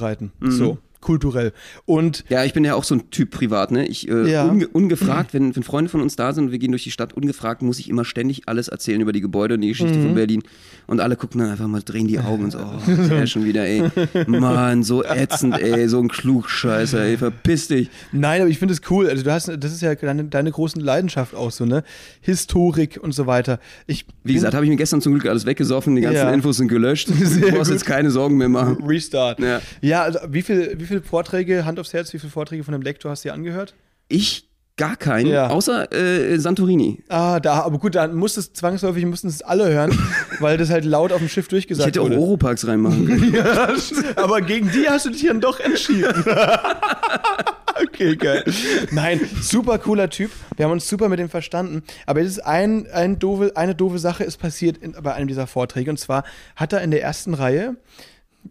So, 0.51 0.77
kulturell. 1.03 1.53
Und 1.85 2.23
Ja, 2.29 2.43
ich 2.43 2.53
bin 2.53 2.63
ja 2.65 2.73
auch 2.75 2.83
so 2.83 2.95
ein 2.95 3.09
Typ 3.11 3.29
privat, 3.31 3.71
ne? 3.71 3.85
Ich, 3.85 4.09
äh, 4.09 4.31
Ja. 4.31 4.45
unge 4.45 4.67
ungefragt, 4.67 5.33
wenn, 5.33 5.55
wenn 5.55 5.63
Freunde 5.63 5.89
von 5.89 6.01
uns 6.01 6.15
da 6.15 6.33
sind 6.33 6.45
und 6.45 6.51
wir 6.51 6.59
gehen 6.59 6.71
durch 6.71 6.83
die 6.83 6.91
Stadt, 6.91 7.13
ungefragt 7.13 7.61
muss 7.61 7.77
ich 7.79 7.89
immer 7.89 8.05
ständig 8.05 8.47
alles 8.47 8.67
erzählen 8.69 9.01
über 9.01 9.11
die 9.13 9.21
Gebäude 9.21 9.55
und 9.55 9.61
die 9.61 9.67
Geschichte 9.69 9.97
Mhm. 9.97 10.03
von 10.03 10.15
Berlin. 10.15 10.43
Und 10.87 10.99
alle 10.99 11.15
gucken 11.15 11.39
dann 11.41 11.49
einfach 11.51 11.67
mal, 11.67 11.81
drehen 11.81 12.07
die 12.07 12.19
Augen 12.19 12.45
und 12.45 12.51
so, 12.51 12.57
oh, 12.59 13.07
der 13.09 13.27
schon 13.27 13.45
wieder, 13.45 13.65
ey. 13.65 13.83
Mann, 14.27 14.83
so 14.83 15.03
ätzend, 15.03 15.59
ey, 15.59 15.87
so 15.87 15.99
ein 15.99 16.07
Klugscheißer, 16.09 17.01
ey, 17.03 17.17
verpiss 17.17 17.67
dich. 17.67 17.89
nein, 18.11 18.41
aber 18.41 18.49
ich 18.49 18.57
finde 18.59 18.73
es 18.73 18.81
cool. 18.89 19.07
Also 19.09 19.23
du 19.23 19.31
hast, 19.31 19.47
das 19.47 19.71
ist 19.73 19.81
ja 19.81 19.93
deine, 19.95 20.23
deine 20.25 20.51
große 20.51 20.79
Leidenschaft 20.79 21.35
auch 21.35 21.51
so, 21.51 21.65
ne? 21.65 21.83
Historik 22.21 22.99
und 23.01 23.11
so 23.13 23.27
weiter. 23.27 23.59
Ich 23.87 24.05
Wie 24.23 24.33
gesagt, 24.33 24.53
habe 24.53 24.65
ich 24.65 24.69
mir 24.71 24.77
gestern 24.77 25.01
zum 25.01 25.13
Glück 25.13 25.25
alles 25.27 25.45
weggesoffen, 25.45 25.95
die 25.95 26.01
ganzen 26.01 26.17
Ja. 26.17 26.31
Infos 26.31 26.57
sind 26.57 26.67
gelöscht. 26.69 27.09
Du 27.23 27.25
Sehr 27.25 27.51
brauchst 27.51 27.65
gut. 27.65 27.73
jetzt 27.79 27.85
keine 27.85 28.11
Sorgen 28.11 28.37
mehr 28.37 28.49
machen. 28.49 28.77
Restart. 28.85 29.39
Ja. 29.39 29.61
Ja, 29.81 30.03
also 30.03 30.19
wie 30.29 30.41
viel, 30.41 30.75
wie 30.77 30.85
viele 30.99 31.07
Vorträge, 31.07 31.65
Hand 31.65 31.79
aufs 31.79 31.93
Herz, 31.93 32.13
wie 32.13 32.19
viele 32.19 32.31
Vorträge 32.31 32.63
von 32.63 32.71
dem 32.71 32.81
Lektor 32.81 33.11
hast 33.11 33.23
du 33.23 33.29
dir 33.29 33.33
angehört? 33.33 33.73
Ich 34.07 34.49
gar 34.75 34.95
keinen, 34.95 35.27
Ja. 35.27 35.47
außer 35.49 35.91
äh, 35.93 36.37
Santorini. 36.39 37.03
Ah, 37.07 37.39
da, 37.39 37.61
aber 37.61 37.77
gut, 37.77 37.93
dann 37.95 38.15
musstest 38.15 38.57
zwangsläufig 38.57 39.05
mussten 39.05 39.27
es 39.27 39.41
alle 39.43 39.69
hören, 39.71 39.97
weil 40.39 40.57
das 40.57 40.69
halt 40.71 40.83
laut 40.85 41.11
auf 41.11 41.19
dem 41.19 41.29
Schiff 41.29 41.45
Ich 41.45 41.49
durchgesagt 41.49 41.87
hätte 41.87 42.01
auch 42.01 42.05
wurde. 42.05 42.17
Oropax 42.19 42.65
reinmachen 42.67 43.05
können. 43.07 43.33
Ja, 43.35 43.69
aber 44.15 44.41
gegen 44.41 44.71
die 44.71 44.89
hast 44.89 45.05
du 45.05 45.11
dich 45.11 45.25
dann 45.25 45.41
doch 45.41 45.59
entschieden. 45.59 46.25
okay, 47.83 48.15
geil. 48.15 48.43
Nein, 48.91 49.19
super 49.41 49.77
cooler 49.77 50.09
Typ. 50.09 50.31
Wir 50.55 50.65
haben 50.65 50.71
uns 50.71 50.87
super 50.87 51.09
mit 51.09 51.19
ihm 51.19 51.29
verstanden. 51.29 51.83
Aber 52.05 52.21
es 52.21 52.27
ist 52.27 52.39
ein, 52.45 52.87
ein 52.91 53.19
doofe, 53.19 53.51
eine 53.55 53.75
doofe 53.75 53.99
Sache 53.99 54.23
ist 54.23 54.37
passiert 54.37 54.77
in, 54.77 54.93
bei 55.03 55.13
einem 55.13 55.27
dieser 55.27 55.47
Vorträge. 55.47 55.89
Und 55.91 55.97
zwar 55.99 56.23
hat 56.55 56.73
er 56.73 56.81
in 56.81 56.91
der 56.91 57.01
ersten 57.03 57.33
Reihe 57.33 57.75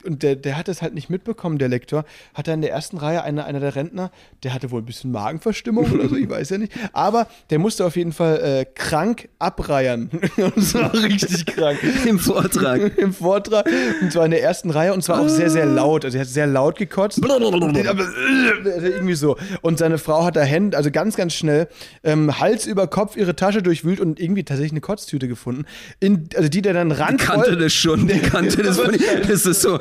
und 0.05 0.23
der, 0.23 0.37
der 0.37 0.57
hat 0.57 0.69
es 0.69 0.83
halt 0.83 0.95
nicht 0.95 1.11
mitbekommen, 1.11 1.59
der 1.59 1.69
Lektor, 1.69 2.05
hat 2.35 2.49
er 2.49 2.55
in 2.55 2.63
der 2.63 2.71
ersten 2.71 2.97
Reihe 2.99 3.23
einer, 3.23 3.45
einer 3.45 3.61
der 3.61 3.75
Rentner, 3.75 4.11
der 4.43 4.55
hatte 4.55 4.71
wohl 4.71 4.83
ein 4.83 4.87
bisschen 4.87 5.13
Magenverstimmung 5.13 5.91
oder 5.93 6.09
so, 6.09 6.17
ich 6.17 6.29
weiß 6.29 6.51
ja 6.51 6.59
nicht, 6.59 6.73
aber 6.93 7.27
der 7.51 7.59
musste 7.59 7.85
auf 7.85 7.97
jeden 7.97 8.13
Fall 8.13 8.41
äh, 8.41 8.65
krank 8.65 9.29
abreiern. 9.39 10.11
und 10.37 10.63
zwar 10.63 10.93
richtig 10.95 11.47
krank. 11.47 11.79
Im 12.07 12.19
Vortrag. 12.19 12.97
Im 12.99 13.13
Vortrag, 13.13 13.69
und 14.01 14.13
zwar 14.13 14.25
in 14.25 14.31
der 14.31 14.43
ersten 14.43 14.71
Reihe, 14.71 14.93
und 14.93 15.03
zwar 15.03 15.21
auch 15.21 15.29
sehr, 15.29 15.51
sehr 15.51 15.67
laut. 15.67 16.05
Also 16.05 16.19
er 16.19 16.23
hat 16.23 16.29
sehr 16.29 16.47
laut 16.47 16.77
gekotzt. 16.79 17.21
Äh, 17.23 18.89
irgendwie 18.89 19.15
so. 19.15 19.37
Und 19.61 19.79
seine 19.79 19.99
Frau 19.99 20.25
hat 20.25 20.37
da 20.37 20.43
Hände, 20.43 20.77
also 20.77 20.91
ganz, 20.91 21.17
ganz 21.17 21.35
schnell, 21.35 21.69
ähm, 22.03 22.39
Hals 22.41 22.67
über 22.67 22.87
Kopf 22.87 23.17
ihre 23.17 23.37
Tasche 23.37 23.63
durchwühlt 23.63 24.01
und 24.01 24.21
irgendwie 24.21 24.45
tatsächlich 24.45 24.73
eine 24.73 24.81
Kotztüte 24.81 25.29
gefunden. 25.29 25.65
In, 26.01 26.29
also 26.37 26.49
die 26.49 26.63
der 26.63 26.75
dann 26.75 26.91
Die 26.91 26.95
randvoll... 26.95 27.37
kannte 27.37 27.57
das 27.57 27.73
schon, 27.73 28.07
die 28.07 28.19
kannte 28.19 28.63
das 28.63 28.79
von 28.81 28.97
Das 29.29 29.47
ist 29.47 29.63
so, 29.63 29.79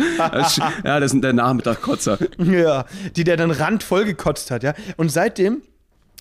ja, 0.83 0.99
das 0.99 1.13
ist 1.13 1.23
der 1.23 1.33
Nachmittag-Kotzer. 1.33 2.17
Ja, 2.37 2.85
die 3.15 3.23
der 3.23 3.37
dann 3.37 3.51
randvoll 3.51 4.05
gekotzt 4.05 4.51
hat, 4.51 4.63
ja. 4.63 4.73
Und 4.97 5.11
seitdem 5.11 5.61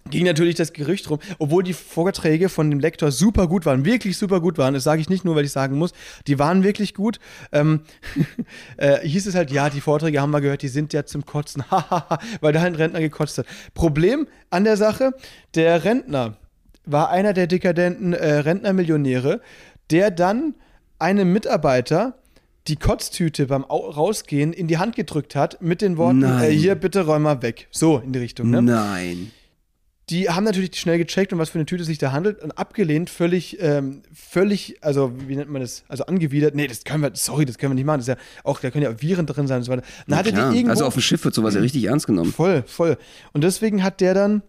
ging 0.08 0.24
natürlich 0.24 0.54
das 0.54 0.72
Gerücht 0.72 1.10
rum, 1.10 1.18
obwohl 1.38 1.62
die 1.62 1.72
Vorträge 1.72 2.48
von 2.48 2.70
dem 2.70 2.80
Lektor 2.80 3.12
super 3.12 3.46
gut 3.46 3.66
waren, 3.66 3.84
wirklich 3.84 4.16
super 4.16 4.40
gut 4.40 4.58
waren, 4.58 4.74
das 4.74 4.84
sage 4.84 5.00
ich 5.00 5.08
nicht 5.08 5.24
nur, 5.24 5.36
weil 5.36 5.44
ich 5.44 5.52
sagen 5.52 5.76
muss, 5.76 5.92
die 6.26 6.38
waren 6.38 6.62
wirklich 6.62 6.94
gut, 6.94 7.20
ähm, 7.52 7.82
äh, 8.76 8.98
hieß 9.06 9.26
es 9.26 9.34
halt, 9.34 9.50
ja, 9.50 9.70
die 9.70 9.80
Vorträge 9.80 10.20
haben 10.20 10.30
wir 10.30 10.40
gehört, 10.40 10.62
die 10.62 10.68
sind 10.68 10.92
ja 10.92 11.04
zum 11.04 11.26
Kotzen, 11.26 11.64
weil 12.40 12.52
da 12.52 12.62
ein 12.62 12.74
Rentner 12.74 13.00
gekotzt 13.00 13.38
hat. 13.38 13.46
Problem 13.74 14.26
an 14.50 14.64
der 14.64 14.76
Sache, 14.76 15.12
der 15.54 15.84
Rentner 15.84 16.36
war 16.86 17.10
einer 17.10 17.32
der 17.32 17.46
dekadenten 17.46 18.12
äh, 18.12 18.38
Rentnermillionäre, 18.38 19.40
der 19.90 20.10
dann 20.10 20.54
einem 20.98 21.32
Mitarbeiter 21.32 22.19
die 22.68 22.76
Kotztüte 22.76 23.46
beim 23.46 23.64
Au 23.64 23.90
Rausgehen 23.90 24.52
in 24.52 24.66
die 24.66 24.78
Hand 24.78 24.96
gedrückt 24.96 25.34
hat 25.34 25.62
mit 25.62 25.82
den 25.82 25.96
Worten, 25.96 26.22
äh, 26.22 26.50
hier 26.50 26.74
bitte 26.74 27.02
räum 27.06 27.22
mal 27.22 27.42
weg. 27.42 27.68
So 27.70 27.98
in 27.98 28.12
die 28.12 28.18
Richtung. 28.18 28.50
Ne? 28.50 28.62
Nein. 28.62 29.32
Die 30.10 30.28
haben 30.28 30.42
natürlich 30.42 30.74
schnell 30.74 30.98
gecheckt, 30.98 31.32
um 31.32 31.38
was 31.38 31.50
für 31.50 31.58
eine 31.58 31.66
Tüte 31.66 31.82
es 31.82 31.86
sich 31.86 31.98
da 31.98 32.10
handelt 32.10 32.42
und 32.42 32.50
abgelehnt, 32.58 33.10
völlig, 33.10 33.58
ähm, 33.60 34.02
völlig, 34.12 34.82
also 34.82 35.12
wie 35.28 35.36
nennt 35.36 35.50
man 35.50 35.62
das, 35.62 35.84
also 35.86 36.04
angewidert. 36.06 36.56
Nee, 36.56 36.66
das 36.66 36.82
können 36.82 37.02
wir, 37.02 37.12
sorry, 37.14 37.44
das 37.44 37.58
können 37.58 37.70
wir 37.70 37.74
nicht 37.76 37.84
machen. 37.84 37.98
Das 37.98 38.08
ist 38.08 38.14
ja 38.16 38.24
auch, 38.42 38.58
da 38.58 38.70
können 38.70 38.82
ja 38.82 39.00
Viren 39.00 39.26
drin 39.26 39.46
sein 39.46 39.58
und 39.58 39.64
so 39.64 39.70
weiter. 39.70 39.84
Dann 40.08 40.18
hatte 40.18 40.32
die 40.32 40.38
irgendwo, 40.38 40.70
Also 40.70 40.84
auf 40.84 40.94
dem 40.94 41.02
Schiff 41.02 41.24
wird 41.24 41.34
sowas 41.34 41.54
ja 41.54 41.60
richtig 41.60 41.84
ernst 41.84 42.08
genommen. 42.08 42.32
Voll, 42.32 42.64
voll. 42.66 42.98
Und 43.32 43.44
deswegen 43.44 43.84
hat 43.84 44.00
der 44.00 44.14
dann 44.14 44.42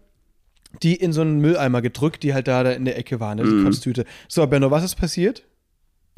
die 0.82 0.96
in 0.96 1.12
so 1.12 1.20
einen 1.20 1.38
Mülleimer 1.40 1.80
gedrückt, 1.80 2.24
die 2.24 2.34
halt 2.34 2.48
da, 2.48 2.64
da 2.64 2.72
in 2.72 2.84
der 2.84 2.98
Ecke 2.98 3.20
waren, 3.20 3.38
ne, 3.38 3.44
die 3.44 3.62
Kotztüte. 3.62 4.04
So, 4.26 4.46
Benno, 4.46 4.70
was 4.70 4.82
ist 4.82 4.96
passiert? 4.96 5.44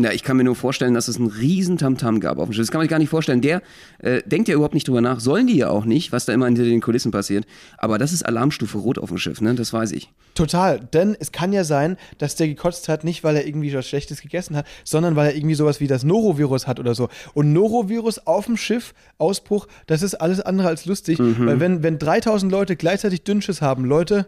Ja, 0.00 0.10
ich 0.10 0.24
kann 0.24 0.36
mir 0.36 0.42
nur 0.42 0.56
vorstellen, 0.56 0.92
dass 0.92 1.06
es 1.06 1.18
einen 1.18 1.28
riesen 1.28 1.78
Tamtam 1.78 2.18
gab 2.18 2.38
auf 2.38 2.46
dem 2.46 2.52
Schiff. 2.52 2.62
Das 2.62 2.72
kann 2.72 2.80
man 2.80 2.86
sich 2.86 2.90
gar 2.90 2.98
nicht 2.98 3.10
vorstellen. 3.10 3.40
Der 3.40 3.62
äh, 3.98 4.22
denkt 4.26 4.48
ja 4.48 4.54
überhaupt 4.56 4.74
nicht 4.74 4.88
drüber 4.88 5.00
nach. 5.00 5.20
Sollen 5.20 5.46
die 5.46 5.56
ja 5.56 5.68
auch 5.68 5.84
nicht, 5.84 6.10
was 6.10 6.24
da 6.24 6.32
immer 6.32 6.46
hinter 6.46 6.64
den 6.64 6.80
Kulissen 6.80 7.12
passiert. 7.12 7.46
Aber 7.78 7.96
das 7.96 8.12
ist 8.12 8.26
Alarmstufe 8.26 8.76
Rot 8.76 8.98
auf 8.98 9.10
dem 9.10 9.18
Schiff, 9.18 9.40
ne? 9.40 9.54
Das 9.54 9.72
weiß 9.72 9.92
ich. 9.92 10.10
Total, 10.34 10.80
denn 10.80 11.16
es 11.20 11.30
kann 11.30 11.52
ja 11.52 11.62
sein, 11.62 11.96
dass 12.18 12.34
der 12.34 12.48
gekotzt 12.48 12.88
hat, 12.88 13.04
nicht 13.04 13.22
weil 13.22 13.36
er 13.36 13.46
irgendwie 13.46 13.72
was 13.72 13.86
Schlechtes 13.86 14.20
gegessen 14.20 14.56
hat, 14.56 14.66
sondern 14.82 15.14
weil 15.14 15.28
er 15.28 15.36
irgendwie 15.36 15.54
sowas 15.54 15.78
wie 15.78 15.86
das 15.86 16.02
Norovirus 16.02 16.66
hat 16.66 16.80
oder 16.80 16.96
so. 16.96 17.08
Und 17.34 17.52
Norovirus 17.52 18.26
auf 18.26 18.46
dem 18.46 18.56
Schiff, 18.56 18.94
Ausbruch, 19.18 19.68
das 19.86 20.02
ist 20.02 20.14
alles 20.14 20.40
andere 20.40 20.66
als 20.66 20.86
lustig, 20.86 21.20
weil 21.20 21.60
wenn, 21.60 21.84
wenn 21.84 22.00
3000 22.00 22.50
Leute 22.50 22.74
gleichzeitig 22.74 23.22
Dünnschiss 23.22 23.62
haben, 23.62 23.84
Leute, 23.84 24.26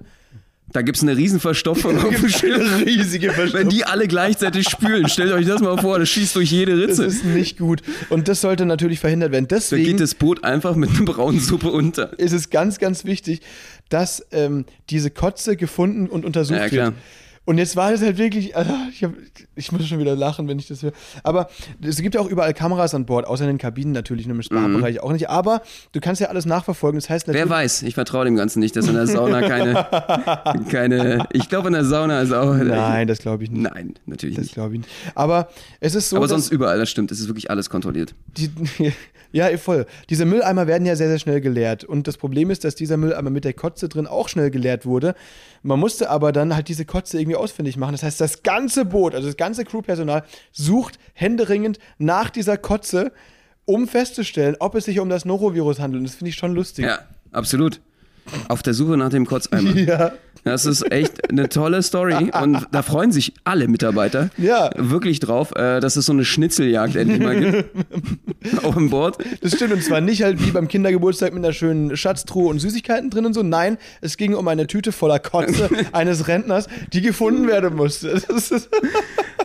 Da 0.73 0.83
gibt's 0.83 1.03
eine 1.03 1.17
riesen 1.17 1.39
Verstopfung 1.41 1.97
auf 2.05 2.15
dem 2.21 2.29
Schiff. 2.29 2.85
riesige 2.85 3.29
Wenn 3.53 3.69
die 3.69 3.85
alle 3.85 4.09
gleichzeitig 4.09 4.69
spülen, 4.69 5.09
stellt 5.09 5.33
euch 5.33 5.47
das 5.47 5.61
mal 5.61 5.79
vor, 5.79 5.99
das 5.99 6.09
schießt 6.09 6.35
durch 6.35 6.51
jede 6.51 6.73
das 6.77 6.99
Ritze. 6.99 7.05
ist 7.05 7.25
nicht 7.25 7.59
gut. 7.59 7.83
Und 8.11 8.27
das 8.29 8.41
sollte 8.41 8.67
natürlich 8.67 8.99
verhindert 8.99 9.31
werden. 9.33 9.47
Da 9.49 9.57
Deswegen 9.57 9.85
geht 9.85 10.01
das 10.01 10.15
Boot 10.15 10.43
einfach 10.45 10.75
mit 10.75 10.91
einer 10.91 11.05
braunen 11.05 11.41
Suppe 11.41 11.71
unter. 11.71 12.19
ist 12.19 12.33
es 12.33 12.51
ganz, 12.51 12.79
ganz 12.79 13.05
wichtig, 13.05 13.41
dass 13.89 14.27
ähm, 14.33 14.65
diese 14.91 15.11
Kotze 15.11 15.57
gefunden 15.57 16.09
und 16.09 16.25
untersucht 16.25 16.59
Ja, 16.59 16.69
klar. 16.69 16.87
wird. 16.87 16.97
Und 17.47 17.59
jetzt 17.59 17.77
war 17.77 17.93
das 17.93 18.03
halt 18.03 18.19
wirklich, 18.19 18.55
also 18.57 18.73
ich, 18.93 19.03
hab, 19.05 19.13
ich 19.55 19.73
muss 19.73 19.87
schon 19.87 19.99
wieder 20.01 20.15
lachen, 20.17 20.49
wenn 20.49 20.59
ich 20.59 20.67
das 20.67 20.83
höre. 20.83 20.93
Aber 21.23 21.49
es 21.81 22.03
gibt 22.03 22.15
ja 22.17 22.21
auch 22.21 22.29
überall 22.29 22.53
Kameras 22.53 22.93
an 22.95 23.07
Bord, 23.07 23.27
außer 23.27 23.45
in 23.45 23.49
den 23.51 23.59
Kabinen 23.59 23.93
natürlich, 23.93 24.27
nur 24.27 24.35
im 24.37 24.43
Spa-Bereich 24.43 25.01
auch 25.01 25.13
nicht. 25.13 25.31
Aber 25.31 25.63
du 25.93 26.01
kannst 26.01 26.21
ja 26.21 26.27
alles 26.29 26.45
nachverfolgen. 26.45 26.99
Das 27.01 27.09
heißt 27.09 27.29
Wer 27.29 27.49
weiß, 27.49 27.83
ich 27.83 27.95
vertraue 27.95 28.25
dem 28.25 28.37
Ganzen 28.37 28.59
nicht, 28.59 28.75
dass 28.77 28.89
in 28.89 28.95
der 28.95 29.07
Sauna 29.07 29.41
keine, 29.49 30.65
keine 30.71 31.29
ich 31.33 31.49
glaube 31.49 31.69
in 31.69 31.75
der 31.75 31.85
Sauna 31.85 32.21
ist 32.21 32.33
auch, 32.33 32.55
Nein, 32.57 33.07
das 33.07 33.19
glaube 33.21 33.45
ich 33.45 33.51
nicht. 33.51 33.63
nein, 33.63 33.95
natürlich 34.07 34.37
Das 34.37 34.45
nicht. 34.47 34.55
glaube 34.55 34.75
ich 34.75 34.81
nicht. 34.81 34.91
Aber 35.15 35.49
es 35.81 35.95
ist 35.95 36.11
so, 36.11 36.17
Aber 36.17 36.29
sonst 36.29 36.51
überall, 36.51 36.79
das 36.79 36.91
stimmt, 36.91 37.13
es 37.13 37.21
ist 37.21 37.29
wirklich 37.29 37.51
alles 37.51 37.71
kontrolliert. 37.71 38.15
die, 38.37 38.51
ja, 39.33 39.57
voll. 39.57 39.87
Diese 40.11 40.25
Mülleimer 40.25 40.67
werden 40.67 40.87
ja 40.87 40.97
sehr, 40.97 41.09
sehr 41.09 41.19
schnell 41.19 41.41
geleert. 41.41 41.85
Und 41.85 42.09
das 42.09 42.17
Problem 42.17 42.51
ist, 42.51 42.65
dass 42.65 42.75
dieser 42.75 42.97
Mülleimer 42.97 43.31
mit 43.31 43.45
der 43.45 43.53
Kotze 43.53 43.89
drin 43.89 44.07
auch 44.07 44.29
schnell 44.29 44.51
geleert 44.51 44.87
wurde. 44.87 45.15
Man 45.63 45.81
musste 45.81 46.11
aber 46.11 46.33
dann 46.33 46.55
halt 46.55 46.69
diese 46.69 46.85
Kotze 46.85 47.19
irgendwie 47.21 47.36
ausfindig 47.39 47.77
machen. 47.77 47.93
Das 47.93 48.03
heißt, 48.03 48.21
das 48.21 48.43
ganze 48.43 48.85
Boot, 48.85 49.15
also 49.15 49.27
das 49.27 49.37
ganze 49.37 49.65
Crewpersonal, 49.65 50.25
sucht 50.53 50.99
händeringend 51.15 51.79
nach 51.99 52.31
dieser 52.31 52.57
Kotze, 52.57 53.13
um 53.65 53.89
festzustellen, 53.89 54.57
ob 54.61 54.75
es 54.75 54.85
sich 54.85 55.01
um 55.01 55.09
das 55.09 55.25
Norovirus 55.25 55.81
handelt. 55.81 56.01
Und 56.01 56.09
das 56.09 56.17
finde 56.17 56.31
ich 56.31 56.37
schon 56.37 56.55
lustig. 56.55 56.85
Ja, 56.85 57.01
absolut. 57.33 57.81
Auf 58.49 58.63
der 58.63 58.75
Suche 58.75 58.97
nach 58.97 59.11
dem 59.11 59.27
Kotzeimer. 59.27 59.75
Ja. 59.87 60.13
Das 60.45 60.65
ist 60.65 60.93
echt 60.93 61.29
eine 61.29 61.49
tolle 61.49 61.83
Story 61.83 62.31
und 62.41 62.69
da 62.71 62.83
freuen 62.83 63.11
sich 63.11 63.35
alle 63.43 63.67
Mitarbeiter 63.67 64.31
Ja. 64.37 64.71
wirklich 64.77 65.19
drauf, 65.19 65.51
äh, 65.57 65.81
dass 65.81 65.97
es 65.97 66.07
so 66.07 66.13
eine 66.13 66.25
Schnitzeljagd 66.25 66.95
endlich 66.95 67.19
mal 67.19 67.41
gibt. 67.41 67.71
Auf 68.65 68.75
dem 68.75 68.91
Board. 68.91 69.19
Das 69.41 69.55
stimmt, 69.57 69.73
und 69.73 69.83
zwar 69.83 70.01
nicht 70.01 70.23
halt 70.23 70.47
wie 70.47 70.53
beim 70.53 70.69
Kindergeburtstag 70.69 71.35
mit 71.35 71.43
einer 71.45 71.53
schönen 71.53 71.97
Schatztruhe 71.97 72.49
und 72.49 72.61
Süßigkeiten 72.61 73.11
drin 73.11 73.27
und 73.27 73.35
so. 73.35 73.43
Nein, 73.43 73.77
es 74.03 74.17
ging 74.17 74.35
um 74.35 74.47
eine 74.47 74.69
Tüte 74.69 74.93
voller 74.93 75.19
Kotze 75.19 75.69
eines 75.93 76.29
Rentners, 76.29 76.69
die 76.93 77.01
gefunden 77.01 77.49
werden 77.49 77.75
musste. 77.75 78.23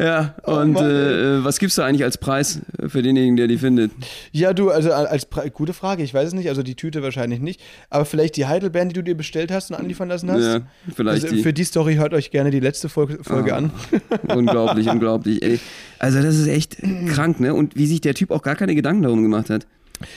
Ja, 0.02 0.34
und 0.44 0.72
Mann, 0.74 0.86
äh, 0.90 1.44
was 1.44 1.60
gibst 1.60 1.78
du 1.78 1.84
eigentlich 1.84 2.04
als 2.04 2.18
Preis 2.18 2.60
für 2.88 3.04
denjenigen, 3.04 3.36
der 3.38 3.48
die 3.48 3.58
findet? 3.58 3.92
ja, 4.32 4.52
du, 4.54 4.72
also 4.72 4.92
als 4.92 5.26
Pre 5.26 5.52
gute 5.52 5.74
Frage, 5.74 6.02
ich 6.02 6.14
weiß 6.14 6.30
es 6.30 6.34
nicht, 6.34 6.50
also 6.50 6.64
die 6.64 6.76
Tüte 6.76 7.04
wahrscheinlich 7.04 7.40
nicht, 7.40 7.62
aber 7.92 8.06
vielleicht 8.06 8.36
die 8.38 8.48
Heidelbeeren, 8.48 8.90
die 8.90 8.94
du 8.96 9.04
dir 9.04 9.16
bestellt 9.16 9.52
hast 9.52 9.70
und 9.70 9.78
anliefern 9.78 10.10
lassen 10.10 10.32
hast. 10.32 10.44
Ja, 10.44 10.62
vielleicht 10.96 11.24
also 11.26 11.36
die. 11.36 11.44
Für 11.44 11.54
die 11.54 11.64
Story 11.64 11.96
hört 11.96 12.14
euch 12.16 12.32
gerne 12.32 12.50
die 12.50 12.60
letzte 12.60 12.90
Folge, 12.90 13.20
Folge 13.24 13.54
Ah. 13.54 13.58
an. 13.58 13.72
unglaublich, 14.36 14.90
unglaublich. 14.90 15.42
Ey. 15.44 15.60
Also 16.00 16.22
das 16.22 16.36
ist 16.36 16.48
echt 16.48 16.78
krank, 17.08 17.40
ne? 17.40 17.54
Und 17.54 17.76
wie 17.76 17.86
sich 17.86 18.02
der 18.02 18.16
Typ 18.16 18.32
auch 18.32 18.42
gar 18.42 18.56
keine 18.56 18.74
Gedanken 18.74 19.04
darum 19.04 19.22
gemacht 19.22 19.50
hat. 19.52 19.68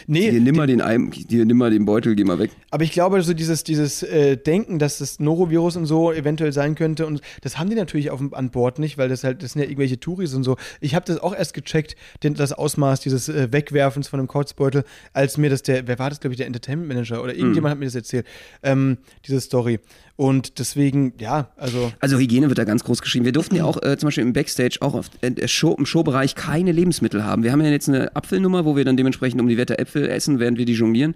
Nee, 0.06 0.30
Hier, 0.30 0.40
nimm 0.40 0.56
mal 0.56 0.66
den, 0.66 0.80
Eim, 0.80 1.10
hier, 1.12 1.44
nimm 1.44 1.56
mal 1.56 1.70
den 1.70 1.84
Beutel, 1.84 2.14
geh 2.14 2.24
mal 2.24 2.38
weg. 2.38 2.50
Aber 2.70 2.84
ich 2.84 2.92
glaube, 2.92 3.22
so 3.22 3.34
dieses, 3.34 3.64
dieses 3.64 4.02
äh, 4.02 4.36
Denken, 4.36 4.78
dass 4.78 4.98
das 4.98 5.20
Norovirus 5.20 5.76
und 5.76 5.86
so 5.86 6.12
eventuell 6.12 6.52
sein 6.52 6.74
könnte, 6.74 7.06
und 7.06 7.20
das 7.42 7.58
haben 7.58 7.70
die 7.70 7.76
natürlich 7.76 8.10
auf, 8.10 8.20
an 8.32 8.50
Bord 8.50 8.78
nicht, 8.78 8.98
weil 8.98 9.08
das 9.08 9.24
halt, 9.24 9.42
das 9.42 9.52
sind 9.52 9.62
ja 9.62 9.68
irgendwelche 9.68 9.98
Touris 10.00 10.34
und 10.34 10.44
so. 10.44 10.56
Ich 10.80 10.94
habe 10.94 11.04
das 11.06 11.18
auch 11.18 11.34
erst 11.34 11.54
gecheckt, 11.54 11.96
den, 12.22 12.34
das 12.34 12.52
Ausmaß 12.52 13.00
dieses 13.00 13.28
äh, 13.28 13.52
Wegwerfens 13.52 14.08
von 14.08 14.20
einem 14.20 14.28
Kotzbeutel, 14.28 14.84
als 15.12 15.38
mir 15.38 15.50
das 15.50 15.62
der, 15.62 15.86
wer 15.86 15.98
war 15.98 16.10
das, 16.10 16.20
glaube 16.20 16.34
ich, 16.34 16.38
der 16.38 16.46
Entertainment 16.46 16.88
Manager 16.88 17.22
oder 17.22 17.34
irgendjemand 17.34 17.72
hat 17.72 17.78
mir 17.78 17.86
das 17.86 17.94
erzählt, 17.94 18.26
ähm, 18.62 18.98
diese 19.26 19.40
Story. 19.40 19.80
Und 20.16 20.60
deswegen, 20.60 21.12
ja, 21.18 21.48
also. 21.56 21.92
Also 21.98 22.18
Hygiene 22.18 22.48
wird 22.48 22.58
da 22.58 22.64
ganz 22.64 22.84
groß 22.84 23.02
geschrieben. 23.02 23.24
Wir 23.24 23.32
durften 23.32 23.56
ja 23.56 23.64
auch 23.64 23.82
äh, 23.82 23.96
zum 23.98 24.06
Beispiel 24.06 24.22
im 24.22 24.32
Backstage 24.32 24.78
auch 24.80 24.94
auf, 24.94 25.10
äh, 25.22 25.48
Show, 25.48 25.74
im 25.76 25.86
Showbereich 25.86 26.36
keine 26.36 26.70
Lebensmittel 26.70 27.24
haben. 27.24 27.42
Wir 27.42 27.50
haben 27.50 27.60
ja 27.60 27.70
jetzt 27.70 27.88
eine 27.88 28.14
Apfelnummer, 28.14 28.64
wo 28.64 28.76
wir 28.76 28.84
dann 28.84 28.96
dementsprechend 28.96 29.40
um 29.40 29.48
die 29.48 29.56
Wette 29.56 29.78
Äpfel 29.78 30.08
essen, 30.08 30.38
während 30.38 30.56
wir 30.56 30.66
die 30.66 30.74
jonglieren. 30.74 31.14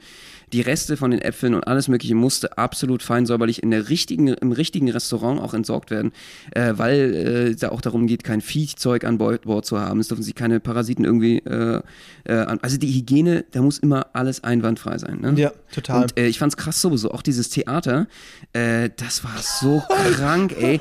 Die 0.52 0.61
Reste 0.61 0.96
von 0.96 1.11
den 1.11 1.20
Äpfeln 1.20 1.54
und 1.54 1.66
alles 1.66 1.88
Mögliche 1.88 2.14
musste 2.14 2.56
absolut 2.58 3.02
fein 3.02 3.26
säuberlich 3.26 3.62
in 3.62 3.70
der 3.70 3.88
richtigen, 3.88 4.28
im 4.28 4.52
richtigen 4.52 4.90
Restaurant 4.90 5.40
auch 5.40 5.54
entsorgt 5.54 5.90
werden, 5.90 6.12
äh, 6.52 6.74
weil 6.76 7.14
äh, 7.14 7.54
da 7.54 7.70
auch 7.70 7.80
darum 7.80 8.06
geht, 8.06 8.24
kein 8.24 8.40
Viehzeug 8.40 9.04
an 9.04 9.18
Bord, 9.18 9.38
zu 9.64 9.80
haben. 9.80 10.00
Es 10.00 10.08
dürfen 10.08 10.22
sich 10.22 10.34
keine 10.34 10.61
Parasiten 10.61 11.04
irgendwie. 11.04 11.38
Äh, 11.38 11.82
äh, 12.24 12.32
an, 12.34 12.58
also 12.62 12.76
die 12.76 12.92
Hygiene, 12.92 13.44
da 13.50 13.62
muss 13.62 13.78
immer 13.78 14.06
alles 14.12 14.44
einwandfrei 14.44 14.98
sein. 14.98 15.20
Ne? 15.20 15.34
Ja, 15.37 15.52
total. 15.72 16.02
Und 16.02 16.18
äh, 16.18 16.26
ich 16.26 16.38
fand's 16.38 16.56
krass 16.56 16.80
sowieso, 16.80 17.11
auch 17.11 17.22
dieses 17.22 17.48
Theater, 17.48 18.06
äh, 18.52 18.90
das 18.96 19.24
war 19.24 19.38
so 19.38 19.82
krank, 20.14 20.54
ey. 20.58 20.80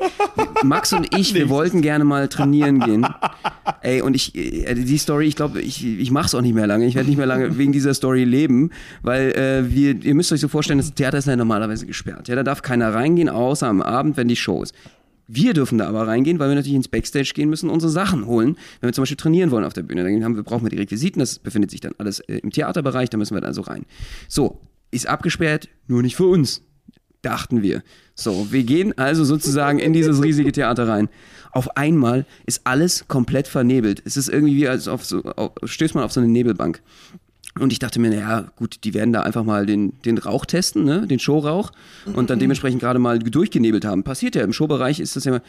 Max 0.63 0.93
und 0.93 1.15
ich, 1.17 1.33
wir 1.33 1.49
wollten 1.49 1.81
gerne 1.81 2.03
mal 2.03 2.27
trainieren 2.27 2.79
gehen. 2.79 3.07
Ey, 3.81 4.01
und 4.01 4.15
ich, 4.15 4.35
äh, 4.35 4.73
die 4.75 4.97
Story, 4.97 5.27
ich 5.27 5.35
glaube, 5.35 5.61
ich, 5.61 5.85
ich 5.85 6.11
mach's 6.11 6.35
auch 6.35 6.41
nicht 6.41 6.53
mehr 6.53 6.67
lange. 6.67 6.85
Ich 6.85 6.95
werde 6.95 7.07
nicht 7.07 7.17
mehr 7.17 7.25
lange 7.25 7.57
wegen 7.57 7.71
dieser 7.71 7.93
Story 7.93 8.23
leben, 8.23 8.71
weil 9.01 9.33
äh, 9.57 9.71
wir, 9.71 10.03
ihr 10.03 10.15
müsst 10.15 10.31
euch 10.31 10.39
so 10.39 10.47
vorstellen, 10.47 10.79
das 10.79 10.93
Theater 10.93 11.17
ist 11.17 11.27
ja 11.27 11.35
normalerweise 11.35 11.85
gesperrt. 11.85 12.27
Ja, 12.27 12.35
da 12.35 12.43
darf 12.43 12.61
keiner 12.61 12.93
reingehen, 12.93 13.29
außer 13.29 13.67
am 13.67 13.81
Abend, 13.81 14.17
wenn 14.17 14.27
die 14.27 14.35
Show 14.35 14.63
ist. 14.63 14.73
Wir 15.27 15.53
dürfen 15.53 15.77
da 15.77 15.87
aber 15.87 16.07
reingehen, 16.07 16.39
weil 16.39 16.49
wir 16.49 16.55
natürlich 16.55 16.75
ins 16.75 16.87
Backstage 16.87 17.31
gehen 17.35 17.49
müssen, 17.49 17.69
unsere 17.69 17.91
Sachen 17.91 18.25
holen, 18.27 18.55
wenn 18.79 18.87
wir 18.87 18.93
zum 18.93 19.01
Beispiel 19.01 19.17
trainieren 19.17 19.51
wollen 19.51 19.65
auf 19.65 19.73
der 19.73 19.83
Bühne. 19.83 20.03
Dann 20.03 20.23
haben 20.23 20.35
wir, 20.37 20.43
brauchen 20.43 20.63
wir 20.63 20.69
die 20.69 20.77
Requisiten, 20.77 21.19
das 21.19 21.39
befindet 21.39 21.71
sich 21.71 21.81
dann 21.81 21.93
alles 21.97 22.21
äh, 22.21 22.37
im 22.37 22.51
Theaterbereich, 22.51 23.09
da 23.09 23.17
müssen 23.17 23.35
wir 23.35 23.41
dann 23.41 23.49
also 23.49 23.61
rein. 23.61 23.85
So, 24.29 24.61
ist 24.91 25.07
abgesperrt, 25.07 25.67
nur 25.87 26.01
nicht 26.01 26.15
für 26.15 26.27
uns, 26.27 26.61
dachten 27.21 27.61
wir. 27.61 27.83
So, 28.15 28.47
wir 28.51 28.63
gehen 28.63 28.97
also 28.97 29.25
sozusagen 29.25 29.79
in 29.79 29.91
dieses 29.91 30.23
riesige 30.23 30.51
Theater 30.53 30.87
rein. 30.87 31.09
Auf 31.51 31.75
einmal 31.75 32.25
ist 32.45 32.61
alles 32.63 33.07
komplett 33.07 33.47
vernebelt. 33.47 34.01
Es 34.05 34.15
ist 34.15 34.29
irgendwie 34.29 34.55
wie 34.55 34.67
als 34.67 34.87
auf 34.87 35.03
so, 35.03 35.23
auf, 35.23 35.51
stößt 35.63 35.95
man 35.95 36.03
auf 36.03 36.11
so 36.11 36.19
eine 36.19 36.29
Nebelbank. 36.29 36.81
Und 37.59 37.71
ich 37.71 37.79
dachte 37.79 37.99
mir, 37.99 38.09
naja, 38.09 38.51
gut, 38.55 38.83
die 38.83 38.93
werden 38.93 39.13
da 39.13 39.21
einfach 39.21 39.43
mal 39.43 39.65
den, 39.65 39.93
den 40.05 40.17
Rauch 40.17 40.45
testen, 40.45 40.83
ne? 40.83 41.07
den 41.07 41.19
Showrauch, 41.19 41.71
und 42.13 42.29
dann 42.29 42.39
dementsprechend 42.39 42.81
gerade 42.81 42.99
mal 42.99 43.19
durchgenebelt 43.19 43.85
haben. 43.85 44.03
Passiert 44.03 44.35
ja, 44.35 44.43
im 44.43 44.53
Showbereich 44.53 44.99
ist 44.99 45.15
das 45.15 45.25
ja 45.25 45.35
immer. 45.35 45.43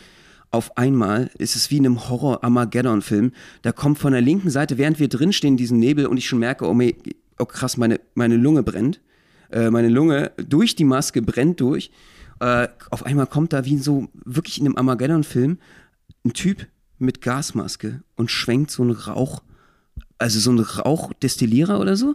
Auf 0.51 0.79
einmal 0.79 1.31
ist 1.37 1.57
es 1.57 1.71
wie 1.71 1.77
in 1.77 1.85
einem 1.85 2.09
Horror-Armageddon-Film. 2.09 3.33
Da 3.61 3.73
kommt 3.73 3.99
von 3.99 4.12
der 4.12 4.23
linken 4.23 4.49
Seite, 4.49 4.79
während 4.79 4.99
wir 4.99 5.09
drinstehen, 5.09 5.59
diesen 5.59 5.79
Nebel 5.79 6.07
und 6.07 6.16
ich 6.16 6.27
schon 6.27 6.38
merke, 6.38 6.66
oh, 6.66 6.73
meh, 6.73 6.94
oh 7.38 7.44
krass, 7.44 7.77
meine, 7.77 8.01
meine 8.14 8.37
Lunge 8.37 8.62
brennt. 8.62 9.01
Äh, 9.51 9.71
meine 9.71 9.90
Lunge 9.90 10.33
durch 10.37 10.75
die 10.75 10.85
Maske 10.85 11.21
brennt 11.21 11.61
durch. 11.61 11.90
Äh, 12.40 12.68
auf 12.90 13.05
einmal 13.05 13.27
kommt 13.27 13.53
da 13.53 13.66
wie 13.66 13.77
so, 13.77 14.09
wirklich 14.25 14.59
in 14.59 14.66
einem 14.66 14.77
Armageddon-Film, 14.77 15.59
ein 16.25 16.33
Typ 16.33 16.66
mit 16.99 17.21
Gasmaske 17.21 18.03
und 18.16 18.31
schwenkt 18.31 18.71
so 18.71 18.83
einen 18.83 18.92
Rauch 18.92 19.42
also 20.18 20.40
so 20.40 20.50
ein 20.50 20.59
Rauchdestillierer 20.59 21.81
oder 21.81 21.96
so. 21.96 22.14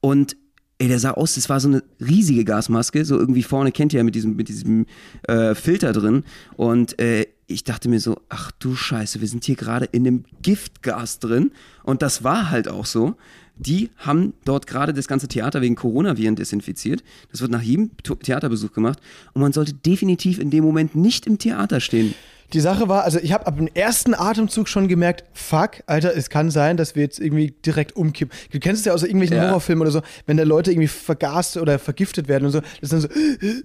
Und 0.00 0.36
ey, 0.78 0.88
der 0.88 0.98
sah 0.98 1.12
aus, 1.12 1.34
das 1.34 1.48
war 1.48 1.60
so 1.60 1.68
eine 1.68 1.82
riesige 2.00 2.44
Gasmaske, 2.44 3.04
so 3.04 3.18
irgendwie 3.18 3.42
vorne 3.42 3.72
kennt 3.72 3.92
ihr 3.92 3.98
ja 3.98 4.04
mit 4.04 4.14
diesem, 4.14 4.36
mit 4.36 4.48
diesem 4.48 4.86
äh, 5.28 5.54
Filter 5.54 5.92
drin. 5.92 6.24
Und 6.56 6.98
äh, 6.98 7.26
ich 7.46 7.64
dachte 7.64 7.88
mir 7.88 8.00
so, 8.00 8.20
ach 8.28 8.50
du 8.52 8.74
Scheiße, 8.74 9.20
wir 9.20 9.28
sind 9.28 9.44
hier 9.44 9.56
gerade 9.56 9.86
in 9.86 10.06
einem 10.06 10.24
Giftgas 10.42 11.18
drin. 11.18 11.52
Und 11.82 12.02
das 12.02 12.24
war 12.24 12.50
halt 12.50 12.68
auch 12.68 12.86
so. 12.86 13.14
Die 13.56 13.90
haben 13.98 14.32
dort 14.44 14.66
gerade 14.66 14.92
das 14.92 15.06
ganze 15.06 15.28
Theater 15.28 15.60
wegen 15.60 15.76
Coronaviren 15.76 16.34
desinfiziert. 16.34 17.04
Das 17.30 17.40
wird 17.40 17.52
nach 17.52 17.62
jedem 17.62 17.90
Theaterbesuch 18.02 18.72
gemacht. 18.72 18.98
Und 19.32 19.42
man 19.42 19.52
sollte 19.52 19.74
definitiv 19.74 20.40
in 20.40 20.50
dem 20.50 20.64
Moment 20.64 20.96
nicht 20.96 21.26
im 21.26 21.38
Theater 21.38 21.80
stehen. 21.80 22.14
Die 22.54 22.60
Sache 22.60 22.88
war, 22.88 23.02
also 23.04 23.18
ich 23.20 23.32
habe 23.32 23.46
ab 23.48 23.56
dem 23.56 23.68
ersten 23.74 24.14
Atemzug 24.14 24.68
schon 24.68 24.86
gemerkt, 24.86 25.24
fuck, 25.32 25.82
Alter, 25.86 26.16
es 26.16 26.30
kann 26.30 26.50
sein, 26.52 26.76
dass 26.76 26.94
wir 26.94 27.02
jetzt 27.02 27.18
irgendwie 27.18 27.52
direkt 27.66 27.96
umkippen. 27.96 28.32
Du 28.52 28.60
kennst 28.60 28.80
es 28.80 28.86
ja 28.86 28.92
aus 28.94 29.02
irgendwelchen 29.02 29.36
Ja. 29.36 29.48
Horrorfilmen 29.48 29.82
oder 29.82 29.90
so, 29.90 30.02
wenn 30.26 30.36
da 30.36 30.44
Leute 30.44 30.70
irgendwie 30.70 30.86
vergast 30.88 31.56
oder 31.56 31.80
vergiftet 31.80 32.28
werden 32.28 32.44
und 32.46 32.52
so, 32.52 32.60
das 32.80 32.92
ist 32.92 32.92
dann 32.92 33.00
so, 33.00 33.08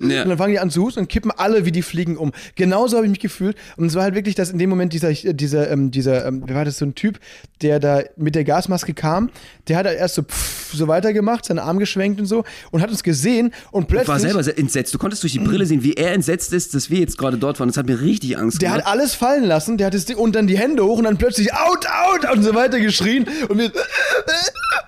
Ja. 0.08 0.24
und 0.24 0.30
dann 0.30 0.38
fangen 0.40 0.54
die 0.54 0.60
an 0.60 0.72
zu 0.72 0.82
husten 0.84 1.02
und 1.02 1.08
kippen 1.08 1.30
alle 1.32 1.66
wie 1.66 1.72
die 1.72 1.84
Fliegen 1.84 2.18
um. 2.18 2.32
Genauso 2.56 2.98
habe 2.98 3.06
ich 3.06 3.12
mich 3.12 3.20
gefühlt. 3.20 3.56
Und 3.78 3.86
es 3.86 3.96
war 3.96 4.02
halt 4.04 4.16
wirklich, 4.16 4.34
dass 4.34 4.50
in 4.50 4.58
dem 4.58 4.72
Moment 4.72 4.92
dieser, 4.92 5.14
dieser, 5.14 5.70
ähm, 5.70 5.92
dieser, 5.92 6.26
ähm, 6.26 6.42
wer 6.48 6.56
war 6.56 6.66
das, 6.66 6.80
so 6.80 6.86
ein 6.86 6.96
Typ, 6.96 7.20
der 7.62 7.80
da 7.80 8.02
mit 8.18 8.34
der 8.34 8.44
Gasmaske 8.44 8.96
kam, 8.96 9.30
der 9.68 9.78
hat 9.78 9.86
halt 9.86 10.00
erst 10.00 10.16
so, 10.16 10.24
pff, 10.24 10.74
so 10.74 10.88
weitergemacht, 10.88 11.46
seinen 11.46 11.60
Arm 11.60 11.78
geschwenkt 11.78 12.20
und 12.20 12.26
so 12.26 12.44
und 12.72 12.82
hat 12.82 12.90
uns 12.90 13.04
gesehen 13.04 13.52
und 13.72 13.88
plötzlich. 13.88 14.04
Ich 14.04 14.08
war 14.10 14.20
selber 14.20 14.44
sehr 14.44 14.58
entsetzt. 14.58 14.94
Du 14.94 14.98
konntest 14.98 15.22
durch 15.22 15.34
die 15.34 15.40
Brille 15.40 15.66
sehen, 15.68 15.84
wie 15.84 15.94
er 15.94 16.14
entsetzt 16.14 16.54
ist, 16.54 16.74
dass 16.74 16.90
wir 16.90 17.00
jetzt 17.00 17.18
gerade 17.20 17.38
dort 17.38 17.60
waren. 17.60 17.70
Das 17.70 17.78
hat 17.78 17.86
mir 17.86 18.02
richtig 18.02 18.38
Angst 18.38 18.60
gemacht. 18.60 18.79
Hat 18.80 18.88
alles 18.88 19.16
fallen 19.16 19.44
lassen, 19.44 19.78
der 19.78 19.88
hat 19.88 20.10
Ding 20.10 20.18
und 20.18 20.36
dann 20.36 20.48
die 20.48 20.58
Hände 20.58 20.84
hoch 20.84 20.98
und 20.98 21.04
dann 21.04 21.18
plötzlich 21.18 21.54
out, 21.54 21.86
out 21.88 22.32
und 22.36 22.44
so 22.44 22.54
weiter 22.56 22.80
geschrien 22.80 23.26
und 23.48 23.58
wir 23.58 23.72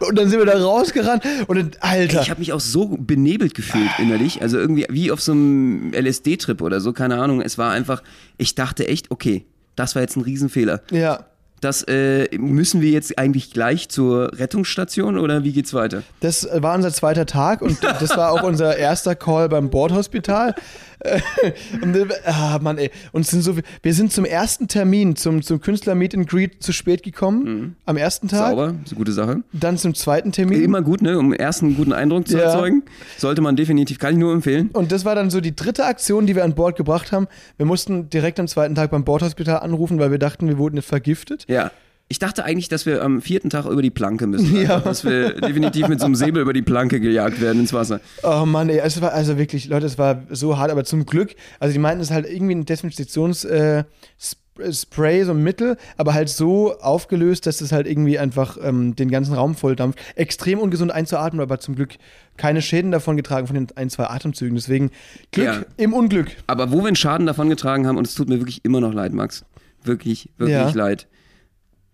und 0.08 0.18
dann 0.18 0.30
sind 0.30 0.40
wir 0.40 0.46
da 0.46 0.58
rausgerannt 0.60 1.24
und 1.48 1.58
dann, 1.58 1.72
Alter. 1.80 2.22
Ich 2.22 2.30
habe 2.30 2.40
mich 2.40 2.54
auch 2.54 2.60
so 2.60 2.98
benebelt 3.00 3.54
gefühlt 3.54 3.90
innerlich, 4.00 4.42
also 4.42 4.58
irgendwie 4.58 4.86
wie 4.90 5.12
auf 5.12 5.22
so 5.22 5.32
einem 5.34 5.92
LSD-Trip 5.94 6.62
oder 6.62 6.82
so, 6.82 6.94
keine 6.94 7.18
Ahnung. 7.22 7.42
Es 7.42 7.58
war 7.58 7.72
einfach, 7.72 8.02
ich 8.38 8.56
dachte 8.56 8.88
echt, 8.88 9.12
okay, 9.12 9.46
das 9.76 9.96
war 9.96 10.02
jetzt 10.02 10.16
ein 10.18 10.22
Riesenfehler. 10.22 10.82
ja, 10.92 11.26
Das 11.62 11.84
äh, 11.84 12.28
müssen 12.38 12.82
wir 12.82 12.90
jetzt 12.90 13.18
eigentlich 13.20 13.54
gleich 13.54 13.90
zur 13.90 14.32
Rettungsstation 14.38 15.18
oder 15.18 15.44
wie 15.44 15.52
geht's 15.52 15.74
weiter? 15.74 16.02
das 16.20 16.48
war 16.52 16.76
unser 16.76 16.92
zweiter 16.92 17.26
Tag 17.26 17.62
und 17.62 17.84
das 17.84 18.18
war 18.18 18.32
auch 18.32 18.44
unser 18.44 18.76
erster 18.78 19.16
Call 19.16 19.50
beim 19.50 19.70
Bordhospital. 19.70 20.56
und, 21.82 21.96
ah, 22.26 22.60
Mann, 22.62 22.78
ey. 22.78 22.92
Und 23.12 23.26
sind 23.26 23.42
so, 23.42 23.56
wir 23.82 23.94
sind 23.94 24.12
zum 24.12 24.26
ersten 24.26 24.68
Termin, 24.68 25.16
zum, 25.16 25.42
zum 25.42 25.60
Künstler 25.62 25.96
Meet 25.96 26.16
and 26.16 26.30
Greet 26.30 26.62
zu 26.62 26.72
spät 26.74 27.04
gekommen. 27.04 27.76
Am 27.86 27.98
ersten 27.98 28.28
Tag. 28.28 28.50
Sauber, 28.52 28.76
ist 28.84 28.92
eine 28.92 28.98
gute 28.98 29.12
Sache. 29.12 29.44
Dann 29.54 29.78
zum 29.78 29.94
zweiten 29.96 30.32
Termin. 30.32 30.64
Immer 30.64 30.82
gut, 30.82 31.02
ne? 31.02 31.18
Um 31.18 31.34
erst 31.34 31.64
einen 31.64 31.76
guten 31.76 31.94
Eindruck 31.94 32.28
zu 32.28 32.38
Ja. 32.38 32.44
erzeugen. 32.44 32.84
Sollte 33.18 33.42
man 33.42 33.56
definitiv, 33.56 34.00
kann 34.00 34.14
ich 34.14 34.20
nur 34.20 34.34
empfehlen. 34.34 34.70
Und 34.74 34.92
das 34.92 35.06
war 35.06 35.16
dann 35.16 35.30
so 35.30 35.42
die 35.42 35.56
dritte 35.56 35.86
Aktion, 35.86 36.26
die 36.28 36.36
wir 36.36 36.44
an 36.44 36.54
Bord 36.54 36.76
gebracht 36.78 37.12
haben. 37.12 37.28
Wir 37.58 37.66
mussten 37.66 38.10
direkt 38.10 38.40
am 38.40 38.48
zweiten 38.48 38.76
Tag 38.76 38.92
beim 38.92 39.04
Bordhospital 39.04 39.60
anrufen, 39.60 40.00
weil 40.00 40.12
wir 40.12 40.20
dachten, 40.20 40.48
wir 40.48 40.58
wurden 40.58 40.82
vergiftet. 40.82 41.46
Ja. 41.48 41.72
Ich 42.12 42.20
dachte 42.20 42.44
eigentlich, 42.44 42.68
dass 42.68 42.86
wir 42.86 43.04
am 43.04 43.22
vierten 43.22 43.50
Tag 43.50 43.66
über 43.66 43.82
die 43.82 43.90
Planke 43.90 44.28
müssen. 44.28 44.54
Ja. 44.62 44.76
Einfach, 44.76 44.84
Dass 44.90 45.06
wir 45.06 45.32
definitiv 45.40 45.88
mit 45.88 46.02
so 46.02 46.06
einem 46.08 46.16
Säbel 46.16 46.42
über 46.42 46.52
die 46.52 46.62
Planke 46.62 47.00
gejagt 47.00 47.40
werden 47.40 47.62
ins 47.62 47.72
Wasser. 47.72 48.02
Oh 48.22 48.46
Mann, 48.46 48.68
ey, 48.68 48.80
es 48.84 49.00
war 49.02 49.14
also 49.14 49.38
wirklich, 49.38 49.70
Leute, 49.70 49.86
es 49.86 49.98
war 49.98 50.24
so 50.30 50.58
hart, 50.58 50.72
aber 50.72 50.84
zum 50.84 51.06
Glück, 51.06 51.36
also 51.62 51.72
die 51.72 51.80
meinten, 51.80 52.02
es 52.02 52.10
ist 52.10 52.14
halt 52.14 52.26
irgendwie 52.30 52.56
ein 52.56 52.66
Desinfektionsspray, 52.66 53.80
äh, 53.80 54.74
Spray, 54.74 55.24
so 55.24 55.32
ein 55.32 55.42
Mittel, 55.42 55.78
aber 55.96 56.14
halt 56.14 56.28
so 56.28 56.78
aufgelöst, 56.80 57.48
dass 57.48 57.62
es 57.62 57.72
halt 57.72 57.88
irgendwie 57.88 58.20
einfach 58.20 58.58
ähm, 58.62 58.94
den 58.98 59.10
ganzen 59.10 59.34
Raum 59.34 59.56
volldampft. 59.56 59.98
Extrem 60.16 60.60
ungesund 60.60 60.92
einzuatmen, 60.92 61.42
aber 61.42 61.62
zum 61.62 61.76
Glück 61.76 61.96
keine 62.36 62.62
Schäden 62.62 62.92
davon 62.92 63.16
getragen 63.16 63.48
von 63.48 63.54
den 63.56 63.68
ein, 63.78 63.90
zwei 63.90 64.08
Atemzügen. 64.08 64.56
Deswegen 64.56 64.92
Glück 65.32 65.46
Ja. 65.48 65.62
im 65.78 65.94
Unglück. 65.94 66.28
Aber 66.48 66.72
wo 66.74 66.80
wir 66.82 66.88
einen 66.88 66.98
Schaden 66.98 67.26
davongetragen 67.26 67.88
haben, 67.88 67.98
und 67.98 68.06
es 68.06 68.16
tut 68.16 68.28
mir 68.28 68.40
wirklich 68.40 68.66
immer 68.66 68.82
noch 68.82 68.94
leid, 68.94 69.14
Max. 69.14 69.46
Wirklich, 69.86 70.30
wirklich 70.38 70.58
Ja. 70.58 70.70
leid. 70.72 71.08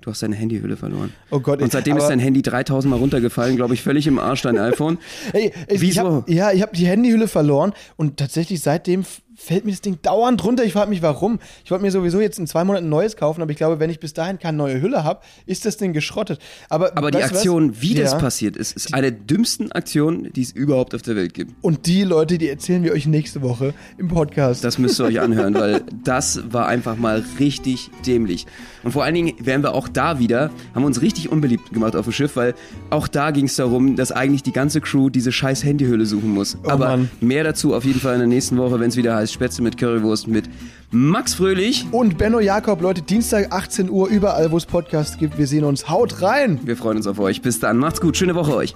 Du 0.01 0.12
hast 0.12 0.21
deine 0.21 0.36
Handyhülle 0.36 0.77
verloren. 0.77 1.12
Oh 1.31 1.39
Gott, 1.39 1.62
Und 1.62 1.71
seitdem 1.71 1.97
ist 1.97 2.07
dein 2.07 2.19
Handy 2.19 2.41
3000 2.43 2.89
Mal 2.91 2.97
runtergefallen, 2.97 3.55
glaube 3.55 3.73
ich, 3.73 3.81
völlig 3.81 4.05
im 4.05 4.19
Arsch, 4.19 4.43
dein 4.43 4.58
iPhone. 4.58 5.00
Hey, 5.31 5.52
ich, 5.67 5.81
Wieso? 5.81 6.02
Ich 6.02 6.08
hab, 6.08 6.29
ja, 6.29 6.52
ich 6.52 6.62
habe 6.62 6.75
die 6.75 6.85
Handyhülle 6.85 7.27
verloren 7.27 7.73
und 7.95 8.17
tatsächlich 8.17 8.62
seitdem 8.62 9.06
fällt 9.40 9.65
mir 9.65 9.71
das 9.71 9.81
Ding 9.81 10.00
dauernd 10.02 10.44
runter. 10.44 10.63
Ich 10.65 10.73
frage 10.73 10.90
mich, 10.90 11.02
warum. 11.02 11.40
Ich 11.63 11.71
wollte 11.71 11.83
mir 11.83 11.92
sowieso 11.92 12.19
jetzt 12.19 12.40
in 12.40 12.48
zwei 12.48 12.63
Monaten 12.63 12.88
ein 12.88 12.90
neues 12.90 13.15
kaufen, 13.15 13.42
aber 13.42 13.52
ich 13.52 13.58
glaube, 13.58 13.79
wenn 13.79 13.90
ich 13.90 14.00
bis 14.00 14.13
dahin 14.13 14.40
keine 14.40 14.58
neue 14.58 14.81
Hülle 14.81 15.04
habe, 15.04 15.21
ist 15.46 15.65
das 15.65 15.77
Ding 15.77 15.94
geschrottet. 15.94 16.40
Aber, 16.69 16.98
Aber 16.98 17.12
die 17.12 17.19
du 17.19 17.23
was? 17.23 17.31
Aktion, 17.33 17.79
wie 17.81 17.94
das 17.94 18.13
Ja. 18.13 18.17
passiert 18.19 18.58
ist, 18.58 18.75
ist 18.75 18.94
eine 18.94 19.12
der 19.12 19.19
dümmsten 19.21 19.71
Aktionen, 19.71 20.33
die 20.33 20.42
es 20.42 20.52
überhaupt 20.52 20.96
auf 20.96 21.04
der 21.04 21.15
Welt 21.15 21.33
gibt. 21.35 21.54
Und 21.62 21.85
die 21.85 22.04
Leute, 22.04 22.38
die 22.38 22.50
erzählen 22.50 22.83
wir 22.83 22.92
euch 22.94 23.06
nächste 23.06 23.42
Woche 23.42 23.73
im 23.98 24.08
Podcast. 24.08 24.63
Das 24.63 24.77
müsst 24.79 25.00
ihr 25.00 25.06
euch 25.06 25.19
anhören, 25.21 25.54
weil 25.54 25.83
das 26.04 26.42
war 26.52 26.67
einfach 26.67 26.98
mal 26.98 27.23
richtig 27.40 27.92
dämlich. 28.06 28.48
Und 28.83 28.92
vor 28.94 29.04
allen 29.04 29.13
Dingen 29.15 29.33
wären 29.40 29.62
wir 29.63 29.73
auch 29.75 29.88
da 29.88 30.17
wieder, 30.19 30.50
haben 30.73 30.81
wir 30.83 30.88
uns 30.88 31.02
richtig 31.02 31.31
unbeliebt 31.31 31.71
gemacht 31.71 31.96
auf 31.96 32.06
dem 32.06 32.13
Schiff, 32.13 32.35
weil 32.35 32.56
auch 32.90 33.08
da 33.08 33.31
ging 33.31 33.46
es 33.46 33.56
darum, 33.56 33.96
dass 33.96 34.12
eigentlich 34.12 34.44
die 34.44 34.52
ganze 34.54 34.81
Crew 34.81 35.10
diese 35.10 35.31
scheiß 35.31 35.63
Handyhülle 35.63 36.06
suchen 36.06 36.31
muss. 36.33 36.58
Oh 36.63 36.69
Aber 36.69 36.88
Mann. 36.90 37.10
mehr 37.21 37.44
dazu 37.44 37.75
auf 37.75 37.85
jeden 37.85 38.00
Fall 38.00 38.13
in 38.13 38.19
der 38.19 38.27
nächsten 38.27 38.58
Woche, 38.58 38.79
wenn 38.79 38.90
es 38.90 38.96
wieder 38.98 39.15
heißt 39.15 39.27
Spätzle 39.34 39.63
mit 39.63 39.78
Currywurst 39.78 40.28
mit 40.28 40.50
Max 40.92 41.34
Fröhlich. 41.34 41.86
und 41.92 42.17
Benno 42.17 42.40
Jakob, 42.40 42.82
Leute, 42.82 43.02
Dienstag 43.02 43.52
18 43.52 43.90
Uhr, 43.90 44.08
überall, 44.08 44.52
wo 44.52 44.58
es 44.58 44.65
Podcasts 44.65 45.17
gibt. 45.17 45.38
Wir 45.38 45.48
sehen 45.48 45.63
uns. 45.63 45.90
Haut 45.90 46.21
rein! 46.21 46.60
Wir 46.63 46.78
freuen 46.78 46.98
uns 46.98 47.08
auf 47.08 47.19
euch. 47.19 47.42
Bis 47.42 47.60
dann. 47.60 47.78
Macht's 47.78 48.02
gut. 48.02 48.17
Schöne 48.17 48.36
Woche 48.36 48.56
euch. 48.56 48.75